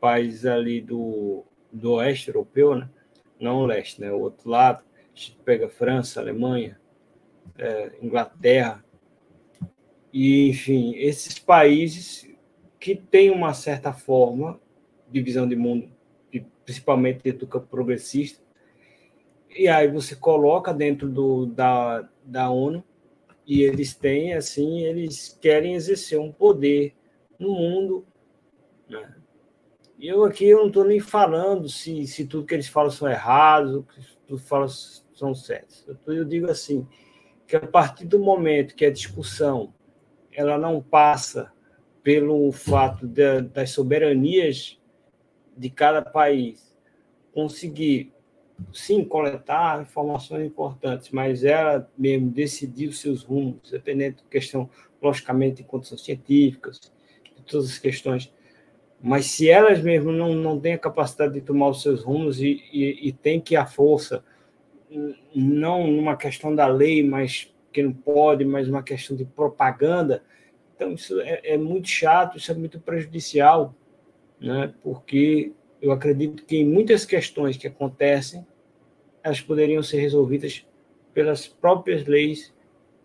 países 0.00 0.44
ali 0.44 0.80
do, 0.80 1.44
do 1.72 1.92
oeste 1.94 2.28
europeu, 2.28 2.74
né? 2.74 2.88
não 3.38 3.58
o 3.58 3.66
leste, 3.66 4.00
né? 4.00 4.12
o 4.12 4.20
outro 4.20 4.48
lado, 4.50 4.84
a 4.94 5.18
gente 5.18 5.38
pega 5.44 5.68
França, 5.68 6.20
Alemanha, 6.20 6.78
é, 7.58 7.92
Inglaterra, 8.00 8.84
e 10.12 10.48
enfim, 10.48 10.94
esses 10.96 11.38
países 11.38 12.28
que 12.82 12.96
têm 12.96 13.30
uma 13.30 13.54
certa 13.54 13.92
forma 13.92 14.60
de 15.08 15.22
visão 15.22 15.48
de 15.48 15.54
mundo 15.54 15.88
principalmente 16.64 17.22
dentro 17.22 17.40
do 17.40 17.46
campo 17.46 17.68
progressista. 17.68 18.42
E 19.50 19.68
aí 19.68 19.88
você 19.88 20.16
coloca 20.16 20.72
dentro 20.72 21.08
do, 21.08 21.46
da, 21.46 22.08
da 22.24 22.50
ONU 22.50 22.82
e 23.46 23.62
eles 23.62 23.94
têm, 23.94 24.34
assim, 24.34 24.80
eles 24.80 25.38
querem 25.40 25.74
exercer 25.74 26.18
um 26.18 26.32
poder 26.32 26.94
no 27.38 27.52
mundo. 27.54 28.04
Né? 28.88 29.14
E 29.98 30.08
eu 30.08 30.24
aqui 30.24 30.48
eu 30.48 30.58
não 30.58 30.68
estou 30.68 30.84
nem 30.84 31.00
falando 31.00 31.68
se, 31.68 32.06
se 32.06 32.26
tudo 32.26 32.46
que 32.46 32.54
eles 32.54 32.68
falam 32.68 32.90
são 32.90 33.08
errados, 33.08 33.74
ou 33.74 33.82
que 33.84 34.00
tudo 34.26 34.38
falam 34.40 34.68
são 34.68 35.34
certos. 35.34 35.86
Eu, 35.86 36.14
eu 36.14 36.24
digo 36.24 36.50
assim, 36.50 36.86
que 37.46 37.54
a 37.54 37.66
partir 37.66 38.06
do 38.06 38.18
momento 38.18 38.74
que 38.74 38.84
a 38.84 38.92
discussão 38.92 39.72
ela 40.32 40.56
não 40.56 40.82
passa 40.82 41.52
pelo 42.02 42.50
fato 42.52 43.06
de, 43.06 43.42
das 43.42 43.70
soberanias 43.70 44.78
de 45.56 45.70
cada 45.70 46.02
país 46.02 46.76
conseguir, 47.32 48.12
sim, 48.72 49.04
coletar 49.04 49.82
informações 49.82 50.46
importantes, 50.46 51.10
mas 51.10 51.44
ela 51.44 51.88
mesmo 51.96 52.30
decidir 52.30 52.88
os 52.88 53.00
seus 53.00 53.22
rumos, 53.22 53.70
dependendo 53.70 54.16
da 54.16 54.28
questão, 54.30 54.68
logicamente, 55.00 55.56
de 55.56 55.64
condições 55.64 56.04
científicas, 56.04 56.92
de 57.36 57.42
todas 57.42 57.70
as 57.70 57.78
questões. 57.78 58.32
Mas 59.00 59.26
se 59.26 59.48
elas 59.48 59.80
mesmo 59.80 60.12
não, 60.12 60.34
não 60.34 60.60
têm 60.60 60.74
a 60.74 60.78
capacidade 60.78 61.34
de 61.34 61.40
tomar 61.40 61.68
os 61.68 61.82
seus 61.82 62.02
rumos 62.02 62.40
e, 62.40 62.62
e, 62.72 63.08
e 63.08 63.12
tem 63.12 63.40
que 63.40 63.56
a 63.56 63.66
força, 63.66 64.24
não 65.34 65.86
numa 65.86 66.16
questão 66.16 66.54
da 66.54 66.66
lei, 66.66 67.02
mas 67.02 67.52
que 67.72 67.82
não 67.82 67.92
pode, 67.92 68.44
mas 68.44 68.68
uma 68.68 68.82
questão 68.82 69.16
de 69.16 69.24
propaganda, 69.24 70.22
então 70.82 70.94
isso 70.94 71.20
é, 71.20 71.40
é 71.44 71.56
muito 71.56 71.88
chato, 71.88 72.36
isso 72.36 72.50
é 72.50 72.54
muito 72.54 72.80
prejudicial 72.80 73.74
né? 74.42 74.74
porque 74.82 75.52
eu 75.80 75.92
acredito 75.92 76.44
que 76.44 76.64
muitas 76.64 77.04
questões 77.04 77.56
que 77.56 77.66
acontecem, 77.66 78.44
elas 79.22 79.40
poderiam 79.40 79.82
ser 79.82 80.00
resolvidas 80.00 80.66
pelas 81.14 81.46
próprias 81.46 82.04
leis 82.06 82.52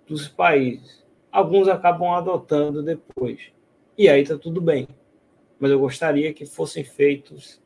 dos 0.08 0.28
países. 0.28 1.06
Alguns 1.32 1.68
acabam 1.68 2.14
adotando 2.14 2.82
depois. 2.82 3.52
E 3.98 4.10
aí 4.10 4.22
está 4.22 4.38
tudo 4.38 4.60
bem. 4.60 4.88
Mas 5.60 5.72
eu 5.72 5.80
gostaria 5.80 6.34
que 6.34 6.46
fossem 6.46 6.84
feitos 6.84 7.62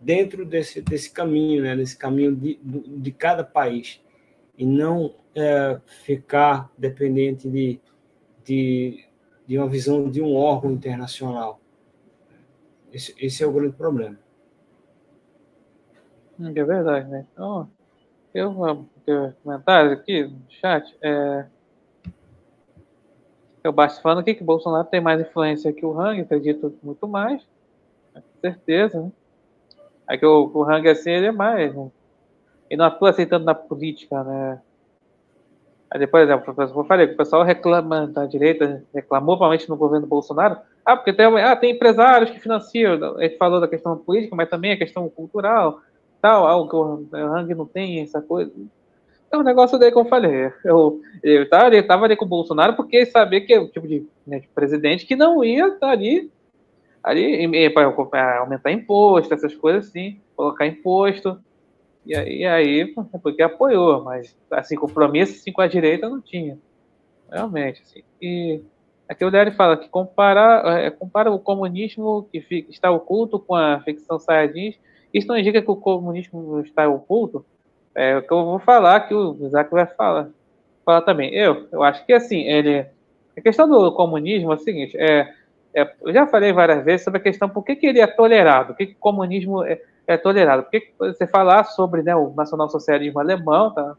dentro 0.00 0.44
desse, 0.44 0.80
desse 0.80 1.10
caminho, 1.10 1.62
né? 1.62 1.76
desse 1.76 1.96
caminho 1.96 2.34
de, 2.34 2.58
de 2.62 3.12
cada 3.12 3.44
país. 3.44 4.00
E 4.56 4.64
não 4.64 5.14
é, 5.34 5.80
ficar 6.04 6.72
dependente 6.78 7.48
de, 7.48 7.80
de, 8.44 9.04
de 9.46 9.58
uma 9.58 9.68
visão 9.68 10.10
de 10.10 10.20
um 10.20 10.34
órgão 10.34 10.72
internacional. 10.72 11.60
Esse, 12.92 13.14
esse 13.18 13.42
é 13.42 13.46
o 13.46 13.52
grande 13.52 13.76
problema. 13.76 14.18
É 16.40 16.64
verdade, 16.64 17.08
né? 17.08 17.26
Então, 17.32 17.68
eu 18.34 18.52
vou 18.52 18.86
comentários 19.42 19.92
aqui 19.92 20.24
no 20.24 20.42
chat. 20.48 20.96
É, 21.00 21.46
eu 23.62 23.72
baixo 23.72 24.00
falando 24.00 24.18
aqui 24.18 24.34
que 24.34 24.44
Bolsonaro 24.44 24.86
tem 24.86 25.00
mais 25.00 25.20
influência 25.20 25.72
que 25.72 25.84
o 25.84 25.98
Hang, 25.98 26.20
acredito 26.20 26.74
muito 26.82 27.08
mais. 27.08 27.42
Com 28.12 28.22
certeza, 28.40 29.00
né? 29.02 29.12
É 30.08 30.16
que 30.16 30.24
o, 30.24 30.50
o 30.54 30.64
Hang, 30.64 30.88
assim, 30.88 31.10
ele 31.10 31.26
é 31.26 31.32
mais. 31.32 31.74
Né? 31.74 31.90
Ele 32.70 32.78
não 32.78 32.86
atua 32.86 33.10
aceitando 33.10 33.44
na 33.44 33.54
política, 33.54 34.22
né? 34.22 34.60
Aí, 35.90 36.06
por 36.06 36.20
exemplo, 36.20 36.54
eu 36.58 36.84
falei 36.84 37.06
o 37.06 37.16
pessoal 37.16 37.44
reclama 37.44 38.06
da 38.08 38.26
direita, 38.26 38.82
reclamou 38.92 39.36
provavelmente 39.36 39.68
no 39.68 39.76
governo 39.76 40.06
Bolsonaro, 40.06 40.58
ah, 40.84 40.96
porque 40.96 41.12
tem, 41.12 41.26
ah, 41.26 41.54
tem 41.54 41.72
empresários 41.72 42.30
que 42.30 42.40
financiam, 42.40 43.16
a 43.16 43.22
gente 43.22 43.36
falou 43.36 43.60
da 43.60 43.68
questão 43.68 43.96
política, 43.96 44.34
mas 44.34 44.48
também 44.48 44.72
a 44.72 44.76
questão 44.76 45.08
cultural, 45.08 45.80
tal, 46.20 46.46
algo 46.46 46.68
que 46.68 46.76
o 46.76 47.26
Hang 47.34 47.54
não 47.54 47.66
tem, 47.66 48.00
essa 48.00 48.20
coisa. 48.20 48.52
É 49.30 49.36
um 49.36 49.42
negócio 49.42 49.78
daí 49.78 49.92
que 49.92 49.98
eu 49.98 50.04
falei. 50.04 50.52
Eu, 50.64 51.00
eu 51.22 51.42
estava 51.42 51.66
ali, 51.66 51.82
tava 51.82 52.04
ali 52.04 52.16
com 52.16 52.24
o 52.24 52.28
Bolsonaro 52.28 52.74
porque 52.74 53.06
sabia 53.06 53.40
que 53.40 53.52
é 53.52 53.60
o 53.60 53.68
tipo 53.68 53.86
de, 53.86 54.06
né, 54.26 54.40
de 54.40 54.48
presidente 54.48 55.06
que 55.06 55.16
não 55.16 55.44
ia 55.44 55.68
estar 55.68 55.90
ali, 55.90 56.30
ali 57.02 57.70
para 57.70 58.38
aumentar 58.38 58.72
imposto, 58.72 59.34
essas 59.34 59.54
coisas 59.54 59.88
assim, 59.88 60.20
colocar 60.36 60.66
imposto. 60.66 61.38
E 62.06 62.14
aí, 62.14 62.38
e 62.38 62.46
aí 62.46 62.94
porque 63.20 63.42
apoiou, 63.42 64.04
mas 64.04 64.36
assim, 64.50 64.76
compromisso 64.76 65.34
assim, 65.34 65.50
com 65.50 65.60
a 65.60 65.66
direita 65.66 66.08
não 66.08 66.20
tinha. 66.20 66.56
Realmente, 67.30 67.82
assim. 67.82 68.02
E 68.22 68.60
aqui 69.08 69.24
o 69.24 69.30
Dário 69.30 69.52
fala 69.52 69.76
que 69.76 69.88
compara, 69.88 70.62
é, 70.78 70.90
compara 70.90 71.32
o 71.32 71.40
comunismo 71.40 72.28
que 72.30 72.40
fica, 72.40 72.70
está 72.70 72.90
oculto 72.92 73.40
com 73.40 73.56
a 73.56 73.80
ficção 73.80 74.20
sayajins. 74.20 74.76
Isso 75.12 75.26
não 75.26 75.36
indica 75.36 75.60
que 75.60 75.70
o 75.70 75.76
comunismo 75.76 76.60
está 76.60 76.88
oculto? 76.88 77.44
É 77.92 78.16
o 78.16 78.22
que 78.22 78.32
eu 78.32 78.44
vou 78.44 78.58
falar, 78.60 79.00
que 79.08 79.14
o 79.14 79.36
Isaac 79.40 79.70
vai 79.72 79.86
falar, 79.86 80.28
falar 80.84 81.02
também. 81.02 81.34
Eu, 81.34 81.66
eu 81.72 81.82
acho 81.82 82.06
que 82.06 82.12
assim, 82.12 82.42
ele. 82.42 82.86
A 83.36 83.40
questão 83.40 83.68
do 83.68 83.92
comunismo 83.92 84.52
é 84.52 84.54
o 84.54 84.58
seguinte, 84.58 84.96
é, 84.96 85.34
é, 85.74 85.92
eu 86.02 86.12
já 86.12 86.26
falei 86.26 86.52
várias 86.52 86.84
vezes 86.84 87.04
sobre 87.04 87.18
a 87.18 87.22
questão 87.22 87.50
por 87.50 87.62
que, 87.62 87.76
que 87.76 87.86
ele 87.86 88.00
é 88.00 88.06
tolerado, 88.06 88.68
por 88.68 88.76
que, 88.78 88.86
que 88.86 88.92
o 88.94 88.98
comunismo 88.98 89.62
é, 89.62 89.78
é 90.06 90.16
tolerado. 90.16 90.62
Porque 90.62 90.92
você 90.98 91.26
falar 91.26 91.64
sobre 91.64 92.02
né, 92.02 92.14
o 92.14 92.32
nacionalsocialismo 92.34 93.18
alemão, 93.18 93.72
tá? 93.72 93.96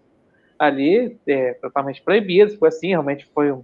ali 0.57 1.19
é, 1.27 1.53
totalmente 1.53 2.01
proibido, 2.01 2.57
foi 2.57 2.69
assim, 2.69 2.87
realmente 2.87 3.25
foi 3.33 3.51
um, 3.51 3.63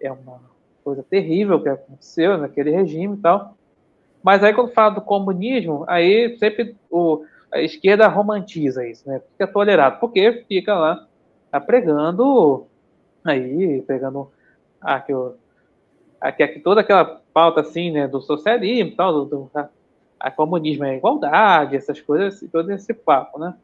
é 0.00 0.12
uma 0.12 0.40
coisa 0.84 1.02
terrível 1.02 1.62
que 1.62 1.68
aconteceu 1.68 2.36
naquele 2.36 2.70
regime 2.70 3.16
e 3.16 3.20
tal. 3.20 3.56
Mas 4.22 4.42
aí 4.42 4.52
quando 4.52 4.72
fala 4.72 4.96
do 4.96 5.00
comunismo, 5.00 5.84
aí 5.88 6.36
sempre 6.38 6.76
o, 6.90 7.24
a 7.52 7.60
esquerda 7.60 8.08
romantiza 8.08 8.86
isso, 8.86 9.08
né? 9.08 9.22
Fica 9.32 9.46
tolerado, 9.46 10.00
porque 10.00 10.44
fica 10.46 10.74
lá 10.74 11.06
tá 11.50 11.60
pregando 11.60 12.66
aí, 13.24 13.82
pegando 13.82 14.30
aqui, 14.80 15.12
aqui, 16.20 16.42
aqui 16.42 16.60
toda 16.60 16.82
aquela 16.82 17.22
pauta 17.32 17.60
assim, 17.60 17.90
né, 17.90 18.06
do 18.06 18.20
socialismo, 18.20 18.96
tal, 18.96 19.24
do, 19.24 19.24
do 19.24 19.50
a, 20.18 20.30
comunismo 20.30 20.84
é 20.84 20.96
igualdade, 20.96 21.76
essas 21.76 22.00
coisas, 22.00 22.44
todo 22.50 22.70
esse 22.72 22.92
papo, 22.92 23.38
né? 23.38 23.54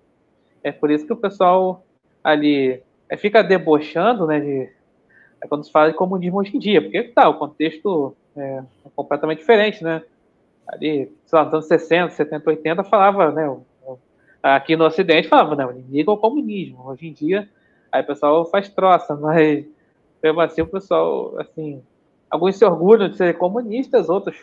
É 0.62 0.72
por 0.72 0.90
isso 0.90 1.06
que 1.06 1.12
o 1.12 1.16
pessoal 1.16 1.84
ali 2.22 2.82
é, 3.08 3.16
fica 3.16 3.42
debochando, 3.42 4.26
né, 4.26 4.40
de, 4.40 4.70
é 5.40 5.46
quando 5.46 5.64
se 5.64 5.70
fala 5.70 5.90
de 5.90 5.96
comunismo 5.96 6.38
hoje 6.38 6.56
em 6.56 6.58
dia, 6.58 6.80
porque 6.80 7.02
tá, 7.02 7.28
o 7.28 7.38
contexto 7.38 8.16
é, 8.36 8.62
é 8.86 8.88
completamente 8.96 9.38
diferente, 9.38 9.84
né? 9.84 10.02
Ali, 10.66 11.12
sei 11.26 11.38
lá, 11.38 11.44
nos 11.44 11.54
anos 11.54 11.66
60, 11.66 12.14
70, 12.14 12.50
80, 12.50 12.84
falava, 12.84 13.30
né, 13.30 13.54
aqui 14.42 14.76
no 14.76 14.86
Ocidente 14.86 15.28
falava, 15.28 15.54
né, 15.54 15.66
o 15.66 15.72
inimigo 15.72 16.10
é 16.10 16.14
o 16.14 16.18
comunismo. 16.18 16.86
Hoje 16.86 17.08
em 17.08 17.12
dia, 17.12 17.48
aí 17.92 18.02
o 18.02 18.06
pessoal 18.06 18.46
faz 18.46 18.68
troça, 18.68 19.14
mas 19.16 19.66
mesmo 20.22 20.40
assim 20.40 20.62
o 20.62 20.66
pessoal, 20.66 21.38
assim, 21.38 21.82
alguns 22.30 22.56
se 22.56 22.64
orgulham 22.64 23.08
de 23.08 23.16
serem 23.18 23.34
comunistas, 23.34 24.08
outros 24.08 24.36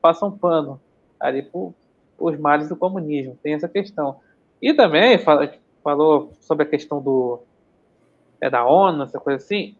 passam 0.00 0.30
pano 0.30 0.80
ali 1.22 1.42
por, 1.42 1.72
por 2.18 2.32
os 2.32 2.38
males 2.38 2.68
do 2.68 2.76
comunismo, 2.76 3.38
tem 3.42 3.54
essa 3.54 3.68
questão. 3.68 4.16
E 4.60 4.74
também 4.74 5.18
fala, 5.18 5.52
falou 5.82 6.32
sobre 6.40 6.64
a 6.64 6.68
questão 6.68 7.00
do 7.00 7.40
é 8.40 8.50
da 8.50 8.66
ONU, 8.66 9.04
essa 9.04 9.20
coisa 9.20 9.42
assim. 9.42 9.76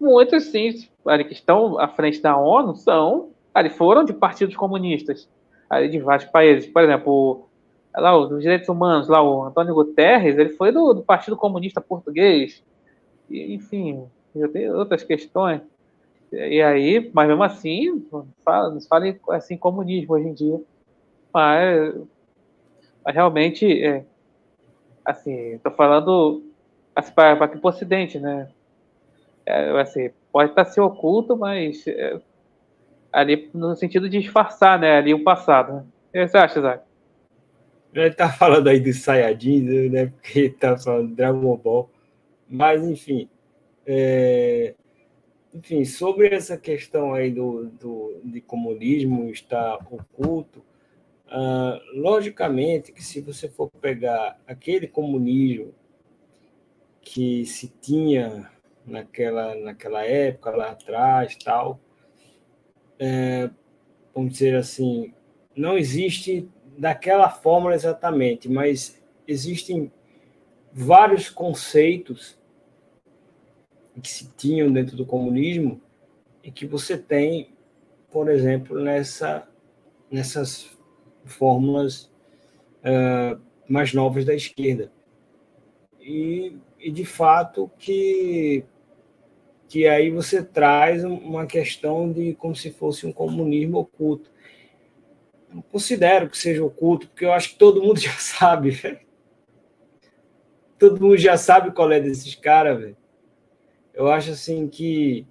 Muitos 0.00 0.44
sim, 0.44 0.88
ali, 1.04 1.24
que 1.24 1.32
estão 1.32 1.78
à 1.78 1.88
frente 1.88 2.22
da 2.22 2.36
ONU 2.36 2.76
são 2.76 3.30
ali 3.52 3.70
foram 3.70 4.04
de 4.04 4.12
partidos 4.12 4.56
comunistas 4.56 5.28
ali 5.68 5.88
de 5.88 5.98
vários 5.98 6.28
países. 6.30 6.68
Por 6.68 6.82
exemplo, 6.82 7.46
lá 7.94 8.16
os 8.16 8.40
direitos 8.40 8.68
humanos, 8.68 9.08
lá 9.08 9.22
o 9.22 9.44
Antônio 9.44 9.74
Guterres, 9.74 10.38
ele 10.38 10.50
foi 10.50 10.72
do, 10.72 10.94
do 10.94 11.02
Partido 11.02 11.36
Comunista 11.36 11.80
Português. 11.80 12.62
E, 13.28 13.54
enfim, 13.54 14.04
já 14.34 14.48
tem 14.48 14.70
outras 14.70 15.02
questões. 15.02 15.60
E 16.32 16.60
aí, 16.62 17.10
mas 17.12 17.28
mesmo 17.28 17.42
assim, 17.42 18.04
fala, 18.44 18.70
nos 18.70 18.86
fala 18.86 19.14
assim 19.30 19.56
comunismo 19.56 20.14
hoje 20.14 20.28
em 20.28 20.34
dia. 20.34 20.60
Mas, 21.34 21.94
mas 23.04 23.14
realmente, 23.14 23.66
é, 23.84 24.04
assim, 25.04 25.54
estou 25.54 25.72
falando 25.72 26.44
assim, 26.94 27.12
para 27.12 27.36
para 27.36 27.58
o 27.60 27.68
Ocidente, 27.68 28.20
né? 28.20 28.48
É, 29.44 29.80
assim, 29.80 30.10
pode 30.32 30.50
estar 30.50 30.64
se 30.64 30.80
oculto, 30.80 31.36
mas 31.36 31.86
é, 31.88 32.20
ali 33.12 33.50
no 33.52 33.74
sentido 33.74 34.08
de 34.08 34.20
disfarçar, 34.20 34.78
né? 34.78 34.96
Ali 34.96 35.12
o 35.12 35.24
passado. 35.24 35.74
Né? 35.74 35.84
O 36.08 36.12
que 36.12 36.28
você 36.28 36.38
acha, 36.38 36.58
Isaac? 36.60 36.84
Ele 37.92 38.10
tá 38.14 38.28
falando 38.28 38.68
aí 38.68 38.80
dos 38.80 39.02
Saiyajins, 39.02 39.90
né? 39.90 40.06
Porque 40.06 40.50
tá 40.50 40.78
falando 40.78 41.08
de 41.08 41.14
Dragon 41.14 41.56
Ball. 41.56 41.90
Mas, 42.48 42.86
enfim, 42.86 43.28
é, 43.86 44.74
enfim, 45.54 45.84
sobre 45.84 46.34
essa 46.34 46.56
questão 46.56 47.14
aí 47.14 47.30
do, 47.30 47.66
do 47.80 48.20
de 48.24 48.40
comunismo 48.40 49.30
estar 49.30 49.78
oculto, 49.90 50.64
uh, 51.26 52.00
logicamente 52.00 52.92
que 52.92 53.02
se 53.02 53.20
você 53.20 53.48
for 53.48 53.70
pegar 53.80 54.40
aquele 54.46 54.86
comunismo 54.86 55.74
que 57.00 57.44
se 57.44 57.68
tinha 57.80 58.50
naquela, 58.86 59.54
naquela 59.54 60.04
época, 60.04 60.50
lá 60.50 60.70
atrás, 60.70 61.36
tal, 61.36 61.80
é, 62.98 63.50
vamos 64.14 64.32
dizer 64.32 64.56
assim, 64.56 65.12
não 65.56 65.76
existe 65.76 66.48
daquela 66.76 67.28
fórmula 67.28 67.74
exatamente, 67.74 68.48
mas 68.48 69.02
existem 69.26 69.92
vários 70.72 71.30
conceitos 71.30 72.38
que 74.02 74.08
se 74.08 74.28
tinham 74.36 74.72
dentro 74.72 74.96
do 74.96 75.06
comunismo 75.06 75.80
e 76.42 76.50
que 76.50 76.66
você 76.66 76.98
tem, 76.98 77.54
por 78.10 78.28
exemplo, 78.28 78.80
nessa, 78.80 79.48
nessas 80.10 80.73
fórmulas 81.24 82.10
uh, 82.82 83.40
mais 83.68 83.92
novas 83.92 84.24
da 84.24 84.34
esquerda. 84.34 84.90
E, 86.00 86.56
e, 86.78 86.90
de 86.90 87.04
fato 87.04 87.70
que, 87.78 88.64
que 89.68 89.86
aí 89.86 90.10
você 90.10 90.42
traz 90.42 91.02
uma 91.04 91.46
questão 91.46 92.12
de 92.12 92.34
como 92.34 92.54
se 92.54 92.70
fosse 92.70 93.06
um 93.06 93.12
comunismo 93.12 93.78
oculto. 93.78 94.30
Eu 95.48 95.56
não 95.56 95.62
considero 95.62 96.28
que 96.28 96.36
seja 96.36 96.64
oculto, 96.64 97.08
porque 97.08 97.24
eu 97.24 97.32
acho 97.32 97.50
que 97.50 97.58
todo 97.58 97.82
mundo 97.82 97.98
já 98.00 98.12
sabe. 98.12 99.00
Todo 100.78 101.00
mundo 101.00 101.16
já 101.16 101.36
sabe 101.36 101.72
qual 101.72 101.90
é 101.90 102.00
desses 102.00 102.34
caras, 102.34 102.94
eu 103.94 104.10
acho 104.10 104.32
assim 104.32 104.66
que 104.66 105.24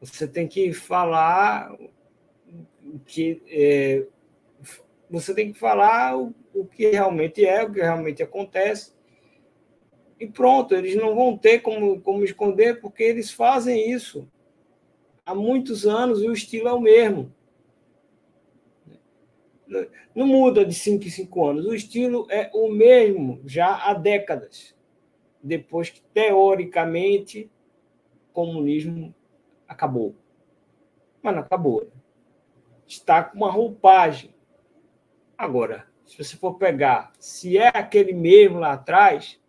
você 0.00 0.26
tem 0.26 0.48
que 0.48 0.72
falar 0.72 1.70
que 3.04 3.42
é, 3.46 4.06
você 5.10 5.34
tem 5.34 5.52
que 5.52 5.58
falar 5.58 6.16
o, 6.18 6.34
o, 6.54 6.64
que 6.64 6.90
realmente 6.90 7.44
é, 7.44 7.64
o 7.64 7.72
que 7.72 7.80
realmente 7.80 8.22
acontece. 8.22 8.92
E 10.20 10.26
pronto, 10.26 10.74
eles 10.74 10.96
não 10.96 11.14
vão 11.14 11.36
ter 11.36 11.60
como, 11.60 12.00
como 12.00 12.24
esconder, 12.24 12.80
porque 12.80 13.02
eles 13.02 13.30
fazem 13.30 13.90
isso 13.90 14.28
há 15.28 15.34
muitos 15.34 15.86
anos 15.86 16.22
e 16.22 16.28
o 16.28 16.32
estilo 16.32 16.68
é 16.68 16.72
o 16.72 16.80
mesmo. 16.80 17.32
Não 20.14 20.26
muda 20.26 20.64
de 20.64 20.74
5 20.74 21.04
em 21.04 21.10
5 21.10 21.46
anos. 21.46 21.66
O 21.66 21.74
estilo 21.74 22.26
é 22.30 22.50
o 22.54 22.70
mesmo 22.70 23.42
já 23.44 23.76
há 23.86 23.92
décadas. 23.92 24.74
Depois 25.42 25.90
que, 25.90 26.00
teoricamente, 26.14 27.50
comunismo 28.32 29.14
acabou. 29.68 30.16
Mas 31.22 31.34
não 31.34 31.42
acabou. 31.42 31.86
Está 32.86 33.22
com 33.22 33.36
uma 33.36 33.50
roupagem. 33.50 34.34
Agora, 35.38 35.86
se 36.04 36.18
você 36.18 36.36
for 36.36 36.58
pegar, 36.58 37.12
se 37.18 37.56
é 37.56 37.68
aquele 37.68 38.12
mesmo 38.12 38.58
lá 38.58 38.72
atrás, 38.72 39.40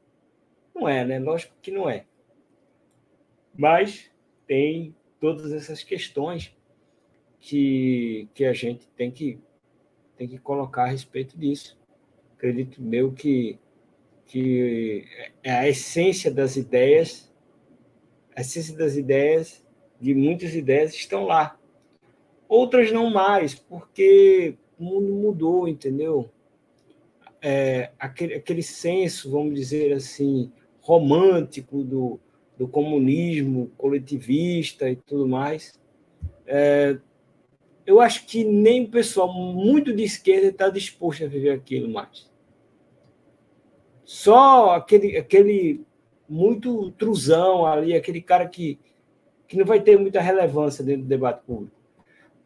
não 0.73 0.87
é, 0.87 1.03
né? 1.03 1.19
Lógico 1.19 1.55
que 1.61 1.71
não 1.71 1.89
é. 1.89 2.05
Mas 3.57 4.11
tem 4.45 4.95
todas 5.19 5.51
essas 5.51 5.83
questões 5.83 6.55
que, 7.39 8.29
que 8.35 8.45
a 8.45 8.53
gente 8.53 8.87
tem 8.89 9.09
que, 9.09 9.39
tem 10.15 10.27
que 10.27 10.37
colocar 10.37 10.83
a 10.83 10.91
respeito 10.91 11.35
disso. 11.37 11.77
Acredito 12.37 12.81
meu 12.81 13.11
que, 13.11 13.59
que 14.27 15.05
é 15.43 15.51
a 15.51 15.67
essência 15.67 16.31
das 16.31 16.55
ideias 16.55 17.29
a 18.39 18.41
essência 18.41 18.73
das 18.73 18.95
ideias, 18.95 19.61
de 19.99 20.15
muitas 20.15 20.55
ideias, 20.55 20.93
estão 20.93 21.25
lá. 21.25 21.59
Outras 22.47 22.89
não 22.89 23.09
mais, 23.09 23.53
porque 23.53 24.55
o 24.79 24.83
mundo 24.83 25.13
mudou, 25.13 25.67
entendeu? 25.67 26.29
É, 27.41 27.91
aquele, 27.99 28.35
aquele 28.35 28.63
senso, 28.63 29.29
vamos 29.29 29.53
dizer 29.53 29.93
assim, 29.93 30.51
romântico 30.81 31.83
do, 31.83 32.19
do 32.57 32.67
comunismo 32.67 33.71
coletivista 33.77 34.89
e 34.89 34.95
tudo 34.95 35.27
mais. 35.27 35.79
É, 36.47 36.97
eu 37.85 37.99
acho 37.99 38.25
que 38.25 38.43
nem 38.43 38.85
o 38.85 38.89
pessoal 38.89 39.33
muito 39.33 39.93
de 39.93 40.03
esquerda 40.03 40.47
está 40.47 40.69
disposto 40.69 41.23
a 41.23 41.27
viver 41.27 41.51
aquilo 41.51 41.89
mais. 41.89 42.29
Só 44.03 44.71
aquele, 44.71 45.17
aquele 45.17 45.81
muito 46.27 46.91
trusão 46.91 47.65
ali, 47.65 47.95
aquele 47.95 48.21
cara 48.21 48.47
que, 48.47 48.79
que 49.47 49.57
não 49.57 49.65
vai 49.65 49.81
ter 49.81 49.97
muita 49.97 50.21
relevância 50.21 50.83
dentro 50.83 51.03
do 51.03 51.07
debate 51.07 51.43
público. 51.45 51.78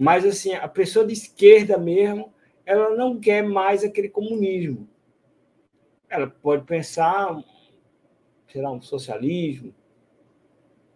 Mas, 0.03 0.25
assim, 0.25 0.53
a 0.53 0.67
pessoa 0.67 1.07
de 1.07 1.13
esquerda 1.13 1.77
mesmo, 1.77 2.33
ela 2.65 2.93
não 2.93 3.17
quer 3.17 3.41
mais 3.41 3.85
aquele 3.85 4.09
comunismo. 4.09 4.85
Ela 6.09 6.27
pode 6.27 6.65
pensar, 6.65 7.41
sei 8.51 8.61
lá, 8.61 8.69
um 8.69 8.81
socialismo, 8.81 9.73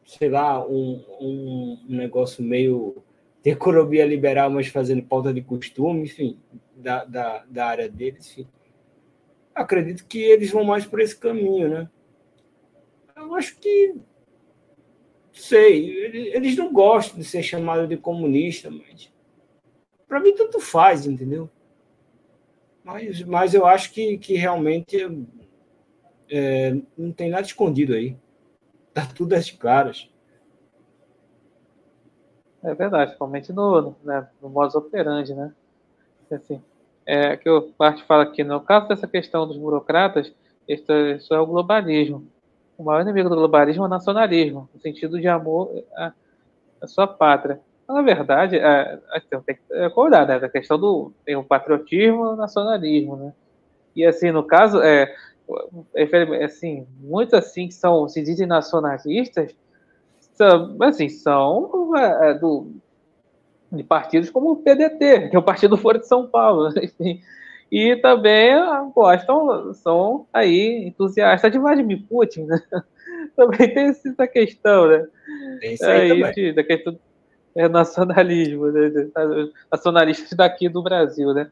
sei 0.05 0.27
lá, 0.27 0.61
um, 0.67 1.01
um 1.21 1.85
negócio 1.87 2.43
meio 2.43 3.01
de 3.41 3.51
economia 3.51 4.05
liberal, 4.05 4.49
mas 4.49 4.67
fazendo 4.67 5.01
pauta 5.03 5.33
de 5.33 5.41
costume, 5.41 6.03
enfim, 6.03 6.37
da, 6.75 7.05
da, 7.05 7.45
da 7.45 7.65
área 7.65 7.87
deles, 7.87 8.29
enfim. 8.29 8.47
Acredito 9.55 10.05
que 10.05 10.21
eles 10.21 10.51
vão 10.51 10.65
mais 10.65 10.85
por 10.85 10.99
esse 10.99 11.17
caminho, 11.17 11.69
né? 11.69 11.89
eu 13.15 13.33
acho 13.35 13.57
que. 13.57 13.95
Sei, 15.37 16.33
eles 16.33 16.57
não 16.57 16.73
gostam 16.73 17.19
de 17.19 17.25
ser 17.25 17.43
chamados 17.43 17.87
de 17.87 17.95
comunista, 17.95 18.71
mas. 18.71 19.13
Para 20.07 20.19
mim, 20.19 20.33
tanto 20.33 20.59
faz, 20.59 21.05
entendeu? 21.05 21.49
Mas, 22.83 23.21
mas 23.23 23.53
eu 23.53 23.65
acho 23.65 23.91
que, 23.91 24.17
que 24.17 24.35
realmente 24.35 24.97
é, 26.29 26.75
não 26.97 27.11
tem 27.11 27.29
nada 27.29 27.45
escondido 27.45 27.93
aí. 27.93 28.17
Tá 28.93 29.05
tudo 29.05 29.33
às 29.33 29.51
claras. 29.51 30.09
É 32.63 32.73
verdade, 32.73 33.11
principalmente 33.11 33.53
no, 33.53 33.95
né, 34.03 34.27
no 34.41 34.49
modus 34.49 34.75
operandi, 34.75 35.33
né? 35.35 35.53
Assim, 36.31 36.61
é, 37.05 37.37
que 37.37 37.49
o 37.49 37.71
Bart 37.77 38.01
fala 38.05 38.23
aqui, 38.23 38.43
no 38.43 38.59
caso 38.59 38.87
dessa 38.87 39.07
questão 39.07 39.47
dos 39.47 39.57
burocratas, 39.57 40.33
isso, 40.67 40.91
isso 40.91 41.33
é 41.33 41.39
o 41.39 41.45
globalismo. 41.45 42.27
O 42.77 42.83
maior 42.83 43.01
inimigo 43.01 43.29
do 43.29 43.35
globalismo 43.35 43.83
é 43.83 43.87
o 43.87 43.89
nacionalismo, 43.89 44.69
no 44.73 44.79
sentido 44.79 45.19
de 45.19 45.27
amor 45.27 45.83
à, 45.95 46.13
à 46.81 46.87
sua 46.87 47.07
pátria. 47.07 47.59
Na 47.87 48.01
verdade, 48.01 48.57
é, 48.57 48.99
tem 49.45 49.55
que 49.55 49.73
acordar, 49.75 50.27
né? 50.27 50.35
A 50.35 50.49
questão 50.49 50.77
do 50.77 51.11
tem 51.25 51.35
o 51.35 51.43
patriotismo 51.43 52.25
e 52.25 52.33
o 52.33 52.35
nacionalismo, 52.35 53.15
né? 53.15 53.33
E 53.95 54.05
assim, 54.05 54.29
no 54.29 54.43
caso, 54.43 54.81
é, 54.81 55.15
é 55.95 56.43
assim, 56.43 56.85
muitos 56.99 57.33
assim 57.33 57.67
que 57.67 57.73
são 57.73 58.07
se 58.07 58.21
dizem 58.21 58.45
nacionalistas, 58.45 59.55
são, 60.19 60.77
assim, 60.81 61.09
são 61.09 61.95
é, 61.97 62.29
é 62.29 62.33
do, 62.33 62.71
de 63.71 63.83
partidos 63.83 64.29
como 64.29 64.51
o 64.51 64.55
PDT, 64.57 65.29
que 65.29 65.35
é 65.35 65.39
o 65.39 65.43
Partido 65.43 65.77
Fora 65.77 65.97
de 65.97 66.07
São 66.07 66.27
Paulo, 66.27 66.69
enfim. 66.77 67.21
E 67.71 67.95
também 67.97 68.55
gostam, 68.95 69.73
são 69.73 70.25
aí 70.31 70.87
entusiastas 70.87 71.51
de 71.51 71.59
Vladimir 71.59 72.01
Putin, 72.07 72.43
né? 72.45 72.61
Também 73.35 73.73
tem 73.73 73.87
essa 73.87 74.27
questão, 74.27 74.87
né? 74.87 75.07
Tem 75.59 75.73
isso 75.73 75.85
aí, 75.85 76.23
aí 76.23 76.33
de, 76.33 76.53
da 76.53 76.63
questão 76.63 76.97
é 77.55 77.67
nacionalismo, 77.67 78.67
né? 78.67 79.09
nacionalistas 79.71 80.31
daqui 80.33 80.69
do 80.69 80.81
Brasil, 80.81 81.33
né? 81.33 81.51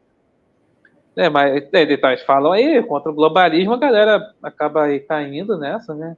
É, 1.16 1.30
mas 1.30 1.68
é, 1.74 1.84
então, 1.84 2.12
eles 2.12 2.24
falam 2.24 2.52
aí 2.52 2.82
contra 2.84 3.12
o 3.12 3.16
globalismo, 3.16 3.74
a 3.74 3.78
galera 3.78 4.34
acaba 4.44 4.84
aí 4.84 5.00
caindo 5.00 5.58
nessa, 5.58 5.96
né? 5.96 6.16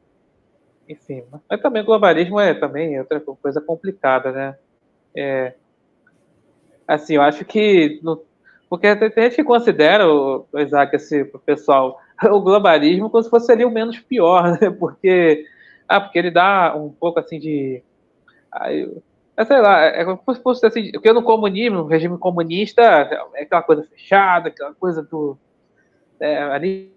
Enfim, 0.90 1.24
mas 1.50 1.62
também 1.62 1.84
globalismo 1.84 2.40
é 2.40 2.54
também 2.54 3.00
outra 3.00 3.20
coisa 3.20 3.62
complicada, 3.62 4.32
né? 4.32 4.58
É, 5.16 5.54
assim, 6.88 7.16
eu 7.16 7.22
acho 7.22 7.46
que. 7.46 8.00
No, 8.04 8.24
porque 8.70 8.96
tem 8.96 9.12
gente 9.24 9.36
que 9.38 9.44
considera, 9.44 10.08
o, 10.08 10.46
Isaac, 10.56 10.96
esse 10.96 11.22
o 11.34 11.40
pessoal, 11.40 12.00
o 12.24 12.42
globalismo 12.42 13.10
como 13.10 13.24
se 13.24 13.30
fosse 13.30 13.52
ali 13.52 13.64
o 13.64 13.72
menos 13.72 14.00
pior, 14.00 14.52
né? 14.60 14.70
Porque, 14.70 15.46
ah, 15.88 16.02
porque 16.02 16.20
ele 16.20 16.32
dá 16.32 16.76
um 16.76 16.90
pouco 16.90 17.20
assim 17.20 17.40
de. 17.40 17.82
Aí, 18.52 18.92
é, 19.38 19.46
sei 19.46 19.62
lá, 19.62 19.84
é 19.86 20.04
como 20.04 20.36
se 20.36 20.42
fosse 20.42 20.66
assim, 20.66 20.92
porque 20.92 21.14
no 21.14 21.24
comunismo, 21.24 21.78
no 21.78 21.86
regime 21.86 22.18
comunista, 22.18 22.82
é 23.36 23.44
aquela 23.44 23.62
coisa 23.62 23.84
fechada, 23.84 24.50
aquela 24.50 24.74
coisa 24.74 25.02
do. 25.02 25.38
É, 26.20 26.44
ali, 26.44 26.92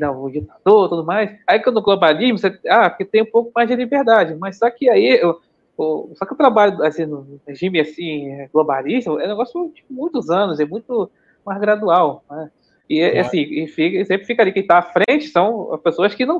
não, 0.00 0.22
o 0.22 0.30
ditador 0.30 0.88
tudo 0.88 1.04
mais. 1.04 1.38
Aí 1.46 1.60
que 1.60 1.70
no 1.70 1.82
globalismo, 1.82 2.38
você, 2.38 2.58
ah, 2.68 2.90
porque 2.90 3.04
tem 3.04 3.22
um 3.22 3.30
pouco 3.30 3.52
mais 3.54 3.68
de 3.68 3.76
liberdade, 3.76 4.34
mas 4.34 4.58
só 4.58 4.70
que 4.70 4.90
aí. 4.90 5.18
Eu, 5.20 5.40
o, 5.76 6.12
só 6.14 6.24
que 6.24 6.32
o 6.32 6.36
trabalho 6.36 6.82
assim, 6.82 7.04
no 7.04 7.40
regime 7.46 7.80
assim, 7.80 8.48
globalista 8.52 9.10
é 9.10 9.12
um 9.12 9.16
negócio 9.16 9.72
de 9.74 9.84
muitos 9.90 10.30
anos, 10.30 10.60
é 10.60 10.64
muito 10.64 11.10
mais 11.44 11.60
gradual. 11.60 12.24
Né? 12.30 12.50
E 12.88 13.00
claro. 13.00 13.26
assim, 13.26 13.40
e 13.40 13.66
fica, 13.66 14.04
sempre 14.04 14.26
fica 14.26 14.42
ali 14.42 14.52
quem 14.52 14.62
está 14.62 14.78
à 14.78 14.82
frente 14.82 15.28
são 15.28 15.78
pessoas 15.82 16.14
que 16.14 16.24
não 16.24 16.38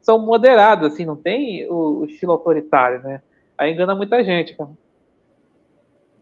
são 0.00 0.18
moderadas, 0.18 0.92
assim, 0.92 1.04
não 1.04 1.16
tem 1.16 1.68
o, 1.68 2.00
o 2.00 2.04
estilo 2.06 2.32
autoritário, 2.32 3.02
né? 3.02 3.22
Aí 3.56 3.72
engana 3.72 3.94
muita 3.94 4.24
gente, 4.24 4.56
cara. 4.56 4.70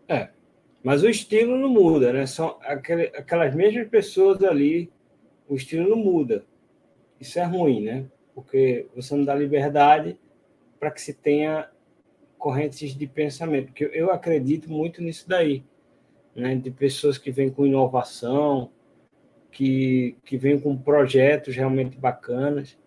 É, 0.09 0.29
mas 0.83 1.03
o 1.03 1.09
estilo 1.09 1.57
não 1.57 1.69
muda, 1.69 2.13
né? 2.13 2.27
São 2.27 2.59
aquelas 2.63 3.55
mesmas 3.55 3.89
pessoas 3.89 4.43
ali, 4.43 4.91
o 5.49 5.55
estilo 5.55 5.89
não 5.89 5.97
muda. 5.97 6.45
Isso 7.21 7.39
é 7.39 7.45
ruim, 7.45 7.83
né? 7.83 8.07
Porque 8.35 8.87
você 8.95 9.15
não 9.15 9.25
dá 9.25 9.35
liberdade 9.35 10.19
para 10.79 10.91
que 10.91 11.01
se 11.01 11.15
tenha 11.15 11.69
correntes 12.39 12.95
de 12.95 13.07
pensamento, 13.07 13.67
porque 13.67 13.91
eu 13.93 14.11
acredito 14.11 14.71
muito 14.71 15.03
nisso 15.03 15.29
daí, 15.29 15.65
né, 16.35 16.55
de 16.55 16.71
pessoas 16.71 17.19
que 17.19 17.31
vêm 17.31 17.51
com 17.51 17.67
inovação, 17.67 18.71
que, 19.51 20.17
que 20.25 20.37
vêm 20.37 20.59
com 20.59 20.77
projetos 20.77 21.57
realmente 21.57 21.97
bacanas. 21.97 22.79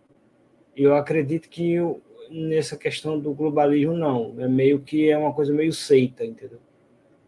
E 0.76 0.84
eu 0.84 0.96
acredito 0.96 1.50
que 1.50 1.74
eu, 1.74 2.02
nessa 2.30 2.78
questão 2.78 3.20
do 3.20 3.34
globalismo, 3.34 3.94
não. 3.94 4.36
É 4.40 4.48
meio 4.48 4.80
que 4.80 5.10
é 5.10 5.18
uma 5.18 5.34
coisa 5.34 5.54
meio 5.54 5.74
seita, 5.74 6.26
entendeu? 6.26 6.60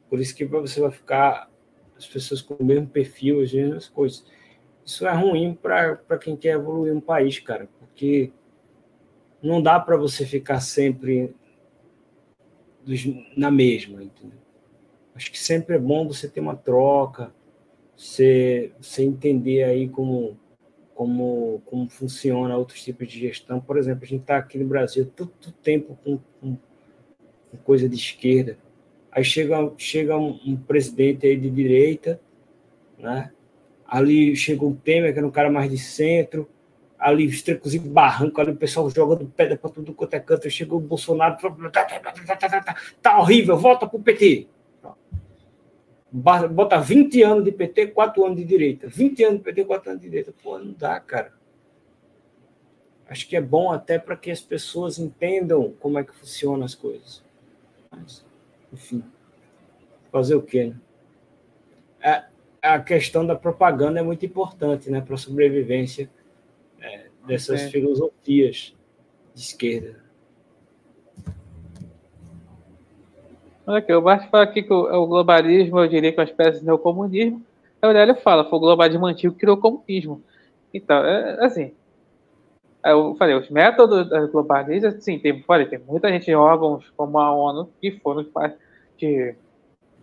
Por 0.10 0.20
isso 0.20 0.36
que 0.36 0.46
você 0.46 0.80
vai 0.80 0.92
ficar 0.92 1.50
as 1.98 2.08
pessoas 2.08 2.42
com 2.42 2.56
o 2.56 2.66
mesmo 2.66 2.88
perfil, 2.88 3.42
as 3.42 3.52
mesmas 3.52 3.88
coisas. 3.90 4.26
Isso 4.86 5.06
é 5.08 5.14
ruim 5.14 5.54
para 5.54 5.98
quem 6.20 6.36
quer 6.36 6.56
evoluir 6.56 6.94
um 6.94 7.02
país, 7.02 7.40
cara, 7.40 7.68
porque 7.80 8.32
não 9.42 9.62
dá 9.62 9.80
para 9.80 9.98
você 9.98 10.26
ficar 10.26 10.60
sempre 10.60 11.34
dos, 12.86 13.06
na 13.36 13.50
mesma, 13.50 14.04
entendeu? 14.04 14.40
Acho 15.16 15.32
que 15.32 15.40
sempre 15.40 15.76
é 15.76 15.80
bom 15.80 16.08
você 16.08 16.28
ter 16.28 16.40
uma 16.40 16.56
troca, 16.56 17.34
você, 17.96 18.72
você 18.80 19.04
entender 19.04 19.64
aí 19.64 19.88
como, 19.88 20.38
como, 20.96 21.62
como 21.66 21.90
funciona 21.90 22.58
outros 22.58 22.84
tipos 22.84 23.08
de 23.08 23.20
gestão. 23.20 23.60
Por 23.60 23.78
exemplo, 23.78 24.04
a 24.04 24.08
gente 24.08 24.22
está 24.22 24.38
aqui 24.38 24.58
no 24.58 24.66
Brasil 24.66 25.06
todo 25.06 25.32
tempo 25.62 25.98
com, 26.04 26.20
com, 26.42 26.58
com, 27.52 27.58
coisa 27.64 27.88
de 27.88 27.96
esquerda. 27.96 28.58
Aí 29.12 29.24
chega, 29.24 29.72
chega 29.78 30.18
um, 30.18 30.40
um, 30.46 30.56
presidente 30.56 31.28
aí 31.28 31.38
de 31.38 31.50
direita, 31.50 32.20
né? 32.98 33.32
ali 33.86 34.36
chega 34.36 34.66
um 34.66 34.74
Temer, 34.74 35.14
que 35.14 35.20
era 35.20 35.28
um 35.28 35.32
cara 35.32 35.52
mais 35.52 35.70
de 35.70 35.78
centro, 35.78 36.50
ali 37.04 37.28
os 37.28 37.42
trecos 37.42 37.76
barranco, 37.76 38.40
ali 38.40 38.52
o 38.52 38.56
pessoal 38.56 38.90
jogando 38.90 39.26
pedra 39.26 39.58
para 39.58 39.70
tudo 39.70 39.94
quanto 39.94 40.14
é 40.14 40.20
canto. 40.20 40.50
Chegou 40.50 40.80
o 40.80 40.82
Bolsonaro, 40.82 41.38
tá, 41.70 41.84
tá, 41.84 42.62
tá, 42.62 42.76
tá 43.02 43.20
horrível, 43.20 43.58
volta 43.58 43.86
pro 43.86 44.00
PT. 44.00 44.48
Bota 46.10 46.80
20 46.80 47.22
anos 47.24 47.44
de 47.44 47.52
PT, 47.52 47.88
4 47.88 48.24
anos 48.24 48.38
de 48.38 48.46
direita. 48.46 48.88
20 48.88 49.24
anos 49.24 49.38
de 49.40 49.44
PT, 49.44 49.66
4 49.66 49.90
anos 49.90 50.02
de 50.02 50.10
direita. 50.10 50.34
Pô, 50.42 50.58
não 50.58 50.72
dá, 50.72 51.00
cara. 51.00 51.34
Acho 53.10 53.28
que 53.28 53.36
é 53.36 53.42
bom 53.42 53.72
até 53.72 54.00
para 54.00 54.16
que 54.16 54.32
as 54.32 54.40
pessoas 54.40 54.98
entendam 54.98 55.74
como 55.80 56.00
é 56.00 56.04
que 56.04 56.16
funcionam 56.16 56.64
as 56.64 56.74
coisas. 56.74 57.24
Mas, 57.92 58.26
enfim, 58.72 59.04
fazer 60.12 60.36
o 60.36 60.42
quê, 60.42 60.66
né? 60.66 60.76
É, 62.00 62.24
a 62.62 62.80
questão 62.80 63.26
da 63.26 63.36
propaganda 63.36 64.00
é 64.00 64.04
muito 64.04 64.26
importante, 64.26 64.90
né, 64.90 65.02
para 65.02 65.16
a 65.16 65.18
sobrevivência 65.18 66.10
dessas 67.26 67.62
é. 67.62 67.70
filosofias 67.70 68.74
de 69.34 69.42
esquerda. 69.42 70.04
Aqui, 73.66 73.94
o 73.94 74.02
Bart 74.02 74.30
fala 74.30 74.44
aqui 74.44 74.62
que 74.62 74.74
o, 74.74 75.04
o, 75.04 75.08
globalismo, 75.08 75.80
eu 75.80 75.88
diria 75.88 76.12
que 76.12 76.20
é 76.20 76.24
uma 76.24 76.30
espécie 76.30 76.60
de 76.60 76.66
neocomunismo. 76.66 77.42
A 77.82 77.88
Aurélio 77.88 78.16
fala, 78.16 78.44
foi 78.50 78.58
o 78.58 78.62
globalismo 78.62 79.06
antigo 79.06 79.34
que 79.34 79.40
criou 79.40 79.56
o 79.56 79.60
comunismo. 79.60 80.22
Então, 80.74 80.98
é, 80.98 81.46
assim, 81.46 81.72
eu 82.84 83.16
falei, 83.16 83.36
os 83.36 83.50
métodos 83.50 84.10
da 84.10 84.26
globalização, 84.26 85.00
sim, 85.00 85.18
tem, 85.18 85.42
falei, 85.44 85.66
tem 85.66 85.80
muita 85.80 86.10
gente 86.10 86.30
em 86.30 86.36
órgãos 86.36 86.92
como 86.98 87.18
a 87.18 87.34
ONU 87.34 87.70
que 87.80 87.92
foram 87.92 88.26
de, 88.98 89.36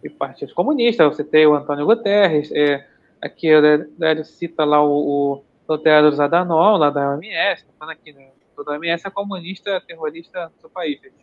de 0.03 0.09
partidos 0.09 0.55
comunistas. 0.55 1.15
Você 1.15 1.25
tem 1.25 1.47
o 1.47 1.55
Antônio 1.55 1.85
Guterres, 1.85 2.51
é, 2.53 2.87
aqui 3.21 3.53
o 3.53 3.57
Aurélio 3.57 4.25
cita 4.25 4.65
lá 4.65 4.83
o, 4.83 5.35
o 5.35 5.45
do 5.71 5.79
Tedros 5.79 6.19
Adhanom, 6.19 6.77
lá 6.77 6.91
da 6.91 7.15
OMS, 7.15 7.65
tá 7.65 7.73
falando 7.79 7.93
aqui, 7.93 8.13
né? 8.13 8.31
Toda 8.57 8.73
a 8.73 8.75
OMS 8.75 9.07
é 9.07 9.11
comunista, 9.11 9.81
terrorista 9.87 10.51
do 10.61 10.69
país, 10.69 11.01
gente. 11.01 11.15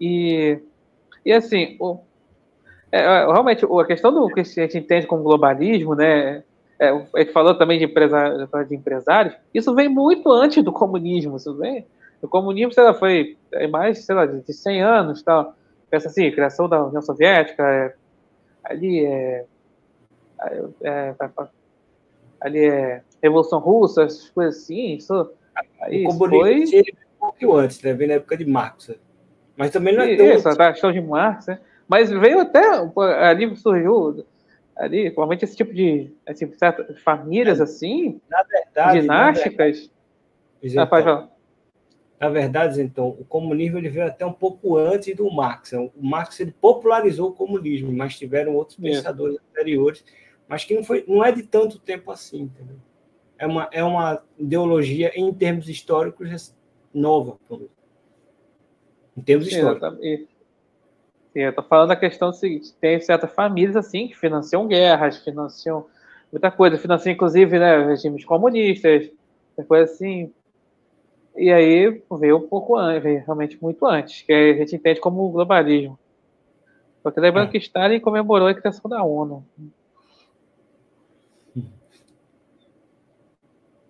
E, 0.00 0.60
e 1.24 1.32
assim, 1.32 1.76
o, 1.80 1.98
é, 2.92 3.00
é 3.00 3.26
realmente, 3.26 3.64
a 3.64 3.84
questão 3.84 4.12
do 4.12 4.28
que 4.28 4.40
a 4.40 4.44
gente 4.44 4.78
entende 4.78 5.08
como 5.08 5.24
globalismo, 5.24 5.96
né? 5.96 6.44
É, 6.78 6.90
a 6.90 7.18
gente 7.18 7.32
falou 7.32 7.58
também 7.58 7.76
de, 7.80 7.86
empresa, 7.86 8.48
de 8.68 8.76
empresários, 8.76 9.34
isso 9.52 9.74
vem 9.74 9.88
muito 9.88 10.30
antes 10.30 10.62
do 10.62 10.72
comunismo, 10.72 11.36
isso 11.36 11.56
vem. 11.56 11.84
O 12.22 12.28
comunismo, 12.28 12.72
sei 12.72 12.84
lá, 12.84 12.94
foi 12.94 13.36
mais, 13.68 14.04
sei 14.04 14.14
lá, 14.14 14.26
de 14.26 14.52
100 14.52 14.80
anos, 14.80 15.22
tal. 15.24 15.56
Pensa 15.90 16.06
assim, 16.06 16.30
criação 16.30 16.68
da 16.68 16.84
União 16.84 17.02
Soviética, 17.02 17.64
é, 17.64 17.94
ali 18.62 19.04
é, 19.04 19.44
é, 20.40 20.68
é 20.84 21.14
ali 22.40 22.64
é 22.64 23.02
Revolução 23.22 23.58
Russa, 23.58 24.02
essas 24.02 24.28
coisas 24.30 24.62
assim. 24.62 24.94
Isso, 24.94 25.30
aí 25.80 26.04
o 26.06 26.08
comunismo 26.08 26.70
foi... 26.70 26.82
um 26.82 27.18
pouco 27.18 27.56
antes, 27.56 27.82
né? 27.82 27.92
Veio 27.92 28.08
na 28.08 28.14
época 28.14 28.36
de 28.36 28.44
Marx. 28.44 28.88
Né? 28.88 28.96
Mas 29.56 29.70
também 29.70 29.94
não 29.94 30.02
é 30.02 30.16
tão... 30.16 30.26
Isso, 30.26 30.48
a 30.48 30.72
questão 30.72 30.92
de 30.92 31.00
Marx, 31.00 31.46
né? 31.46 31.60
Mas 31.88 32.10
veio 32.10 32.40
até, 32.40 32.62
ali 33.28 33.56
surgiu, 33.56 34.26
ali, 34.76 35.10
provavelmente 35.10 35.44
esse 35.44 35.56
tipo 35.56 35.72
de, 35.72 36.12
assim, 36.26 36.52
certas 36.56 37.00
famílias, 37.00 37.60
assim, 37.60 38.20
na 38.28 38.42
verdade, 38.42 39.00
dinásticas... 39.00 39.90
Na 40.74 40.84
verdade, 40.84 41.28
na 42.20 42.28
verdade, 42.28 42.82
então, 42.82 43.08
o 43.10 43.24
comunismo 43.24 43.78
ele 43.78 43.88
veio 43.88 44.06
até 44.06 44.26
um 44.26 44.32
pouco 44.32 44.76
antes 44.76 45.14
do 45.14 45.30
Marx. 45.30 45.72
O 45.72 45.92
Marx 45.96 46.40
ele 46.40 46.52
popularizou 46.60 47.30
o 47.30 47.32
comunismo, 47.32 47.92
mas 47.92 48.18
tiveram 48.18 48.56
outros 48.56 48.76
pensadores 48.76 49.38
anteriores, 49.50 50.04
mas 50.48 50.64
que 50.64 50.74
não, 50.74 50.82
foi, 50.82 51.04
não 51.06 51.24
é 51.24 51.30
de 51.30 51.44
tanto 51.44 51.78
tempo 51.78 52.10
assim, 52.10 52.42
entendeu? 52.42 52.76
É 53.38 53.46
uma, 53.46 53.68
é 53.70 53.84
uma 53.84 54.22
ideologia, 54.38 55.12
em 55.14 55.32
termos 55.32 55.68
históricos, 55.68 56.54
nova. 56.92 57.38
Em 59.16 59.22
termos 59.22 59.48
Sim, 59.48 59.56
históricos. 59.56 59.98
Sim, 59.98 61.40
eu 61.40 61.50
estou 61.50 61.64
falando 61.64 61.88
da 61.88 61.96
questão 61.96 62.32
seguinte: 62.32 62.74
tem 62.80 63.00
certas 63.00 63.32
famílias 63.32 63.76
assim 63.76 64.08
que 64.08 64.16
financiam 64.16 64.66
guerras, 64.66 65.18
financiam 65.18 65.86
muita 66.32 66.50
coisa, 66.50 66.76
financiam 66.78 67.12
inclusive 67.12 67.58
né, 67.58 67.86
regimes 67.86 68.24
comunistas, 68.24 69.10
coisa 69.66 69.84
assim. 69.84 70.32
E 71.36 71.52
aí 71.52 72.02
veio 72.18 72.38
um 72.38 72.48
pouco 72.48 72.76
antes, 72.76 73.02
veio 73.04 73.22
realmente 73.24 73.62
muito 73.62 73.86
antes, 73.86 74.22
que 74.22 74.32
a 74.32 74.54
gente 74.54 74.74
entende 74.74 75.00
como 75.00 75.30
globalismo. 75.30 75.96
Porque 77.02 77.20
lembrando 77.20 77.48
é. 77.48 77.52
que 77.52 77.58
Stalin 77.58 78.00
comemorou 78.00 78.48
a 78.48 78.54
criação 78.54 78.90
da 78.90 79.02
ONU. 79.04 79.46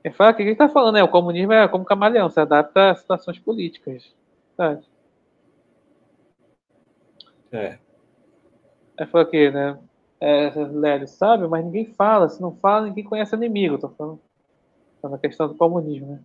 Ele 0.04 0.14
fala 0.14 0.32
que 0.32 0.44
que 0.44 0.50
está 0.50 0.68
falando, 0.68 0.94
né? 0.94 1.02
O 1.02 1.08
comunismo 1.08 1.52
é 1.52 1.66
como 1.68 1.84
camaleão, 1.84 2.30
se 2.30 2.40
adapta 2.40 2.90
a 2.90 2.94
situações 2.94 3.38
políticas. 3.38 4.14
Sabe? 4.56 4.82
É. 7.52 7.78
Aí 8.98 9.06
falou 9.06 9.26
aqui, 9.26 9.50
né? 9.50 9.78
É, 10.20 10.50
Lélio 10.54 11.06
sabe, 11.06 11.46
mas 11.46 11.64
ninguém 11.64 11.86
fala. 11.86 12.28
Se 12.28 12.40
não 12.40 12.52
fala, 12.56 12.86
ninguém 12.86 13.04
conhece 13.04 13.34
inimigo. 13.34 13.78
Tô 13.78 13.88
falando, 13.88 14.20
tô 15.00 15.08
na 15.08 15.18
questão 15.18 15.48
do 15.48 15.54
comunismo, 15.54 16.06
né? 16.12 16.20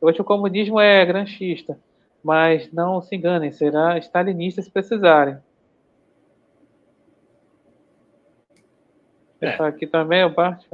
Hoje 0.00 0.20
o 0.20 0.24
comunismo 0.24 0.78
é 0.78 1.04
granchista, 1.06 1.78
mas 2.22 2.70
não 2.72 3.00
se 3.00 3.16
enganem, 3.16 3.50
será 3.50 3.96
stalinista 3.98 4.60
se 4.60 4.70
precisarem. 4.70 5.38
É. 9.40 9.62
Aqui 9.62 9.86
também 9.86 10.24
o 10.24 10.30
Bart. 10.30 10.64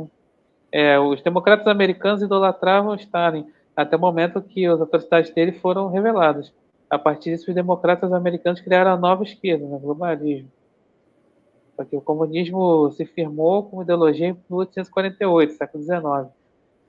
É, 0.73 0.99
os 0.99 1.21
democratas 1.21 1.67
americanos 1.67 2.23
idolatravam 2.23 2.95
Stalin 2.95 3.47
até 3.77 3.95
o 3.97 4.01
momento 4.01 4.41
que 4.41 4.65
as 4.67 4.81
atrocidades 4.81 5.31
dele 5.33 5.53
foram 5.53 5.89
reveladas. 5.89 6.53
A 6.89 6.99
partir 6.99 7.31
disso, 7.31 7.51
os 7.51 7.55
democratas 7.55 8.13
americanos 8.13 8.61
criaram 8.61 8.93
a 8.93 8.97
nova 8.97 9.23
esquerda, 9.23 9.65
o 9.65 9.79
globalismo. 9.79 10.51
Porque 11.77 11.97
o 11.97 12.01
comunismo 12.01 12.91
se 12.93 13.05
firmou 13.05 13.65
como 13.65 13.83
ideologia 13.83 14.29
em 14.29 14.37
1848, 14.51 15.55
século 15.55 15.83
XIX. 15.83 16.35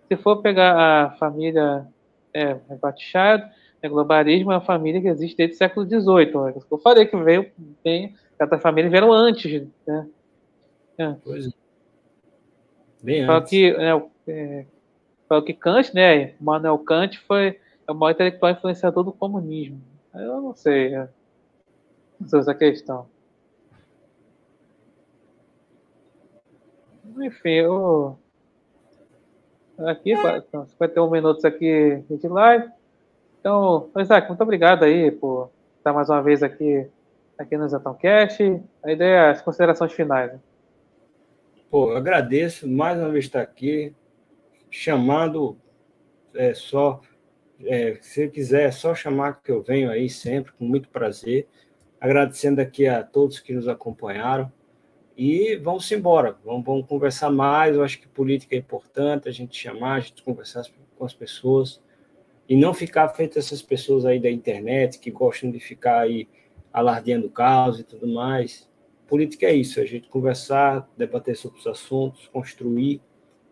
Se 0.08 0.18
for 0.18 0.42
pegar 0.42 0.76
a 0.76 1.12
família 1.12 1.88
é, 2.34 2.58
Rothschild, 2.82 3.44
o 3.84 3.90
globalismo 3.90 4.52
é 4.52 4.56
uma 4.56 4.62
família 4.62 5.02
que 5.02 5.08
existe 5.08 5.38
desde 5.38 5.56
o 5.56 5.58
século 5.58 5.86
XVIII. 5.86 6.34
Né? 6.34 6.54
Eu 6.72 6.78
falei 6.78 7.06
que 7.06 7.18
veio 7.18 7.50
bem, 7.84 8.16
essas 8.40 8.62
famílias 8.62 8.92
vieram 8.92 9.12
antes. 9.12 9.68
Né? 9.88 10.08
É. 10.98 11.16
Pois 11.24 11.48
é. 11.48 11.62
Bem 13.04 13.26
Fala 13.26 13.41
que, 13.41 13.66
é, 13.70 14.01
é, 14.30 14.66
fala 15.28 15.43
que 15.43 15.54
Kant, 15.54 15.93
né, 15.93 16.36
Manuel 16.39 16.80
Kant 16.80 17.20
foi 17.20 17.60
o 17.86 17.93
maior 17.93 18.14
intelectual 18.14 18.54
influenciador 18.54 19.04
do 19.04 19.12
comunismo. 19.12 19.82
Eu 20.14 20.39
não 20.39 20.56
sei 20.56 20.95
é, 20.95 21.10
sobre 22.26 22.39
essa 22.39 22.56
questão. 22.56 23.06
Enfim, 27.22 27.49
eu... 27.49 28.18
Aqui, 29.80 30.14
51 30.16 31.10
minutos 31.10 31.43
aqui 31.43 32.01
de 32.10 32.28
live. 32.30 32.72
Então, 33.39 33.89
Isaac, 33.97 34.30
muito 34.30 34.41
obrigado 34.41 34.84
aí 34.84 35.12
por 35.12 35.49
estar 35.78 35.91
mais 35.91 36.10
uma 36.10 36.22
vez 36.22 36.41
aqui, 36.41 36.88
aqui 37.38 37.58
no 37.58 37.95
Cast. 37.95 38.62
A 38.82 38.91
ideia 38.91 39.16
é 39.16 39.30
as 39.32 39.41
considerações 39.41 39.91
finais. 39.91 40.32
Né? 40.32 40.39
Pô, 41.74 41.90
agradeço 41.90 42.70
mais 42.70 43.00
uma 43.00 43.10
vez 43.10 43.26
estar 43.26 43.42
aqui, 43.42 43.96
chamando 44.70 45.58
é, 46.36 46.54
só, 46.54 47.02
é, 47.66 47.98
se 48.00 48.30
quiser, 48.30 48.68
é 48.68 48.72
só 48.72 48.94
chamar 48.94 49.42
que 49.42 49.50
eu 49.50 49.64
venho 49.64 49.90
aí 49.90 50.08
sempre, 50.08 50.52
com 50.52 50.66
muito 50.66 50.88
prazer. 50.90 51.48
Agradecendo 52.00 52.62
aqui 52.62 52.86
a 52.86 53.02
todos 53.02 53.40
que 53.40 53.54
nos 53.54 53.68
acompanharam. 53.68 54.52
E 55.18 55.56
vamos 55.56 55.92
embora, 55.92 56.38
vamos, 56.46 56.64
vamos 56.64 56.86
conversar 56.86 57.32
mais. 57.32 57.76
Eu 57.76 57.84
acho 57.84 58.00
que 58.00 58.08
política 58.08 58.54
é 58.54 58.60
importante, 58.60 59.28
a 59.28 59.32
gente 59.32 59.58
chamar, 59.58 59.96
a 59.96 60.00
gente 60.02 60.22
conversar 60.22 60.64
com 60.96 61.06
as 61.06 61.16
pessoas 61.16 61.82
e 62.48 62.56
não 62.56 62.76
ficar 62.76 63.10
feito 63.10 63.40
essas 63.40 63.64
pessoas 63.64 64.06
aí 64.06 64.20
da 64.20 64.30
internet 64.30 65.00
que 65.00 65.10
gostam 65.10 65.50
de 65.50 65.60
ficar 65.60 66.02
aí 66.02 66.30
alardeando 66.72 67.32
caos 67.32 67.80
e 67.80 67.84
tudo 67.84 68.06
mais 68.06 68.72
política 69.14 69.45
é 69.45 69.53
isso, 69.53 69.80
a 69.80 69.86
gente 69.86 70.09
conversar, 70.09 70.89
debater 70.97 71.36
sobre 71.36 71.59
os 71.59 71.68
assuntos, 71.68 72.28
construir, 72.30 72.99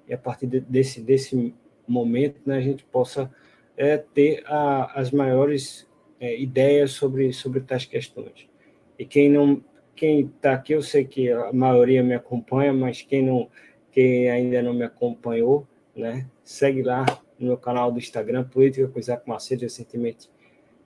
e 0.07 0.13
a 0.13 0.17
partir 0.17 0.47
de, 0.47 0.59
desse, 0.59 0.99
desse 0.99 1.53
momento 1.87 2.41
né, 2.47 2.57
a 2.57 2.61
gente 2.61 2.83
possa 2.83 3.31
é, 3.77 3.95
ter 3.95 4.43
a, 4.47 4.99
as 4.99 5.11
maiores 5.11 5.87
é, 6.19 6.35
ideias 6.35 6.93
sobre, 6.93 7.31
sobre 7.31 7.59
tais 7.59 7.85
questões. 7.85 8.49
E 8.97 9.05
quem 9.05 9.29
não 9.29 9.63
quem 9.95 10.21
está 10.21 10.53
aqui, 10.53 10.73
eu 10.73 10.81
sei 10.81 11.05
que 11.05 11.31
a 11.31 11.53
maioria 11.53 12.01
me 12.01 12.15
acompanha, 12.15 12.73
mas 12.73 13.03
quem 13.03 13.23
não 13.23 13.47
quem 13.91 14.31
ainda 14.31 14.63
não 14.63 14.73
me 14.73 14.83
acompanhou, 14.83 15.67
né, 15.95 16.25
segue 16.43 16.81
lá 16.81 17.05
no 17.37 17.45
meu 17.45 17.57
canal 17.57 17.91
do 17.91 17.99
Instagram, 17.99 18.45
Política 18.45 18.87
com 18.87 18.97
Isaac 18.97 19.29
Macedo, 19.29 19.61
recentemente 19.61 20.27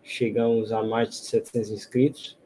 chegamos 0.03 0.73
a 0.73 0.83
mais 0.83 1.11
de 1.11 1.15
700 1.15 1.69
inscritos. 1.69 2.37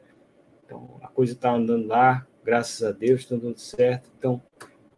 Então, 0.70 0.88
a 1.02 1.08
coisa 1.08 1.32
está 1.32 1.52
andando 1.52 1.88
lá, 1.88 2.24
graças 2.44 2.86
a 2.86 2.92
Deus, 2.92 3.22
está 3.22 3.34
dando 3.34 3.58
certo. 3.58 4.08
Então, 4.16 4.40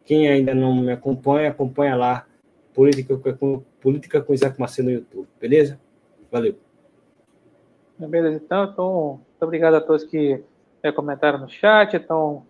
quem 0.05 0.27
ainda 0.27 0.53
não 0.53 0.75
me 0.75 0.91
acompanha, 0.91 1.49
acompanha 1.49 1.95
lá, 1.95 2.27
Política 2.75 3.17
com, 3.33 3.63
Política 3.81 4.21
com 4.21 4.35
Isaac 4.35 4.59
Macedo 4.59 4.89
no 4.89 4.93
YouTube, 4.93 5.27
beleza? 5.39 5.79
Valeu. 6.31 6.55
Beleza, 7.97 8.41
então, 8.43 8.65
então 8.65 9.09
muito 9.29 9.41
obrigado 9.41 9.73
a 9.75 9.81
todos 9.81 10.03
que 10.03 10.43
é, 10.83 10.91
comentaram 10.91 11.39
no 11.39 11.49
chat, 11.49 11.95
estão 11.95 12.45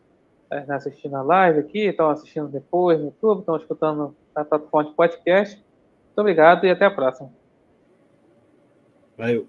é, 0.51 0.65
assistindo 0.73 1.15
a 1.15 1.21
live 1.21 1.59
aqui, 1.59 1.87
estão 1.87 2.09
assistindo 2.09 2.49
depois 2.49 2.99
no 2.99 3.05
YouTube, 3.05 3.39
estão 3.39 3.55
escutando 3.55 4.15
a 4.35 4.43
plataforma 4.43 4.89
de 4.89 4.95
podcast. 4.97 5.55
Muito 5.55 6.19
obrigado 6.19 6.65
e 6.65 6.69
até 6.69 6.85
a 6.85 6.91
próxima. 6.91 7.31
Valeu. 9.17 9.47